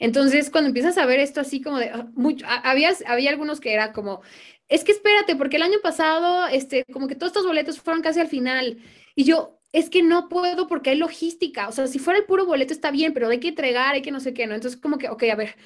Entonces, 0.00 0.50
cuando 0.50 0.68
empiezas 0.68 0.98
a 0.98 1.06
ver 1.06 1.20
esto 1.20 1.40
así 1.40 1.60
como 1.60 1.78
de, 1.78 1.90
ah, 1.90 2.08
mucho, 2.14 2.46
había, 2.48 2.90
había 3.06 3.30
algunos 3.30 3.60
que 3.60 3.72
era 3.72 3.92
como, 3.92 4.22
es 4.68 4.82
que 4.82 4.92
espérate, 4.92 5.36
porque 5.36 5.56
el 5.56 5.62
año 5.62 5.78
pasado, 5.82 6.48
este, 6.48 6.84
como 6.92 7.06
que 7.06 7.14
todos 7.14 7.30
estos 7.30 7.46
boletos 7.46 7.80
fueron 7.80 8.02
casi 8.02 8.18
al 8.20 8.28
final. 8.28 8.78
Y 9.14 9.24
yo, 9.24 9.60
es 9.72 9.90
que 9.90 10.02
no 10.02 10.28
puedo 10.28 10.66
porque 10.66 10.90
hay 10.90 10.96
logística. 10.96 11.68
O 11.68 11.72
sea, 11.72 11.86
si 11.86 11.98
fuera 11.98 12.18
el 12.18 12.26
puro 12.26 12.46
boleto 12.46 12.72
está 12.72 12.90
bien, 12.90 13.12
pero 13.12 13.28
hay 13.28 13.40
que 13.40 13.48
entregar, 13.48 13.94
hay 13.94 14.02
que 14.02 14.10
no 14.10 14.20
sé 14.20 14.32
qué, 14.34 14.46
¿no? 14.46 14.54
Entonces, 14.54 14.80
como 14.80 14.98
que, 14.98 15.08
ok, 15.10 15.24
a 15.24 15.36
ver, 15.36 15.56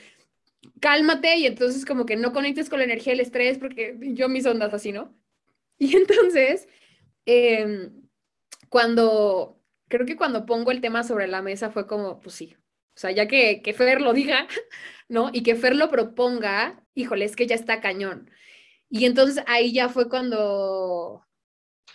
cálmate 0.80 1.36
y 1.36 1.46
entonces 1.46 1.84
como 1.84 2.06
que 2.06 2.16
no 2.16 2.32
conectes 2.32 2.68
con 2.68 2.78
la 2.78 2.84
energía 2.84 3.12
del 3.12 3.20
estrés 3.20 3.58
porque 3.58 3.96
yo 4.00 4.28
mis 4.28 4.46
ondas 4.46 4.74
así, 4.74 4.92
¿no? 4.92 5.14
Y 5.78 5.96
entonces, 5.96 6.68
em, 7.26 7.92
cuando, 8.68 9.60
creo 9.94 10.06
que 10.06 10.16
cuando 10.16 10.44
pongo 10.44 10.72
el 10.72 10.80
tema 10.80 11.04
sobre 11.04 11.28
la 11.28 11.40
mesa 11.40 11.70
fue 11.70 11.86
como, 11.86 12.18
pues 12.18 12.34
sí, 12.34 12.56
o 12.58 12.98
sea, 12.98 13.12
ya 13.12 13.28
que, 13.28 13.62
que 13.62 13.72
Fer 13.72 14.00
lo 14.00 14.12
diga, 14.12 14.48
¿no? 15.08 15.30
Y 15.32 15.44
que 15.44 15.54
Fer 15.54 15.76
lo 15.76 15.88
proponga, 15.88 16.82
híjole, 16.94 17.24
es 17.24 17.36
que 17.36 17.46
ya 17.46 17.54
está 17.54 17.80
cañón. 17.80 18.28
Y 18.88 19.04
entonces 19.04 19.44
ahí 19.46 19.72
ya 19.72 19.88
fue 19.88 20.08
cuando, 20.08 21.24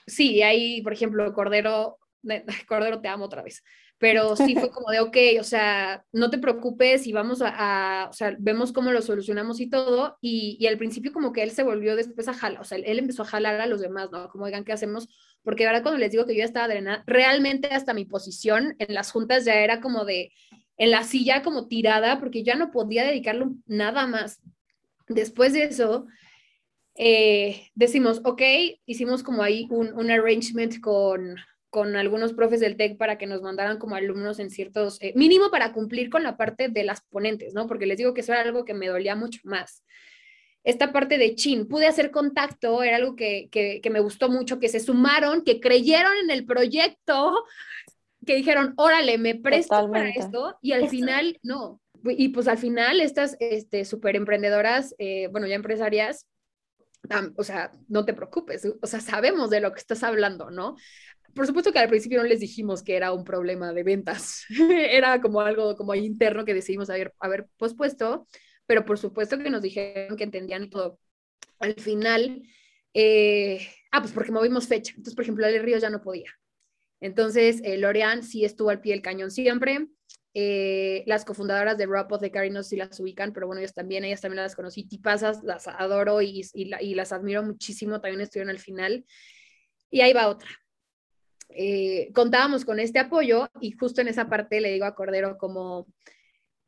sí, 0.07 0.41
ahí, 0.43 0.81
por 0.81 0.93
ejemplo, 0.93 1.33
Cordero, 1.33 1.99
Cordero 2.69 3.01
te 3.01 3.09
amo 3.09 3.25
otra 3.25 3.43
vez, 3.43 3.63
pero 3.97 4.37
sí 4.37 4.55
fue 4.55 4.71
como 4.71 4.91
de, 4.91 5.01
ok, 5.01 5.17
o 5.41 5.43
sea, 5.43 6.05
no 6.13 6.29
te 6.29 6.37
preocupes 6.37 7.05
y 7.05 7.11
vamos 7.11 7.41
a, 7.43 8.07
o 8.09 8.13
sea, 8.13 8.33
vemos 8.39 8.71
cómo 8.71 8.93
lo 8.93 9.01
solucionamos 9.01 9.59
y 9.59 9.69
todo, 9.69 10.17
y, 10.21 10.55
y, 10.57 10.67
al 10.67 10.77
principio 10.77 11.11
como 11.11 11.33
que 11.33 11.43
él 11.43 11.51
se 11.51 11.63
volvió 11.63 11.97
después 11.97 12.29
a 12.29 12.33
jalar, 12.33 12.61
o 12.61 12.63
sea, 12.63 12.77
él 12.77 12.97
empezó 12.97 13.23
a 13.23 13.25
jalar 13.25 13.59
a 13.59 13.67
los 13.67 13.81
demás, 13.81 14.09
¿no? 14.09 14.29
Como 14.29 14.45
digan, 14.45 14.63
¿qué 14.63 14.71
hacemos? 14.71 15.09
Porque 15.43 15.65
ahora 15.65 15.81
cuando 15.81 15.99
les 15.99 16.11
digo 16.11 16.25
que 16.25 16.35
yo 16.35 16.43
estaba 16.43 16.67
drenada, 16.67 17.03
realmente 17.07 17.67
hasta 17.69 17.93
mi 17.93 18.05
posición 18.05 18.75
en 18.79 18.93
las 18.93 19.11
juntas 19.11 19.45
ya 19.45 19.55
era 19.55 19.81
como 19.81 20.05
de, 20.05 20.31
en 20.77 20.91
la 20.91 21.03
silla 21.03 21.41
como 21.43 21.67
tirada, 21.67 22.19
porque 22.19 22.43
ya 22.43 22.55
no 22.55 22.71
podía 22.71 23.05
dedicarle 23.05 23.47
nada 23.65 24.05
más. 24.07 24.41
Después 25.07 25.53
de 25.53 25.63
eso, 25.63 26.07
eh, 26.95 27.69
decimos, 27.75 28.21
ok, 28.23 28.41
hicimos 28.85 29.23
como 29.23 29.41
ahí 29.41 29.67
un, 29.69 29.93
un 29.93 30.11
arrangement 30.11 30.79
con, 30.81 31.37
con 31.69 31.95
algunos 31.95 32.33
profes 32.33 32.59
del 32.59 32.77
TEC 32.77 32.97
para 32.97 33.17
que 33.17 33.27
nos 33.27 33.41
mandaran 33.41 33.77
como 33.77 33.95
alumnos 33.95 34.39
en 34.39 34.49
ciertos, 34.49 34.97
eh, 35.01 35.13
mínimo 35.15 35.51
para 35.51 35.71
cumplir 35.71 36.09
con 36.09 36.23
la 36.23 36.35
parte 36.35 36.69
de 36.69 36.83
las 36.83 37.01
ponentes, 37.01 37.53
¿no? 37.53 37.67
Porque 37.67 37.85
les 37.85 37.97
digo 37.97 38.13
que 38.13 38.21
eso 38.21 38.33
era 38.33 38.41
algo 38.41 38.65
que 38.65 38.73
me 38.73 38.87
dolía 38.87 39.15
mucho 39.15 39.39
más. 39.43 39.83
Esta 40.63 40.91
parte 40.91 41.17
de 41.17 41.35
chin, 41.35 41.67
pude 41.67 41.87
hacer 41.87 42.11
contacto, 42.11 42.83
era 42.83 42.97
algo 42.97 43.15
que, 43.15 43.47
que, 43.51 43.79
que 43.81 43.89
me 43.89 44.01
gustó 44.01 44.29
mucho, 44.29 44.59
que 44.59 44.67
se 44.67 44.79
sumaron, 44.79 45.43
que 45.43 45.59
creyeron 45.59 46.13
en 46.23 46.29
el 46.29 46.45
proyecto, 46.45 47.45
que 48.25 48.35
dijeron, 48.35 48.73
órale, 48.77 49.17
me 49.17 49.35
presto 49.35 49.89
para 49.89 50.09
esto, 50.09 50.57
y 50.61 50.73
al 50.73 50.89
final, 50.89 51.39
no. 51.43 51.81
Y 52.03 52.29
pues 52.29 52.47
al 52.47 52.57
final 52.57 53.01
estas 53.01 53.35
este, 53.39 53.85
super 53.85 54.15
emprendedoras, 54.15 54.95
eh, 54.97 55.27
bueno, 55.31 55.47
ya 55.47 55.55
empresarias, 55.55 56.25
o 57.35 57.43
sea, 57.43 57.71
no 57.87 58.05
te 58.05 58.13
preocupes, 58.13 58.67
o 58.81 58.87
sea, 58.87 58.99
sabemos 58.99 59.49
de 59.49 59.61
lo 59.61 59.73
que 59.73 59.79
estás 59.79 60.03
hablando, 60.03 60.51
¿no? 60.51 60.75
Por 61.33 61.47
supuesto 61.47 61.71
que 61.71 61.79
al 61.79 61.89
principio 61.89 62.21
no 62.21 62.27
les 62.27 62.39
dijimos 62.39 62.83
que 62.83 62.95
era 62.95 63.13
un 63.13 63.23
problema 63.23 63.73
de 63.73 63.83
ventas, 63.83 64.45
era 64.69 65.21
como 65.21 65.41
algo 65.41 65.75
como 65.75 65.95
interno 65.95 66.45
que 66.45 66.53
decidimos 66.53 66.89
haber, 66.89 67.13
haber 67.19 67.47
pospuesto, 67.57 68.27
pero 68.69 68.85
por 68.85 68.99
supuesto 68.99 69.35
que 69.39 69.49
nos 69.49 69.63
dijeron 69.63 70.15
que 70.15 70.23
entendían 70.23 70.69
todo. 70.69 70.99
Al 71.57 71.73
final, 71.73 72.43
eh, 72.93 73.67
ah, 73.91 73.99
pues 73.99 74.13
porque 74.13 74.31
movimos 74.31 74.67
fecha, 74.67 74.91
entonces, 74.91 75.15
por 75.15 75.23
ejemplo, 75.23 75.43
Ale 75.43 75.57
Ríos 75.57 75.81
ya 75.81 75.89
no 75.89 76.03
podía. 76.03 76.31
Entonces, 77.01 77.61
eh, 77.63 77.79
Lorean 77.79 78.21
sí 78.21 78.45
estuvo 78.45 78.69
al 78.69 78.79
pie 78.79 78.93
del 78.93 79.01
cañón 79.01 79.31
siempre, 79.31 79.87
eh, 80.35 81.03
las 81.07 81.25
cofundadoras 81.25 81.79
de 81.79 81.87
Rap 81.87 82.11
of 82.11 82.21
the 82.21 82.29
Cari 82.29 82.51
no 82.51 82.61
sé 82.61 82.69
si 82.69 82.75
las 82.75 82.99
ubican, 82.99 83.33
pero 83.33 83.47
bueno, 83.47 83.59
ellas 83.59 83.73
también, 83.73 84.05
ellas 84.05 84.21
también 84.21 84.43
las 84.43 84.55
conocí, 84.55 84.83
tipasas, 84.83 85.43
las 85.43 85.67
adoro 85.67 86.21
y, 86.21 86.45
y, 86.53 86.93
las 86.93 87.11
admiro 87.11 87.41
muchísimo, 87.41 87.99
también 87.99 88.21
estuvieron 88.21 88.51
al 88.51 88.59
final. 88.59 89.03
Y 89.89 90.01
ahí 90.01 90.13
va 90.13 90.27
otra. 90.27 90.49
Eh, 91.49 92.11
contábamos 92.13 92.65
con 92.65 92.79
este 92.79 92.99
apoyo 92.99 93.49
y 93.61 93.71
justo 93.71 94.01
en 94.01 94.09
esa 94.09 94.29
parte 94.29 94.61
le 94.61 94.71
digo 94.71 94.85
a 94.85 94.93
Cordero 94.93 95.39
como, 95.39 95.87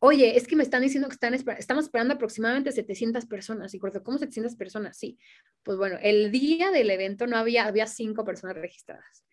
oye, 0.04 0.36
es 0.36 0.47
que 0.47 0.56
me 0.56 0.64
están 0.64 0.82
diciendo 0.82 1.08
que 1.08 1.14
están 1.14 1.36
estamos 1.36 1.86
esperando 1.86 2.16
aproximadamente 2.16 2.72
700 2.72 3.28
personas. 3.28 3.74
Y 3.76 3.80
Cordero, 3.80 4.04
¿cómo 4.04 4.18
700 4.18 4.56
personas? 4.56 4.97
Sí. 4.97 5.20
Pues 5.62 5.78
bueno, 5.78 5.97
el 6.02 6.32
día 6.32 6.72
del 6.72 6.89
evento 6.89 7.28
no 7.28 7.38
había, 7.38 7.68
había 7.68 7.86
cinco 7.86 8.26
personas 8.26 8.56
registradas. 8.56 9.24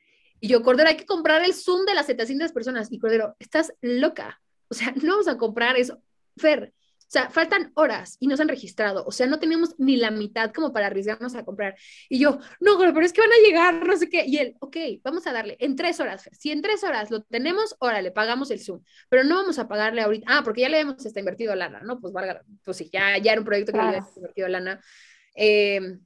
Y 0.41 0.49
yo, 0.49 0.63
Cordero, 0.63 0.91
hay 0.91 0.99
que 0.99 1.07
comprar 1.07 1.43
el 1.43 1.55
Zoom 1.55 1.87
de 1.87 1.95
las 1.95 2.05
700 2.05 2.53
personas. 2.53 2.93
Y 2.93 2.99
Cordero, 2.99 3.35
estás 3.39 3.73
loca. 3.81 4.43
O 4.69 4.75
sea, 4.75 4.93
no 5.03 5.13
vamos 5.13 5.29
a 5.29 5.39
comprar 5.39 5.77
eso. 5.79 6.03
Fer, 6.37 6.75
o 7.09 7.11
sea, 7.11 7.31
faltan 7.31 7.73
horas 7.75 8.19
y 8.21 8.27
no 8.27 8.37
se 8.37 8.43
han 8.43 8.51
registrado. 8.51 9.03
O 9.07 9.13
sea, 9.13 9.27
no 9.27 9.39
tenemos 9.39 9.75
ni 9.79 9.97
la 9.97 10.11
mitad 10.11 10.53
como 10.53 10.75
para 10.75 10.89
arriesgarnos 10.89 11.35
a 11.35 11.43
comprar. 11.43 11.75
Y 12.11 12.19
yo, 12.19 12.39
no, 12.61 12.77
pero 12.79 13.01
es 13.01 13.15
que 13.15 13.23
van 13.23 13.33
a 13.33 13.47
llegar, 13.47 13.87
no 13.87 13.97
sé 13.97 14.11
qué. 14.11 14.27
Y 14.27 14.37
él, 14.37 14.57
ok, 14.61 14.77
vamos 15.03 15.27
a 15.27 15.33
darle 15.33 15.57
en 15.59 15.75
tres 15.75 16.01
horas. 16.01 16.29
Si 16.39 16.51
en 16.51 16.61
tres 16.61 16.85
horas 16.85 17.11
lo 17.11 17.23
tenemos, 17.23 17.77
órale, 17.79 18.11
pagamos 18.11 18.51
el 18.51 18.61
Zoom. 18.61 18.83
Pero 19.09 19.25
no 19.25 19.37
vamos 19.37 19.59
a 19.59 19.67
pagarle 19.69 20.03
ahorita. 20.03 20.27
Ah, 20.29 20.43
porque 20.45 20.61
ya 20.61 20.69
le 20.69 20.81
hemos 20.81 21.07
está 21.07 21.19
invertido 21.21 21.55
lana, 21.55 21.81
¿no? 21.81 21.99
Pues 21.99 22.13
valga, 22.13 22.43
pues 22.63 22.77
sí, 22.77 22.91
ya, 22.93 23.17
ya 23.17 23.33
era 23.33 23.41
un 23.41 23.47
proyecto 23.47 23.73
que 23.73 23.79
le 23.79 23.85
habíamos 23.85 24.15
invertido 24.15 24.49
lana. 24.49 24.85
Em, 25.35 26.01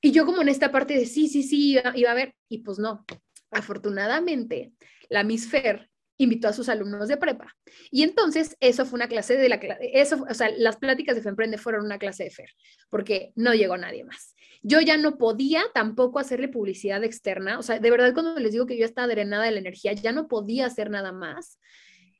y 0.00 0.12
yo 0.12 0.26
como 0.26 0.42
en 0.42 0.48
esta 0.48 0.70
parte 0.70 0.94
de 0.94 1.06
sí, 1.06 1.26
sí, 1.26 1.42
sí, 1.42 1.72
iba, 1.72 1.92
iba 1.96 2.12
a 2.12 2.14
ver. 2.14 2.36
Y 2.48 2.58
pues 2.58 2.78
no. 2.78 3.04
Afortunadamente, 3.50 4.74
la 5.08 5.24
Miss 5.24 5.48
Fer 5.48 5.90
invitó 6.18 6.48
a 6.48 6.52
sus 6.52 6.68
alumnos 6.68 7.08
de 7.08 7.16
prepa. 7.16 7.54
Y 7.90 8.02
entonces 8.02 8.56
eso 8.60 8.86
fue 8.86 8.96
una 8.96 9.08
clase 9.08 9.36
de 9.36 9.48
la 9.48 9.56
eso, 9.56 10.24
o 10.28 10.34
sea, 10.34 10.50
las 10.56 10.76
pláticas 10.76 11.16
de 11.16 11.22
FEMPRENDE 11.22 11.58
fueron 11.58 11.84
una 11.84 11.98
clase 11.98 12.24
de 12.24 12.30
FER, 12.30 12.50
porque 12.90 13.32
no 13.34 13.54
llegó 13.54 13.76
nadie 13.76 14.04
más. 14.04 14.34
Yo 14.62 14.80
ya 14.80 14.96
no 14.96 15.18
podía 15.18 15.64
tampoco 15.74 16.18
hacerle 16.18 16.48
publicidad 16.48 17.04
externa, 17.04 17.58
o 17.58 17.62
sea, 17.62 17.78
de 17.78 17.90
verdad 17.90 18.14
cuando 18.14 18.38
les 18.38 18.52
digo 18.52 18.66
que 18.66 18.78
yo 18.78 18.84
estaba 18.84 19.08
drenada 19.08 19.44
de 19.44 19.52
la 19.52 19.60
energía, 19.60 19.92
ya 19.92 20.12
no 20.12 20.28
podía 20.28 20.66
hacer 20.66 20.90
nada 20.90 21.12
más. 21.12 21.58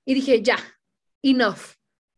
Y 0.04 0.14
dije, 0.14 0.42
ya, 0.42 0.58
enough. 1.22 1.74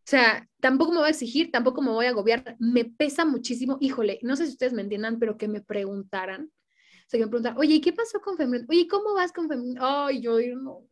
O 0.08 0.10
sea, 0.10 0.48
tampoco 0.60 0.92
me 0.92 0.98
voy 0.98 1.08
a 1.08 1.10
exigir, 1.10 1.50
tampoco 1.50 1.82
me 1.82 1.90
voy 1.90 2.06
a 2.06 2.10
agobiar, 2.10 2.56
me 2.58 2.84
pesa 2.84 3.24
muchísimo, 3.24 3.76
híjole, 3.80 4.18
no 4.22 4.36
sé 4.36 4.46
si 4.46 4.52
ustedes 4.52 4.72
me 4.72 4.82
entiendan, 4.82 5.18
pero 5.18 5.36
que 5.36 5.48
me 5.48 5.60
preguntaran, 5.60 6.44
o 6.44 7.10
sea, 7.10 7.18
que 7.18 7.26
me 7.26 7.30
preguntaran, 7.30 7.58
oye, 7.58 7.74
¿y 7.74 7.80
qué 7.80 7.92
pasó 7.92 8.20
con 8.20 8.36
FEMPRENDE? 8.36 8.66
Oye, 8.70 8.88
¿cómo 8.88 9.14
vas 9.14 9.32
con 9.32 9.48
FEMPRENDE? 9.48 9.80
Ay, 9.82 10.20
yo 10.20 10.38
no, 10.56 10.88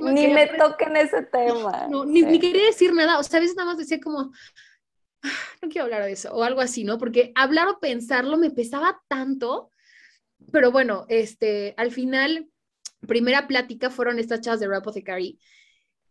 ni 0.00 0.28
me 0.28 0.46
toquen 0.46 0.96
ese 0.96 1.22
tema. 1.22 1.86
No, 1.88 2.04
ni, 2.04 2.38
quería 2.38 2.66
decir 2.66 2.92
nada, 2.92 3.18
o 3.18 3.22
sea, 3.22 3.38
a 3.38 3.40
veces 3.40 3.56
nada 3.56 3.70
más 3.70 3.78
decía 3.78 4.00
como, 4.00 4.32
ah, 5.22 5.28
no 5.62 5.68
quiero 5.68 5.84
hablar 5.84 6.04
de 6.04 6.12
eso, 6.12 6.32
o 6.34 6.42
algo 6.42 6.60
así, 6.60 6.84
¿no? 6.84 6.98
Porque 6.98 7.32
hablar 7.34 7.68
o 7.68 7.80
pensarlo 7.80 8.36
me 8.36 8.50
pesaba 8.50 9.00
tanto, 9.08 9.70
pero 10.52 10.70
bueno, 10.70 11.06
este, 11.08 11.74
al 11.76 11.90
final, 11.90 12.48
primera 13.06 13.46
plática 13.46 13.90
fueron 13.90 14.18
estas 14.18 14.40
chavas 14.40 14.60
de 14.60 14.68
Rapothecary. 14.68 15.38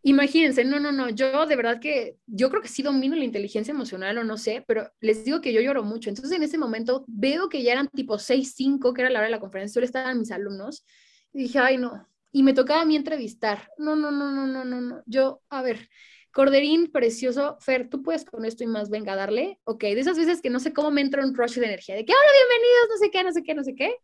Imagínense, 0.06 0.66
no, 0.66 0.82
no, 0.82 0.92
no, 0.92 1.10
yo 1.10 1.46
de 1.46 1.56
verdad 1.56 1.80
que, 1.80 2.18
yo 2.26 2.50
creo 2.50 2.62
que 2.62 2.68
sí 2.68 2.84
domino 2.84 3.16
la 3.16 3.24
inteligencia 3.24 3.72
emocional 3.72 4.18
o 4.18 4.26
no 4.26 4.38
sé, 4.38 4.66
pero 4.68 4.92
les 5.00 5.24
digo 5.24 5.40
que 5.40 5.54
yo 5.54 5.62
lloro 5.62 5.84
mucho. 5.84 6.10
Entonces 6.10 6.36
en 6.36 6.44
ese 6.44 6.58
momento 6.58 7.06
veo 7.08 7.48
que 7.48 7.64
ya 7.64 7.72
eran 7.72 7.88
tipo 7.88 8.20
6, 8.20 8.54
5, 8.54 8.94
que 8.94 9.02
era 9.02 9.10
la 9.10 9.20
hora 9.20 9.28
de 9.28 9.32
la 9.32 9.40
conferencia, 9.40 9.76
solo 9.76 9.86
estaban 9.86 10.20
mis 10.20 10.32
alumnos, 10.32 10.86
y 11.32 11.44
dije, 11.44 11.60
ay 11.60 11.78
no, 11.78 12.06
y 12.34 12.44
me 12.44 12.54
tocaba 12.54 12.82
a 12.82 12.86
mí 12.86 12.98
entrevistar. 12.98 13.70
No, 13.78 13.96
no, 13.96 14.12
no, 14.12 14.32
no, 14.32 14.48
no, 14.48 14.66
no, 14.66 14.82
no. 14.82 15.04
Yo, 15.06 15.42
a 15.50 15.62
ver, 15.62 15.88
Corderín, 16.32 16.92
precioso, 16.92 17.58
Fer, 17.62 17.90
tú 17.90 18.02
puedes 18.02 18.26
con 18.26 18.44
esto 18.44 18.64
y 18.64 18.68
más, 18.68 18.90
venga, 18.90 19.16
darle. 19.16 19.60
Ok, 19.66 19.84
de 19.84 20.00
esas 20.00 20.18
veces 20.18 20.42
que 20.42 20.50
no 20.50 20.60
sé 20.60 20.74
cómo 20.74 20.90
me 20.90 21.02
entra 21.02 21.24
un 21.24 21.36
rush 21.36 21.60
de 21.60 21.68
energía, 21.68 21.96
de 21.96 22.04
que, 22.04 22.12
hola, 22.12 22.32
bienvenidos, 22.50 22.90
no 22.90 22.98
sé 22.98 23.12
qué, 23.12 23.24
no 23.24 23.32
sé 23.32 23.44
qué, 23.44 23.54
no 23.54 23.64
sé 23.64 23.76
qué. 23.76 23.96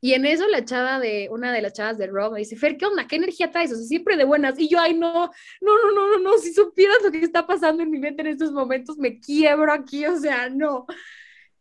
Y 0.00 0.12
en 0.14 0.26
eso 0.26 0.46
la 0.46 0.64
chava 0.64 1.00
de, 1.00 1.28
una 1.32 1.52
de 1.52 1.60
las 1.60 1.72
chavas 1.72 1.98
de 1.98 2.06
Rob 2.06 2.34
me 2.34 2.38
dice, 2.38 2.54
Fer, 2.54 2.76
¿qué 2.76 2.86
onda? 2.86 3.08
¿Qué 3.08 3.16
energía 3.16 3.50
traes? 3.50 3.72
O 3.72 3.76
sea, 3.76 3.84
siempre 3.84 4.16
de 4.16 4.22
buenas. 4.24 4.56
Y 4.60 4.68
yo, 4.68 4.78
ay, 4.78 4.94
no, 4.94 5.12
no, 5.60 5.82
no, 5.82 5.92
no, 5.92 6.10
no, 6.10 6.18
no, 6.20 6.38
si 6.38 6.52
supieras 6.54 6.98
lo 7.02 7.10
que 7.10 7.18
está 7.18 7.48
pasando 7.48 7.82
en 7.82 7.90
mi 7.90 7.98
mente 7.98 8.22
en 8.22 8.28
estos 8.28 8.52
momentos, 8.52 8.96
me 8.96 9.18
quiebro 9.18 9.72
aquí, 9.72 10.06
o 10.06 10.16
sea, 10.20 10.48
no. 10.48 10.86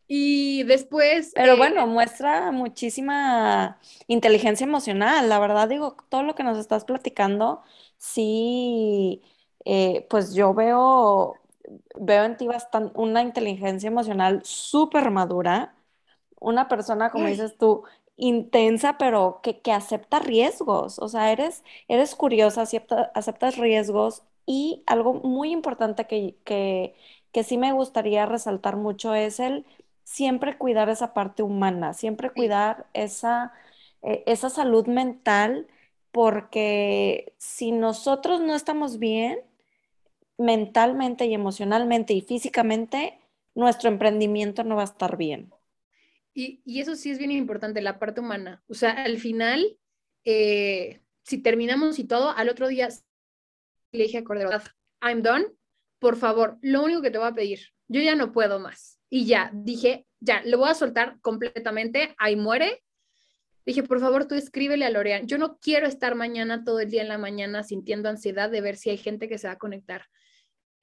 Y 0.07 0.63
después... 0.63 1.31
Pero 1.35 1.53
eh, 1.53 1.57
bueno, 1.57 1.87
muestra 1.87 2.51
muchísima 2.51 3.79
inteligencia 4.07 4.65
emocional. 4.65 5.29
La 5.29 5.39
verdad, 5.39 5.67
digo, 5.67 5.97
todo 6.09 6.23
lo 6.23 6.35
que 6.35 6.43
nos 6.43 6.57
estás 6.57 6.85
platicando, 6.85 7.63
sí, 7.97 9.23
eh, 9.65 10.05
pues 10.09 10.33
yo 10.35 10.53
veo, 10.53 11.35
veo 11.99 12.23
en 12.23 12.37
ti 12.37 12.47
bastante, 12.47 12.91
una 12.99 13.21
inteligencia 13.21 13.87
emocional 13.87 14.41
súper 14.43 15.09
madura, 15.11 15.75
una 16.39 16.67
persona, 16.67 17.09
como 17.11 17.27
dices 17.27 17.57
tú, 17.57 17.83
intensa, 18.17 18.97
pero 18.97 19.39
que, 19.43 19.61
que, 19.61 19.71
acepta 19.71 20.19
riesgos. 20.19 20.99
O 20.99 21.07
sea, 21.09 21.31
eres, 21.31 21.63
eres 21.87 22.15
curiosa, 22.15 22.61
acepta, 22.63 23.11
aceptas 23.15 23.57
riesgos 23.57 24.23
y 24.45 24.83
algo 24.87 25.15
muy 25.15 25.51
importante 25.51 26.05
que, 26.07 26.37
que, 26.45 26.95
que 27.31 27.43
sí 27.43 27.57
me 27.57 27.71
gustaría 27.73 28.25
resaltar 28.25 28.75
mucho 28.77 29.13
es 29.15 29.39
el 29.39 29.65
siempre 30.05 30.57
cuidar 30.57 30.87
esa 30.87 31.13
parte 31.13 31.43
humana, 31.43 31.93
siempre 31.93 32.29
cuidar 32.29 32.87
esa, 32.93 33.51
eh, 34.03 34.23
esa 34.27 34.49
salud 34.49 34.87
mental, 34.87 35.67
porque 36.11 37.33
si 37.37 37.73
nosotros 37.73 38.39
no 38.39 38.55
estamos 38.55 38.99
bien 38.99 39.39
mentalmente 40.37 41.25
y 41.25 41.33
emocionalmente 41.33 42.13
y 42.13 42.21
físicamente, 42.21 43.19
nuestro 43.55 43.89
emprendimiento 43.89 44.63
no 44.63 44.75
va 44.75 44.83
a 44.83 44.85
estar 44.85 45.17
bien. 45.17 45.51
Y, 46.33 46.61
eso 46.79 46.95
sí 46.95 47.09
es 47.09 47.17
bien 47.17 47.31
importante, 47.31 47.81
la 47.81 47.97
parte 47.97 48.21
humana. 48.21 48.63
O 48.67 48.73
sea, 48.73 48.91
al 48.91 49.17
final, 49.17 49.77
eh, 50.23 51.01
si 51.23 51.39
terminamos 51.39 51.97
y 51.97 52.03
todo, 52.03 52.29
al 52.29 52.49
otro 52.49 52.67
día 52.67 52.89
le 53.91 54.03
dije 54.03 54.19
a 54.19 54.23
Cordero, 54.23 54.51
I'm 55.01 55.23
done, 55.23 55.45
por 55.99 56.17
favor, 56.17 56.57
lo 56.61 56.83
único 56.83 57.01
que 57.01 57.11
te 57.11 57.17
voy 57.17 57.27
a 57.27 57.33
pedir, 57.33 57.59
yo 57.87 58.01
ya 58.01 58.15
no 58.15 58.31
puedo 58.31 58.59
más 58.59 58.99
y 59.15 59.25
ya, 59.25 59.49
dije, 59.53 60.05
ya, 60.19 60.41
le 60.41 60.57
voy 60.57 60.67
a 60.67 60.73
soltar 60.73 61.21
completamente, 61.21 62.13
ahí 62.17 62.35
muere. 62.35 62.83
Dije, 63.65 63.81
por 63.81 64.01
favor, 64.01 64.27
tú 64.27 64.35
escríbele 64.35 64.83
a 64.83 64.89
Lorean. 64.89 65.25
Yo 65.25 65.37
no 65.37 65.57
quiero 65.57 65.87
estar 65.87 66.15
mañana 66.15 66.65
todo 66.65 66.81
el 66.81 66.89
día 66.89 67.01
en 67.01 67.07
la 67.07 67.17
mañana 67.17 67.63
sintiendo 67.63 68.09
ansiedad 68.09 68.49
de 68.49 68.59
ver 68.59 68.75
si 68.75 68.89
hay 68.89 68.97
gente 68.97 69.29
que 69.29 69.37
se 69.37 69.47
va 69.47 69.53
a 69.53 69.57
conectar. 69.57 70.07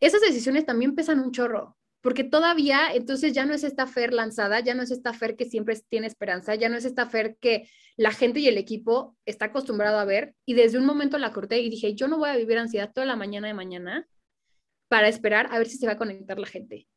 Esas 0.00 0.22
decisiones 0.22 0.64
también 0.64 0.94
pesan 0.94 1.20
un 1.20 1.30
chorro, 1.30 1.76
porque 2.00 2.24
todavía 2.24 2.94
entonces 2.94 3.34
ya 3.34 3.44
no 3.44 3.52
es 3.52 3.64
esta 3.64 3.86
Fer 3.86 4.14
lanzada, 4.14 4.60
ya 4.60 4.74
no 4.74 4.82
es 4.82 4.90
esta 4.90 5.12
Fer 5.12 5.36
que 5.36 5.44
siempre 5.44 5.78
tiene 5.90 6.06
esperanza, 6.06 6.54
ya 6.54 6.70
no 6.70 6.78
es 6.78 6.86
esta 6.86 7.04
Fer 7.04 7.36
que 7.38 7.68
la 7.98 8.12
gente 8.12 8.40
y 8.40 8.48
el 8.48 8.56
equipo 8.56 9.14
está 9.26 9.44
acostumbrado 9.46 9.98
a 9.98 10.06
ver. 10.06 10.34
Y 10.46 10.54
desde 10.54 10.78
un 10.78 10.86
momento 10.86 11.18
la 11.18 11.34
corté 11.34 11.60
y 11.60 11.68
dije, 11.68 11.94
yo 11.94 12.08
no 12.08 12.16
voy 12.16 12.30
a 12.30 12.36
vivir 12.36 12.56
ansiedad 12.56 12.92
toda 12.94 13.06
la 13.06 13.14
mañana 13.14 13.48
de 13.48 13.52
mañana 13.52 14.08
para 14.88 15.08
esperar 15.08 15.48
a 15.50 15.58
ver 15.58 15.68
si 15.68 15.76
se 15.76 15.84
va 15.84 15.92
a 15.92 15.98
conectar 15.98 16.38
la 16.38 16.46
gente 16.46 16.88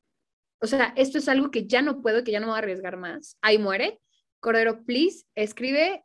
o 0.60 0.68
sea, 0.68 0.94
esto 0.96 1.18
es 1.18 1.28
algo 1.28 1.52
que 1.52 1.68
ya 1.68 1.82
no 1.82 2.02
puedo, 2.02 2.24
que 2.24 2.32
ya 2.32 2.40
no 2.40 2.48
voy 2.48 2.56
a 2.56 2.60
arriesgar 2.60 2.98
más. 2.98 3.38
Ahí 3.42 3.58
muere. 3.58 4.00
Cordero, 4.40 4.84
please, 4.84 5.26
escribe 5.36 6.04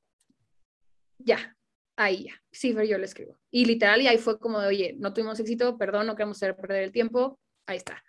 ya, 1.19 1.57
ahí 1.97 2.25
ya. 2.25 2.43
Sí, 2.51 2.75
yo 2.75 2.99
lo 2.99 3.05
escribo. 3.05 3.39
Y 3.51 3.65
literal, 3.65 4.01
y 4.01 4.09
ahí 4.09 4.19
fue 4.19 4.39
como 4.39 4.61
de, 4.61 4.69
oye, 4.69 4.97
no 4.99 5.13
tuvimos 5.13 5.39
éxito, 5.41 5.77
perdón, 5.77 6.07
no 6.07 6.17
queremos 6.17 6.39
hacer 6.39 6.57
perder 6.57 6.85
el 6.85 6.93
tiempo. 6.93 7.39
Ahí 7.67 7.77
está. 7.77 8.03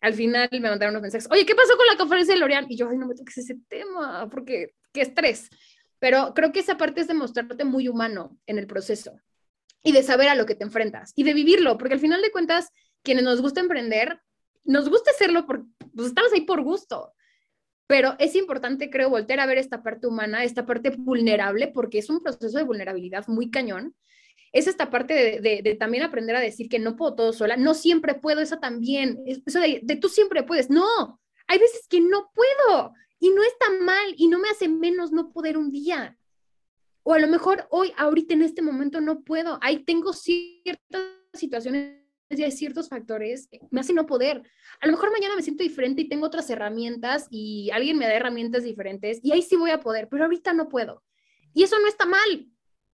Al 0.00 0.14
final 0.14 0.48
me 0.52 0.60
mandaron 0.60 0.92
unos 0.92 1.02
mensajes, 1.02 1.28
oye, 1.30 1.44
¿qué 1.44 1.54
pasó 1.54 1.76
con 1.76 1.86
la 1.86 1.96
conferencia 1.96 2.34
de 2.34 2.40
L'Oreal? 2.40 2.66
Y 2.68 2.76
yo, 2.76 2.88
ay, 2.88 2.98
no 2.98 3.06
me 3.06 3.14
toques 3.14 3.38
ese 3.38 3.56
tema, 3.68 4.28
porque 4.30 4.74
qué 4.92 5.02
estrés. 5.02 5.48
Pero 5.98 6.32
creo 6.34 6.52
que 6.52 6.60
esa 6.60 6.76
parte 6.76 7.00
es 7.00 7.08
de 7.08 7.14
mostrarte 7.14 7.64
muy 7.64 7.88
humano 7.88 8.38
en 8.46 8.58
el 8.58 8.66
proceso 8.66 9.18
y 9.82 9.92
de 9.92 10.02
saber 10.02 10.28
a 10.28 10.34
lo 10.34 10.46
que 10.46 10.54
te 10.54 10.64
enfrentas 10.64 11.12
y 11.16 11.24
de 11.24 11.34
vivirlo, 11.34 11.78
porque 11.78 11.94
al 11.94 12.00
final 12.00 12.20
de 12.20 12.30
cuentas, 12.30 12.70
quienes 13.02 13.24
nos 13.24 13.40
gusta 13.40 13.60
emprender, 13.60 14.20
nos 14.66 14.88
gusta 14.88 15.10
hacerlo 15.10 15.46
porque 15.46 15.64
pues, 15.94 16.08
estamos 16.08 16.32
ahí 16.32 16.42
por 16.42 16.62
gusto. 16.62 17.12
Pero 17.86 18.16
es 18.18 18.34
importante, 18.34 18.90
creo, 18.90 19.10
voltear 19.10 19.40
a 19.40 19.46
ver 19.46 19.58
esta 19.58 19.82
parte 19.82 20.06
humana, 20.06 20.42
esta 20.42 20.66
parte 20.66 20.90
vulnerable, 20.90 21.68
porque 21.68 21.98
es 21.98 22.10
un 22.10 22.20
proceso 22.20 22.58
de 22.58 22.64
vulnerabilidad 22.64 23.26
muy 23.28 23.50
cañón. 23.50 23.94
Es 24.52 24.66
esta 24.66 24.90
parte 24.90 25.40
de, 25.40 25.76
también 25.78 26.02
aprender 26.02 26.34
a 26.34 26.40
decir 26.40 26.68
que 26.68 26.78
no 26.78 26.96
puedo 26.96 27.14
todo 27.14 27.32
sola, 27.32 27.56
no 27.56 27.74
siempre 27.74 28.14
puedo, 28.14 28.40
eso 28.40 28.58
también, 28.58 29.22
eso 29.26 29.60
de, 29.60 29.80
de 29.82 29.96
tú 29.96 30.08
siempre 30.08 30.42
puedes, 30.42 30.70
no, 30.70 31.20
hay 31.46 31.58
veces 31.58 31.86
que 31.88 32.00
no 32.00 32.30
puedo 32.34 32.92
y 33.18 33.30
no 33.30 33.42
está 33.42 33.66
mal 33.84 34.14
y 34.16 34.28
no 34.28 34.38
me 34.38 34.48
hace 34.48 34.68
menos 34.68 35.12
no 35.12 35.30
poder 35.30 35.56
un 35.56 35.70
día. 35.70 36.18
O 37.02 37.14
a 37.14 37.18
lo 37.18 37.28
mejor 37.28 37.66
hoy, 37.70 37.92
ahorita 37.96 38.34
en 38.34 38.42
este 38.42 38.62
momento 38.62 39.00
no 39.00 39.22
puedo, 39.22 39.58
ahí 39.62 39.84
tengo 39.84 40.12
ciertas 40.12 41.02
situaciones 41.34 42.05
hay 42.28 42.52
ciertos 42.52 42.88
factores 42.88 43.48
me 43.70 43.80
hacen 43.80 43.96
no 43.96 44.06
poder. 44.06 44.42
A 44.80 44.86
lo 44.86 44.92
mejor 44.92 45.12
mañana 45.12 45.36
me 45.36 45.42
siento 45.42 45.62
diferente 45.62 46.02
y 46.02 46.08
tengo 46.08 46.26
otras 46.26 46.48
herramientas 46.50 47.26
y 47.30 47.70
alguien 47.70 47.98
me 47.98 48.06
da 48.06 48.14
herramientas 48.14 48.64
diferentes 48.64 49.20
y 49.22 49.32
ahí 49.32 49.42
sí 49.42 49.56
voy 49.56 49.70
a 49.70 49.80
poder, 49.80 50.08
pero 50.08 50.24
ahorita 50.24 50.52
no 50.52 50.68
puedo. 50.68 51.02
Y 51.54 51.62
eso 51.62 51.78
no 51.78 51.86
está 51.86 52.04
mal, 52.04 52.48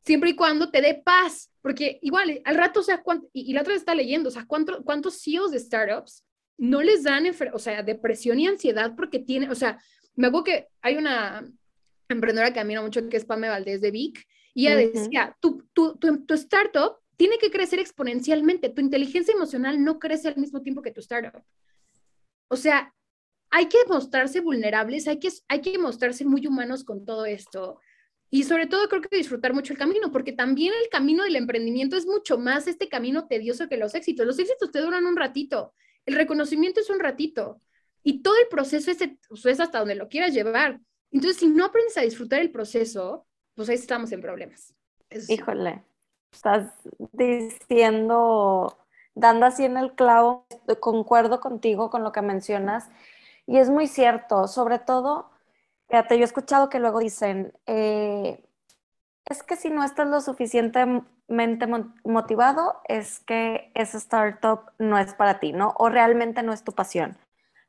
siempre 0.05 0.31
y 0.31 0.37
cuando 0.37 0.71
te 0.71 0.81
dé 0.81 1.03
paz, 1.05 1.51
porque 1.61 1.99
igual 2.03 2.41
al 2.45 2.57
rato, 2.57 2.81
o 2.81 2.83
sea, 2.83 3.03
y, 3.33 3.53
la 3.53 3.63
otra 3.63 3.73
vez 3.73 3.83
está 3.83 3.95
leyendo, 3.95 4.29
o 4.29 4.33
sea, 4.33 4.47
¿cuánto, 4.47 4.83
¿cuántos 4.85 5.23
CEOs 5.23 5.51
de 5.51 5.59
startups 5.59 6.25
no 6.59 6.83
les 6.83 7.03
dan, 7.03 7.25
o 7.53 7.59
sea, 7.59 7.83
depresión 7.83 8.39
y 8.39 8.47
ansiedad 8.47 8.95
porque 8.95 9.19
tienen, 9.19 9.51
o 9.51 9.55
sea, 9.55 9.83
me 10.15 10.29
acuerdo 10.29 10.45
que 10.45 10.69
hay 10.81 10.97
una, 10.97 11.51
emprendedora 12.09 12.53
que 12.53 12.61
admiro 12.61 12.83
mucho, 12.83 13.09
que 13.09 13.17
es 13.17 13.25
Pame 13.25 13.49
Valdés 13.49 13.81
de 13.81 13.91
Vic, 13.91 14.27
y 14.55 14.67
ella 14.67 14.77
decía, 14.77 15.37
tu, 15.41 15.67
tu, 15.73 15.97
tu, 15.97 16.27
tu 16.27 16.35
startup 16.35 17.02
tiene 17.23 17.39
que 17.39 17.53
crecer 17.53 17.79
exponencialmente, 17.79 18.69
tu 18.69 18.81
inteligencia 18.81 19.33
emocional 19.33 19.81
no 19.85 20.01
crece 20.01 20.27
al 20.27 20.39
mismo 20.39 20.61
tiempo 20.61 20.83
que 20.83 20.91
tu 20.91 20.99
startup. 20.99 21.41
O 22.49 22.57
sea, 22.57 22.93
hay 23.49 23.67
que 23.67 23.79
mostrarse 23.87 24.41
vulnerables, 24.41 25.07
hay 25.07 25.21
que, 25.21 25.29
hay 25.47 25.61
que 25.61 25.79
mostrarse 25.79 26.25
muy 26.25 26.45
humanos 26.49 26.83
con 26.83 27.05
todo 27.05 27.25
esto. 27.25 27.79
Y 28.29 28.43
sobre 28.43 28.67
todo 28.67 28.89
creo 28.89 29.03
que 29.03 29.17
disfrutar 29.17 29.55
mucho 29.55 29.73
el 29.73 29.79
camino, 29.79 30.11
porque 30.11 30.33
también 30.33 30.73
el 30.83 30.89
camino 30.89 31.23
del 31.23 31.37
emprendimiento 31.37 31.97
es 31.97 32.07
mucho 32.07 32.39
más 32.39 32.67
este 32.67 32.89
camino 32.89 33.29
tedioso 33.29 33.69
que 33.69 33.77
los 33.77 33.95
éxitos. 33.95 34.27
Los 34.27 34.41
éxitos 34.41 34.73
te 34.73 34.81
duran 34.81 35.07
un 35.07 35.17
ratito, 35.17 35.75
el 36.07 36.17
reconocimiento 36.17 36.81
es 36.81 36.91
un 36.91 36.99
ratito 36.99 37.61
y 38.03 38.21
todo 38.25 38.35
el 38.37 38.49
proceso 38.49 38.91
es, 38.91 38.99
pues, 39.29 39.47
es 39.47 39.61
hasta 39.61 39.79
donde 39.79 39.95
lo 39.95 40.09
quieras 40.09 40.35
llevar. 40.35 40.81
Entonces, 41.13 41.39
si 41.39 41.47
no 41.47 41.67
aprendes 41.67 41.97
a 41.99 42.03
disfrutar 42.03 42.41
el 42.41 42.51
proceso, 42.51 43.29
pues 43.55 43.69
ahí 43.69 43.77
estamos 43.77 44.11
en 44.11 44.21
problemas. 44.21 44.75
Híjole, 45.29 45.85
estás 46.33 46.73
diciendo, 47.13 48.79
dando 49.15 49.47
así 49.47 49.65
en 49.65 49.77
el 49.77 49.95
clavo, 49.95 50.47
concuerdo 50.81 51.41
contigo 51.41 51.91
con 51.91 52.03
lo 52.05 52.13
que 52.13 52.23
mencionas 52.23 52.89
y 53.47 53.59
es 53.59 53.71
muy 53.71 53.87
cierto, 53.89 54.49
sobre 54.49 54.79
todo, 54.79 55.31
fíjate, 55.89 56.17
yo 56.17 56.23
he 56.23 56.25
escuchado 56.25 56.69
que 56.69 56.81
luego 56.81 57.01
dicen, 57.01 57.53
eh, 57.67 58.45
es 59.27 59.43
que 59.43 59.57
si 59.57 59.71
no 59.71 59.85
estás 59.85 60.09
lo 60.09 60.21
suficientemente 60.21 61.67
motivado, 62.05 62.81
es 62.89 63.21
que 63.21 63.71
ese 63.75 63.99
startup 63.99 64.73
no 64.79 64.99
es 64.99 65.15
para 65.15 65.41
ti, 65.41 65.53
¿no? 65.53 65.75
O 65.79 65.89
realmente 65.89 66.43
no 66.43 66.53
es 66.53 66.65
tu 66.65 66.73
pasión. 66.73 67.17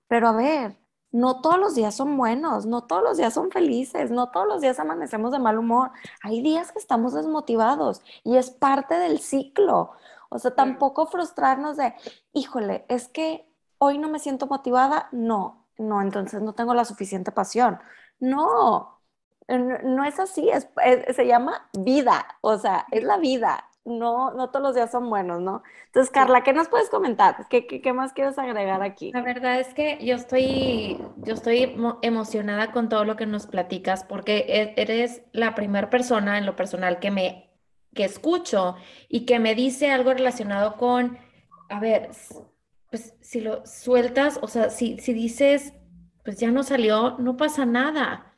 Pero 0.07 0.27
a 0.29 0.33
ver, 0.33 0.77
no 1.13 1.41
todos 1.41 1.59
los 1.59 1.75
días 1.75 1.95
son 1.95 2.17
buenos, 2.17 2.65
no 2.65 2.85
todos 2.85 3.03
los 3.03 3.17
días 3.17 3.35
son 3.35 3.51
felices, 3.51 4.09
no 4.09 4.31
todos 4.31 4.47
los 4.47 4.61
días 4.61 4.79
amanecemos 4.79 5.31
de 5.31 5.37
mal 5.37 5.59
humor. 5.59 5.91
Hay 6.23 6.41
días 6.41 6.71
que 6.71 6.79
estamos 6.79 7.13
desmotivados 7.13 8.01
y 8.23 8.35
es 8.35 8.49
parte 8.49 8.95
del 8.95 9.19
ciclo. 9.19 9.91
O 10.29 10.39
sea, 10.39 10.55
tampoco 10.55 11.05
frustrarnos 11.05 11.77
de, 11.77 11.93
híjole, 12.33 12.85
es 12.89 13.07
que 13.07 13.47
hoy 13.77 13.99
no 13.99 14.09
me 14.09 14.17
siento 14.17 14.47
motivada, 14.47 15.07
no, 15.11 15.67
no, 15.77 16.01
entonces 16.01 16.41
no 16.41 16.53
tengo 16.53 16.73
la 16.73 16.83
suficiente 16.83 17.31
pasión. 17.31 17.79
No, 18.19 18.99
no 19.47 20.03
es 20.05 20.19
así, 20.19 20.49
es, 20.49 20.67
se 21.15 21.27
llama 21.27 21.69
vida, 21.73 22.25
o 22.41 22.57
sea, 22.57 22.87
es 22.89 23.03
la 23.03 23.17
vida. 23.17 23.69
No, 23.85 24.31
no 24.31 24.49
todos 24.49 24.63
los 24.63 24.75
días 24.75 24.91
son 24.91 25.09
buenos, 25.09 25.41
¿no? 25.41 25.61
Entonces, 25.87 26.09
Carla, 26.09 26.41
¿qué 26.41 26.53
nos 26.53 26.69
puedes 26.69 26.89
comentar? 26.89 27.47
¿Qué, 27.49 27.67
qué, 27.67 27.93
más 27.93 28.13
quieres 28.13 28.39
agregar 28.39 28.81
aquí? 28.81 29.11
La 29.11 29.21
verdad 29.21 29.59
es 29.59 29.73
que 29.73 29.97
yo 30.03 30.15
estoy, 30.15 30.97
yo 31.17 31.33
estoy 31.33 31.75
emocionada 32.01 32.71
con 32.71 32.87
todo 32.87 33.03
lo 33.03 33.17
que 33.17 33.25
nos 33.25 33.45
platicas 33.45 34.05
porque 34.05 34.45
e, 34.47 34.81
eres 34.81 35.23
la 35.33 35.53
primera 35.53 35.89
persona 35.89 36.37
en 36.37 36.45
lo 36.45 36.55
personal 36.55 36.99
que 36.99 37.11
me 37.11 37.49
que 37.93 38.05
escucho 38.05 38.75
y 39.07 39.25
que 39.25 39.39
me 39.39 39.55
dice 39.55 39.91
algo 39.91 40.13
relacionado 40.13 40.77
con, 40.77 41.17
a 41.69 41.79
ver, 41.79 42.09
pues 42.89 43.15
si 43.21 43.41
lo 43.41 43.65
sueltas, 43.65 44.39
o 44.41 44.47
sea, 44.47 44.69
si, 44.69 44.97
si 44.99 45.13
dices, 45.13 45.73
pues 46.23 46.39
ya 46.39 46.51
no 46.51 46.63
salió, 46.63 47.17
no 47.19 47.37
pasa 47.37 47.65
nada. 47.65 48.33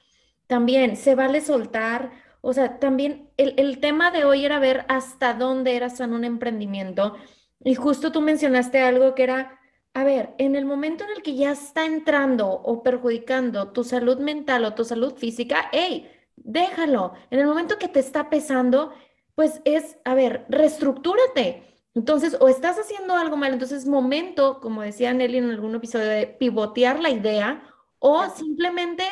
También 0.48 0.96
se 0.96 1.16
vale 1.16 1.42
soltar, 1.42 2.12
o 2.46 2.54
sea, 2.54 2.80
también 2.80 3.32
el, 3.38 3.80
tema 3.80 4.12
de 4.12 4.24
hoy 4.24 4.46
era 4.46 4.60
ver 4.60 4.86
hasta 4.88 5.34
dónde 5.34 5.76
eras 5.76 6.00
en 6.00 6.14
un 6.14 6.24
emprendimiento. 6.24 7.16
Y 7.64 7.76
justo 7.76 8.12
tú 8.12 8.22
mencionaste 8.22 8.82
algo 8.82 9.16
que 9.16 9.24
era, 9.24 9.60
a 9.94 10.04
ver, 10.04 10.36
en 10.38 10.56
el 10.56 10.66
momento 10.66 11.04
en 11.04 11.12
el 11.12 11.24
que 11.24 11.36
ya 11.36 11.52
está 11.52 11.86
entrando 11.86 12.50
o 12.50 12.84
perjudicando 12.84 13.72
tu 13.72 13.84
salud 13.84 14.20
mental 14.20 14.64
o 14.66 14.76
tu 14.76 14.86
salud 14.86 15.16
física, 15.16 15.70
hey, 15.72 16.10
déjalo. 16.36 17.14
En 17.32 17.40
el 17.40 17.48
momento 17.48 17.80
que 17.80 17.88
te 17.88 18.00
está 18.00 18.30
pesando, 18.30 18.94
pues 19.34 19.62
es, 19.66 19.98
a 20.06 20.14
ver, 20.14 20.46
reestructúrate 20.50 21.64
entonces, 21.96 22.36
o 22.42 22.50
estás 22.50 22.78
haciendo 22.78 23.16
algo 23.16 23.38
mal, 23.38 23.54
entonces 23.54 23.84
es 23.84 23.88
momento, 23.88 24.60
como 24.60 24.82
decía 24.82 25.14
Nelly 25.14 25.38
en 25.38 25.50
algún 25.50 25.76
episodio, 25.76 26.10
de 26.10 26.28
pivotear 26.28 27.00
la 27.00 27.10
idea 27.10 27.64
o 28.00 28.30
simplemente 28.30 29.06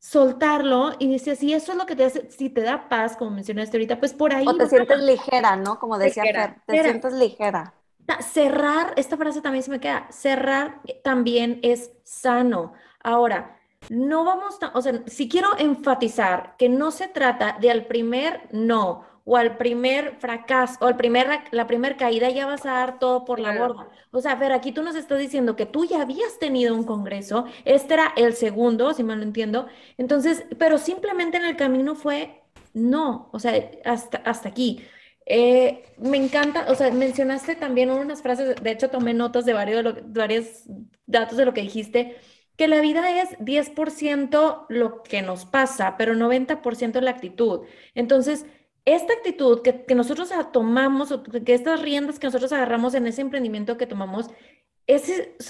soltarlo 0.00 0.94
y 0.98 1.06
dice, 1.06 1.36
si 1.36 1.52
eso 1.52 1.72
es 1.72 1.78
lo 1.78 1.84
que 1.86 1.94
te 1.94 2.04
hace, 2.06 2.30
si 2.30 2.48
te 2.48 2.62
da 2.62 2.88
paz, 2.88 3.16
como 3.16 3.32
mencionaste 3.32 3.76
ahorita, 3.76 4.00
pues 4.00 4.14
por 4.14 4.34
ahí. 4.34 4.46
O 4.48 4.56
te 4.56 4.66
sientes 4.66 4.98
ligera, 5.02 5.56
¿no? 5.56 5.78
Como 5.78 5.98
decía 5.98 6.24
Fer, 6.24 6.56
te 6.66 6.82
sientes 6.82 7.12
ligera. 7.12 7.74
Cerrar, 8.20 8.94
esta 8.96 9.16
frase 9.16 9.40
también 9.40 9.62
se 9.62 9.70
me 9.70 9.78
queda, 9.78 10.08
cerrar 10.10 10.80
también 11.04 11.60
es 11.62 11.92
sano. 12.02 12.72
Ahora, 13.04 13.60
no 13.88 14.24
vamos, 14.24 14.58
o 14.74 14.82
sea, 14.82 15.02
si 15.06 15.28
quiero 15.28 15.56
enfatizar 15.58 16.56
que 16.58 16.68
no 16.68 16.90
se 16.90 17.06
trata 17.06 17.56
de 17.60 17.70
al 17.70 17.86
primer 17.86 18.48
no 18.50 19.04
o 19.24 19.36
al 19.36 19.56
primer 19.56 20.16
fracaso 20.18 20.76
o 20.80 20.86
al 20.86 20.96
primer, 20.96 21.28
la 21.50 21.66
primera 21.66 21.96
caída 21.96 22.30
ya 22.30 22.46
vas 22.46 22.66
a 22.66 22.72
dar 22.72 22.98
todo 22.98 23.24
por 23.24 23.40
la 23.40 23.56
borda. 23.58 23.88
O 24.10 24.20
sea, 24.20 24.34
ver, 24.34 24.52
aquí 24.52 24.72
tú 24.72 24.82
nos 24.82 24.96
estás 24.96 25.18
diciendo 25.18 25.56
que 25.56 25.66
tú 25.66 25.84
ya 25.84 26.02
habías 26.02 26.38
tenido 26.38 26.74
un 26.74 26.84
congreso, 26.84 27.46
este 27.64 27.94
era 27.94 28.12
el 28.16 28.34
segundo, 28.34 28.92
si 28.94 29.04
mal 29.04 29.18
lo 29.18 29.24
entiendo, 29.24 29.66
entonces, 29.98 30.44
pero 30.58 30.78
simplemente 30.78 31.36
en 31.36 31.44
el 31.44 31.56
camino 31.56 31.94
fue 31.94 32.42
no, 32.72 33.30
o 33.32 33.38
sea, 33.38 33.70
hasta, 33.84 34.18
hasta 34.18 34.48
aquí. 34.48 34.80
Eh, 35.26 35.84
me 35.98 36.16
encanta, 36.16 36.66
o 36.68 36.74
sea, 36.74 36.90
mencionaste 36.90 37.54
también 37.54 37.90
unas 37.90 38.22
frases, 38.22 38.56
de 38.60 38.70
hecho 38.70 38.90
tomé 38.90 39.14
notas 39.14 39.44
de 39.44 39.52
varios, 39.52 39.84
de 39.84 40.18
varios 40.20 40.64
datos 41.06 41.36
de 41.36 41.44
lo 41.44 41.54
que 41.54 41.62
dijiste, 41.62 42.16
que 42.56 42.68
la 42.68 42.80
vida 42.80 43.22
es 43.22 43.38
10% 43.38 44.66
lo 44.68 45.02
que 45.02 45.22
nos 45.22 45.46
pasa, 45.46 45.96
pero 45.96 46.14
90% 46.14 47.00
la 47.00 47.10
actitud. 47.12 47.60
Entonces, 47.94 48.44
esta 48.84 49.12
actitud 49.12 49.62
que, 49.62 49.94
nosotros 49.94 50.30
tomamos, 50.52 51.12
o 51.12 51.22
que 51.22 51.54
estas 51.54 51.80
riendas 51.80 52.18
que 52.18 52.26
nosotros 52.26 52.52
agarramos 52.52 52.94
en 52.94 53.06
ese 53.06 53.20
emprendimiento 53.20 53.76
que 53.76 53.86
tomamos, 53.86 54.26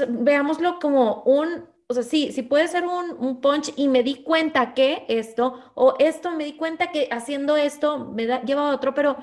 veámoslo 0.08 0.78
como 0.80 1.22
un, 1.22 1.66
o 1.86 1.94
sea, 1.94 2.02
sí, 2.02 2.32
sí 2.32 2.42
puede 2.42 2.68
ser 2.68 2.84
un, 2.84 3.16
un, 3.18 3.40
punch 3.40 3.72
y 3.76 3.88
me 3.88 4.02
di 4.02 4.22
cuenta 4.22 4.74
que 4.74 5.04
esto, 5.08 5.60
o 5.74 5.94
esto, 5.98 6.30
me 6.32 6.44
di 6.44 6.52
cuenta 6.56 6.90
que 6.92 7.08
haciendo 7.10 7.56
esto 7.56 7.98
me 7.98 8.26
da, 8.26 8.42
lleva 8.42 8.68
a 8.68 8.74
otro, 8.74 8.94
pero, 8.94 9.16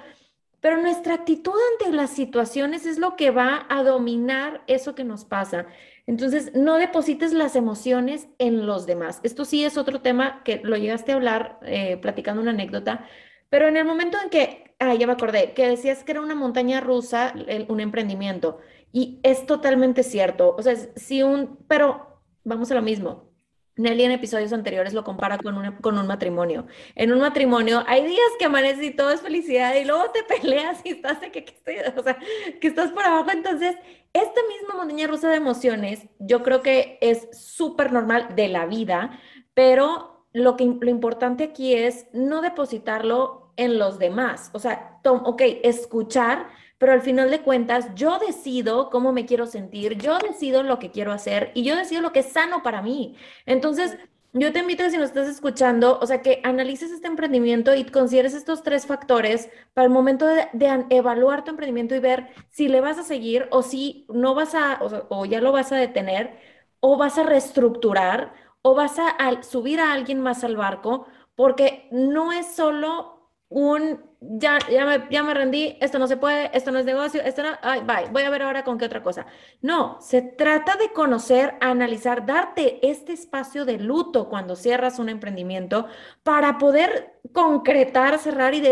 pero 0.60 0.82
nuestra 0.82 1.14
actitud 1.14 1.54
ante 1.74 1.96
las 1.96 2.10
situaciones 2.10 2.86
es 2.86 2.98
lo 2.98 3.16
que 3.16 3.32
va 3.32 3.66
a 3.70 3.84
dominar 3.84 4.64
eso 4.68 4.96
que 4.96 5.04
nos 5.04 5.24
pasa. 5.24 5.68
Entonces, 6.08 6.54
no 6.56 6.76
deposites 6.76 7.34
las 7.34 7.56
emociones 7.58 8.30
en 8.40 8.66
los 8.66 8.86
demás. 8.86 9.20
Esto 9.24 9.44
sí 9.44 9.66
es 9.66 9.78
otro 9.78 10.02
tema 10.02 10.42
que 10.44 10.62
lo 10.64 10.78
llegaste 10.78 11.12
a 11.12 11.16
hablar 11.16 11.60
eh, 11.64 11.98
platicando 11.98 12.42
una 12.42 12.52
anécdota, 12.52 13.06
pero 13.50 13.68
en 13.68 13.78
el 13.78 13.86
momento 13.86 14.18
en 14.22 14.30
que, 14.30 14.76
ah, 14.80 14.94
ya 14.94 15.08
me 15.08 15.14
acordé, 15.14 15.54
que 15.54 15.68
decías 15.68 16.04
que 16.04 16.12
era 16.12 16.22
una 16.22 16.36
montaña 16.36 16.82
rusa, 16.82 17.34
un 17.68 17.80
emprendimiento, 17.80 18.60
y 18.92 19.20
es 19.24 19.46
totalmente 19.46 20.04
cierto. 20.04 20.56
O 20.58 20.62
sea, 20.62 20.76
si 20.96 21.24
un, 21.24 21.58
pero 21.68 22.22
vamos 22.44 22.72
a 22.72 22.76
lo 22.76 22.82
mismo. 22.82 23.28
Nelly 23.76 24.06
en 24.06 24.12
episodios 24.12 24.54
anteriores 24.54 24.94
lo 24.94 25.04
compara 25.04 25.38
con, 25.38 25.76
con 25.82 25.98
un 26.00 26.08
matrimonio. 26.08 26.66
En 26.96 27.12
un 27.12 27.20
matrimonio 27.20 27.84
hay 27.88 28.06
días 28.06 28.32
que 28.40 28.46
amaneces 28.46 28.84
y 28.84 28.92
todo 28.92 29.12
es 29.12 29.22
felicidad 29.22 29.76
y 29.76 29.86
luego 29.86 30.10
te 30.12 30.24
peleas 30.42 30.82
y 30.84 30.90
estás 30.90 31.22
de 31.22 31.32
que, 31.32 31.46
que, 31.46 31.94
o 31.96 32.04
sea, 32.04 32.18
que 32.60 32.68
estás 32.68 32.92
por 32.92 33.04
abajo. 33.04 33.30
Entonces, 33.32 33.76
esta 34.14 34.42
misma 34.48 34.76
montaña 34.76 35.08
rusa 35.08 35.30
de 35.30 35.36
emociones, 35.36 36.08
yo 36.18 36.42
creo 36.42 36.62
que 36.62 36.98
es 37.02 37.28
súper 37.32 37.92
normal 37.92 38.30
de 38.36 38.48
la 38.48 38.66
vida, 38.66 39.20
pero 39.54 40.17
lo, 40.38 40.56
que, 40.56 40.66
lo 40.66 40.90
importante 40.90 41.44
aquí 41.44 41.74
es 41.74 42.08
no 42.14 42.42
depositarlo 42.42 43.52
en 43.58 43.80
los 43.80 44.00
demás. 44.00 44.50
O 44.54 44.60
sea, 44.60 45.00
ok, 45.04 45.42
escuchar, 45.64 46.48
pero 46.78 46.94
al 46.94 47.02
final 47.02 47.32
de 47.32 47.42
cuentas 47.42 47.88
yo 47.96 48.20
decido 48.20 48.90
cómo 48.90 49.12
me 49.12 49.26
quiero 49.26 49.48
sentir, 49.48 49.98
yo 49.98 50.18
decido 50.20 50.64
lo 50.64 50.80
que 50.80 50.92
quiero 50.92 51.12
hacer 51.12 51.52
y 51.56 51.64
yo 51.64 51.76
decido 51.76 52.02
lo 52.02 52.14
que 52.14 52.20
es 52.20 52.28
sano 52.28 52.62
para 52.62 52.82
mí. 52.82 53.16
Entonces, 53.46 53.98
yo 54.34 54.54
te 54.54 54.60
invito 54.60 54.88
si 54.90 54.98
nos 54.98 55.08
estás 55.08 55.28
escuchando, 55.28 55.98
o 56.00 56.06
sea, 56.06 56.22
que 56.22 56.42
analices 56.44 56.92
este 56.92 57.08
emprendimiento 57.08 57.74
y 57.74 57.86
consideres 57.86 58.36
estos 58.36 58.62
tres 58.62 58.86
factores 58.86 59.50
para 59.74 59.88
el 59.88 59.92
momento 59.92 60.28
de, 60.28 60.48
evaluar 60.92 61.44
tu 61.44 61.52
emprendimiento 61.52 61.96
y 61.96 62.00
ver 62.00 62.28
si 62.50 62.68
le 62.68 62.82
vas 62.82 63.00
a 63.00 63.04
seguir 63.04 63.48
o 63.50 63.64
si 63.64 64.06
no 64.10 64.36
vas 64.36 64.54
a, 64.54 64.80
o 65.10 65.26
ya 65.26 65.42
lo 65.42 65.52
vas 65.52 65.72
a 65.72 65.78
detener 65.78 66.38
o 66.80 66.98
vas 66.98 67.18
a 67.18 67.24
reestructurar 67.24 68.34
o 68.62 68.76
vas 68.76 68.98
a, 69.00 69.44
subir 69.44 69.80
a 69.80 69.94
alguien 69.94 70.22
más 70.22 70.44
al 70.44 70.58
barco, 70.58 71.08
porque 71.36 71.88
no 71.92 72.32
es 72.32 72.48
solo 72.56 73.32
un, 73.50 74.04
ya, 74.20 74.60
ya, 74.70 74.86
me, 74.86 75.08
ya 75.10 75.24
me 75.24 75.34
rendí, 75.34 75.78
esto 75.80 76.00
no 76.00 76.08
se 76.08 76.18
puede, 76.18 76.50
esto 76.58 76.72
no 76.72 76.80
es 76.80 76.86
negocio, 76.86 77.22
esto 77.22 77.44
no, 77.44 77.50
ay, 77.62 77.82
bye, 77.82 78.10
voy 78.12 78.24
a 78.24 78.30
ver 78.30 78.42
ahora 78.44 78.64
con 78.64 78.78
qué 78.78 78.86
otra 78.86 79.02
cosa. 79.04 79.26
No, 79.62 79.98
se 80.02 80.22
trata 80.22 80.76
de 80.76 80.92
conocer, 80.92 81.56
analizar, 81.62 82.26
darte 82.26 82.86
este 82.86 83.14
espacio 83.14 83.64
de 83.64 83.78
luto 83.78 84.28
cuando 84.28 84.56
cierras 84.56 85.00
un 85.00 85.10
emprendimiento 85.10 85.88
para 86.24 86.58
poder 86.58 87.20
concretar, 87.32 88.20
cerrar 88.20 88.54
y 88.54 88.64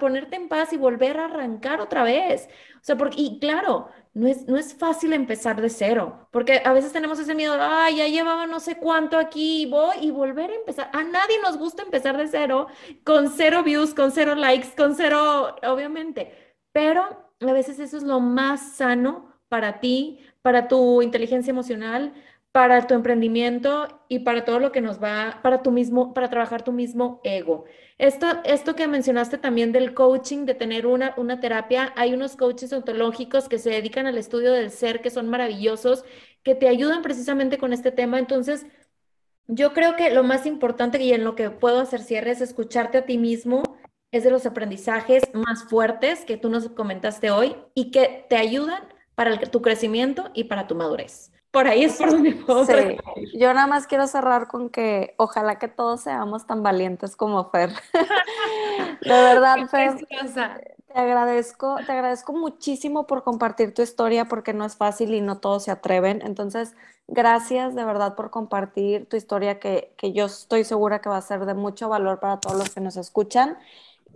ponerte 0.00 0.36
en 0.36 0.48
paz 0.48 0.72
y 0.72 0.78
volver 0.78 1.18
a 1.18 1.26
arrancar 1.26 1.80
otra 1.80 2.02
vez. 2.02 2.48
O 2.76 2.84
sea, 2.84 2.96
porque, 2.96 3.20
y 3.20 3.38
claro, 3.38 3.88
no 4.14 4.28
es, 4.28 4.46
no 4.46 4.56
es 4.56 4.74
fácil 4.74 5.12
empezar 5.12 5.60
de 5.60 5.68
cero, 5.68 6.28
porque 6.30 6.62
a 6.64 6.72
veces 6.72 6.92
tenemos 6.92 7.18
ese 7.18 7.34
miedo, 7.34 7.56
ay, 7.58 7.96
ya 7.96 8.08
llevaba 8.08 8.46
no 8.46 8.60
sé 8.60 8.76
cuánto 8.76 9.18
aquí, 9.18 9.66
voy 9.66 9.96
y 10.02 10.10
volver 10.12 10.50
a 10.50 10.54
empezar. 10.54 10.90
A 10.92 11.02
nadie 11.02 11.40
nos 11.42 11.58
gusta 11.58 11.82
empezar 11.82 12.16
de 12.16 12.28
cero, 12.28 12.68
con 13.04 13.28
cero 13.28 13.62
views, 13.64 13.92
con 13.92 14.12
cero 14.12 14.34
likes, 14.36 14.68
con 14.76 14.94
cero, 14.94 15.56
obviamente, 15.64 16.32
pero 16.72 17.02
a 17.40 17.52
veces 17.52 17.78
eso 17.80 17.96
es 17.96 18.04
lo 18.04 18.20
más 18.20 18.76
sano 18.76 19.34
para 19.48 19.80
ti, 19.80 20.20
para 20.42 20.68
tu 20.68 21.02
inteligencia 21.02 21.50
emocional, 21.50 22.14
para 22.52 22.86
tu 22.86 22.94
emprendimiento 22.94 24.04
y 24.08 24.20
para 24.20 24.44
todo 24.44 24.60
lo 24.60 24.70
que 24.70 24.80
nos 24.80 25.02
va, 25.02 25.40
para 25.42 25.62
tu 25.62 25.72
mismo, 25.72 26.14
para 26.14 26.30
trabajar 26.30 26.62
tu 26.62 26.70
mismo 26.70 27.20
ego. 27.24 27.64
Esto, 27.96 28.26
esto 28.44 28.74
que 28.74 28.88
mencionaste 28.88 29.38
también 29.38 29.70
del 29.70 29.94
coaching, 29.94 30.46
de 30.46 30.54
tener 30.54 30.86
una, 30.86 31.14
una 31.16 31.38
terapia, 31.38 31.92
hay 31.96 32.12
unos 32.12 32.34
coaches 32.36 32.72
ontológicos 32.72 33.48
que 33.48 33.58
se 33.58 33.70
dedican 33.70 34.06
al 34.06 34.18
estudio 34.18 34.52
del 34.52 34.70
ser, 34.70 35.00
que 35.00 35.10
son 35.10 35.28
maravillosos, 35.28 36.04
que 36.42 36.56
te 36.56 36.68
ayudan 36.68 37.02
precisamente 37.02 37.56
con 37.56 37.72
este 37.72 37.92
tema. 37.92 38.18
Entonces, 38.18 38.66
yo 39.46 39.72
creo 39.74 39.94
que 39.94 40.10
lo 40.10 40.24
más 40.24 40.46
importante 40.46 41.02
y 41.02 41.12
en 41.12 41.22
lo 41.22 41.36
que 41.36 41.50
puedo 41.50 41.80
hacer 41.80 42.00
cierre 42.00 42.32
es 42.32 42.40
escucharte 42.40 42.98
a 42.98 43.06
ti 43.06 43.18
mismo, 43.18 43.62
es 44.10 44.24
de 44.24 44.30
los 44.30 44.46
aprendizajes 44.46 45.22
más 45.32 45.64
fuertes 45.64 46.24
que 46.24 46.36
tú 46.36 46.48
nos 46.48 46.68
comentaste 46.70 47.30
hoy 47.30 47.56
y 47.74 47.90
que 47.90 48.26
te 48.28 48.36
ayudan 48.36 48.82
para 49.14 49.38
tu 49.38 49.62
crecimiento 49.62 50.30
y 50.34 50.44
para 50.44 50.66
tu 50.66 50.74
madurez. 50.74 51.33
Por 51.54 51.68
ahí 51.68 51.84
es 51.84 51.96
por 51.96 52.10
donde 52.10 52.32
puedo. 52.32 52.66
Sí. 52.66 52.98
Yo 53.38 53.54
nada 53.54 53.68
más 53.68 53.86
quiero 53.86 54.08
cerrar 54.08 54.48
con 54.48 54.70
que 54.70 55.14
ojalá 55.18 55.60
que 55.60 55.68
todos 55.68 56.00
seamos 56.00 56.48
tan 56.48 56.64
valientes 56.64 57.14
como 57.14 57.48
Fer. 57.50 57.70
de 59.02 59.08
verdad, 59.08 59.68
Fer. 59.70 60.04
Te 60.04 61.00
agradezco, 61.00 61.76
te 61.86 61.92
agradezco 61.92 62.32
muchísimo 62.32 63.06
por 63.06 63.22
compartir 63.22 63.72
tu 63.72 63.82
historia 63.82 64.24
porque 64.24 64.52
no 64.52 64.64
es 64.64 64.76
fácil 64.76 65.14
y 65.14 65.20
no 65.20 65.38
todos 65.38 65.62
se 65.62 65.70
atreven. 65.70 66.22
Entonces, 66.24 66.74
gracias 67.06 67.76
de 67.76 67.84
verdad 67.84 68.16
por 68.16 68.30
compartir 68.30 69.08
tu 69.08 69.16
historia 69.16 69.60
que, 69.60 69.94
que 69.96 70.12
yo 70.12 70.26
estoy 70.26 70.64
segura 70.64 71.00
que 71.00 71.08
va 71.08 71.18
a 71.18 71.22
ser 71.22 71.46
de 71.46 71.54
mucho 71.54 71.88
valor 71.88 72.18
para 72.18 72.40
todos 72.40 72.58
los 72.58 72.70
que 72.70 72.80
nos 72.80 72.96
escuchan. 72.96 73.56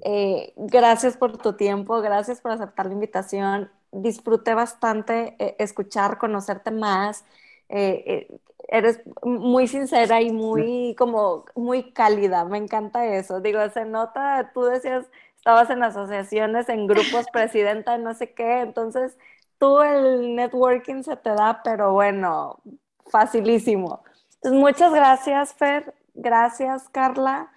Eh, 0.03 0.55
gracias 0.57 1.17
por 1.17 1.39
tu 1.39 1.53
tiempo, 1.53 2.01
gracias 2.01 2.41
por 2.41 2.51
aceptar 2.51 2.87
la 2.87 2.95
invitación 2.95 3.71
disfruté 3.93 4.55
bastante 4.55 5.37
eh, 5.39 5.57
escuchar, 5.59 6.19
conocerte 6.19 6.71
más. 6.71 7.25
Eh, 7.69 8.05
eh, 8.07 8.41
eres 8.69 9.01
muy 9.23 9.67
sincera 9.67 10.21
y 10.21 10.31
muy 10.31 10.95
como 10.99 11.45
muy 11.55 11.93
cálida, 11.93 12.45
me 12.45 12.59
encanta 12.59 13.07
eso. 13.07 13.41
Digo, 13.41 13.61
se 13.71 13.85
nota, 13.85 14.51
tú 14.53 14.63
decías, 14.65 15.07
estabas 15.37 15.71
en 15.71 15.83
asociaciones, 15.83 16.69
en 16.69 16.87
grupos, 16.87 17.27
presidenta, 17.33 17.99
no 17.99 18.15
sé 18.15 18.33
qué, 18.35 18.61
entonces 18.61 19.17
tú 19.59 19.81
el 19.83 20.35
networking 20.37 21.03
se 21.03 21.17
te 21.17 21.31
da, 21.31 21.63
pero 21.65 21.93
bueno, 21.93 22.61
facilísimo. 23.07 24.03
Entonces, 24.37 24.61
muchas 24.61 24.93
gracias, 24.93 25.55
Fer. 25.55 25.95
Gracias, 26.15 26.89
Carla. 26.91 27.51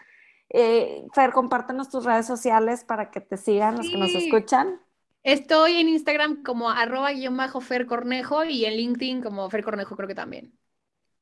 Fer, 0.49 1.31
compártenos 1.31 1.89
tus 1.89 2.05
redes 2.05 2.25
sociales 2.25 2.83
para 2.83 3.09
que 3.11 3.21
te 3.21 3.37
sigan 3.37 3.77
los 3.77 3.89
que 3.89 3.97
nos 3.97 4.13
escuchan. 4.15 4.80
Estoy 5.23 5.77
en 5.77 5.89
Instagram 5.89 6.43
como 6.43 6.69
arroba 6.69 7.11
guion 7.11 7.37
bajo 7.37 7.61
Fer 7.61 7.85
Cornejo 7.85 8.43
y 8.43 8.65
en 8.65 8.75
LinkedIn 8.75 9.21
como 9.21 9.49
Fer 9.49 9.63
Cornejo 9.63 9.95
creo 9.95 10.07
que 10.07 10.15
también. 10.15 10.57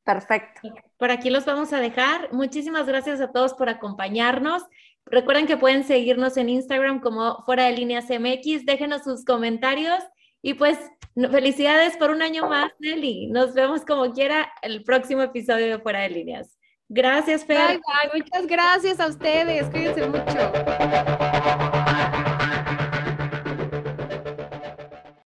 Perfecto. 0.04 0.68
Por 0.96 1.10
aquí 1.10 1.30
los 1.30 1.44
vamos 1.44 1.72
a 1.72 1.80
dejar. 1.80 2.32
Muchísimas 2.32 2.86
gracias 2.86 3.20
a 3.20 3.30
todos 3.30 3.54
por 3.54 3.68
acompañarnos. 3.68 4.64
Recuerden 5.04 5.46
que 5.46 5.56
pueden 5.56 5.84
seguirnos 5.84 6.36
en 6.36 6.48
Instagram 6.48 7.00
como 7.00 7.44
fuera 7.44 7.64
de 7.64 7.72
líneas 7.72 8.06
MX. 8.08 8.64
Déjenos 8.64 9.04
sus 9.04 9.24
comentarios 9.24 10.02
y 10.42 10.54
pues 10.54 10.78
felicidades 11.14 11.96
por 11.96 12.10
un 12.10 12.22
año 12.22 12.48
más, 12.48 12.72
Nelly. 12.78 13.26
Nos 13.28 13.54
vemos 13.54 13.84
como 13.84 14.12
quiera 14.12 14.50
el 14.62 14.82
próximo 14.84 15.22
episodio 15.22 15.66
de 15.66 15.78
Fuera 15.78 16.00
de 16.00 16.10
Líneas. 16.10 16.58
Gracias, 16.88 17.44
Fer. 17.44 17.80
Muchas 18.14 18.46
gracias 18.46 18.98
a 18.98 19.06
ustedes. 19.06 19.68
Cuídense 19.70 20.06
mucho. 20.06 21.58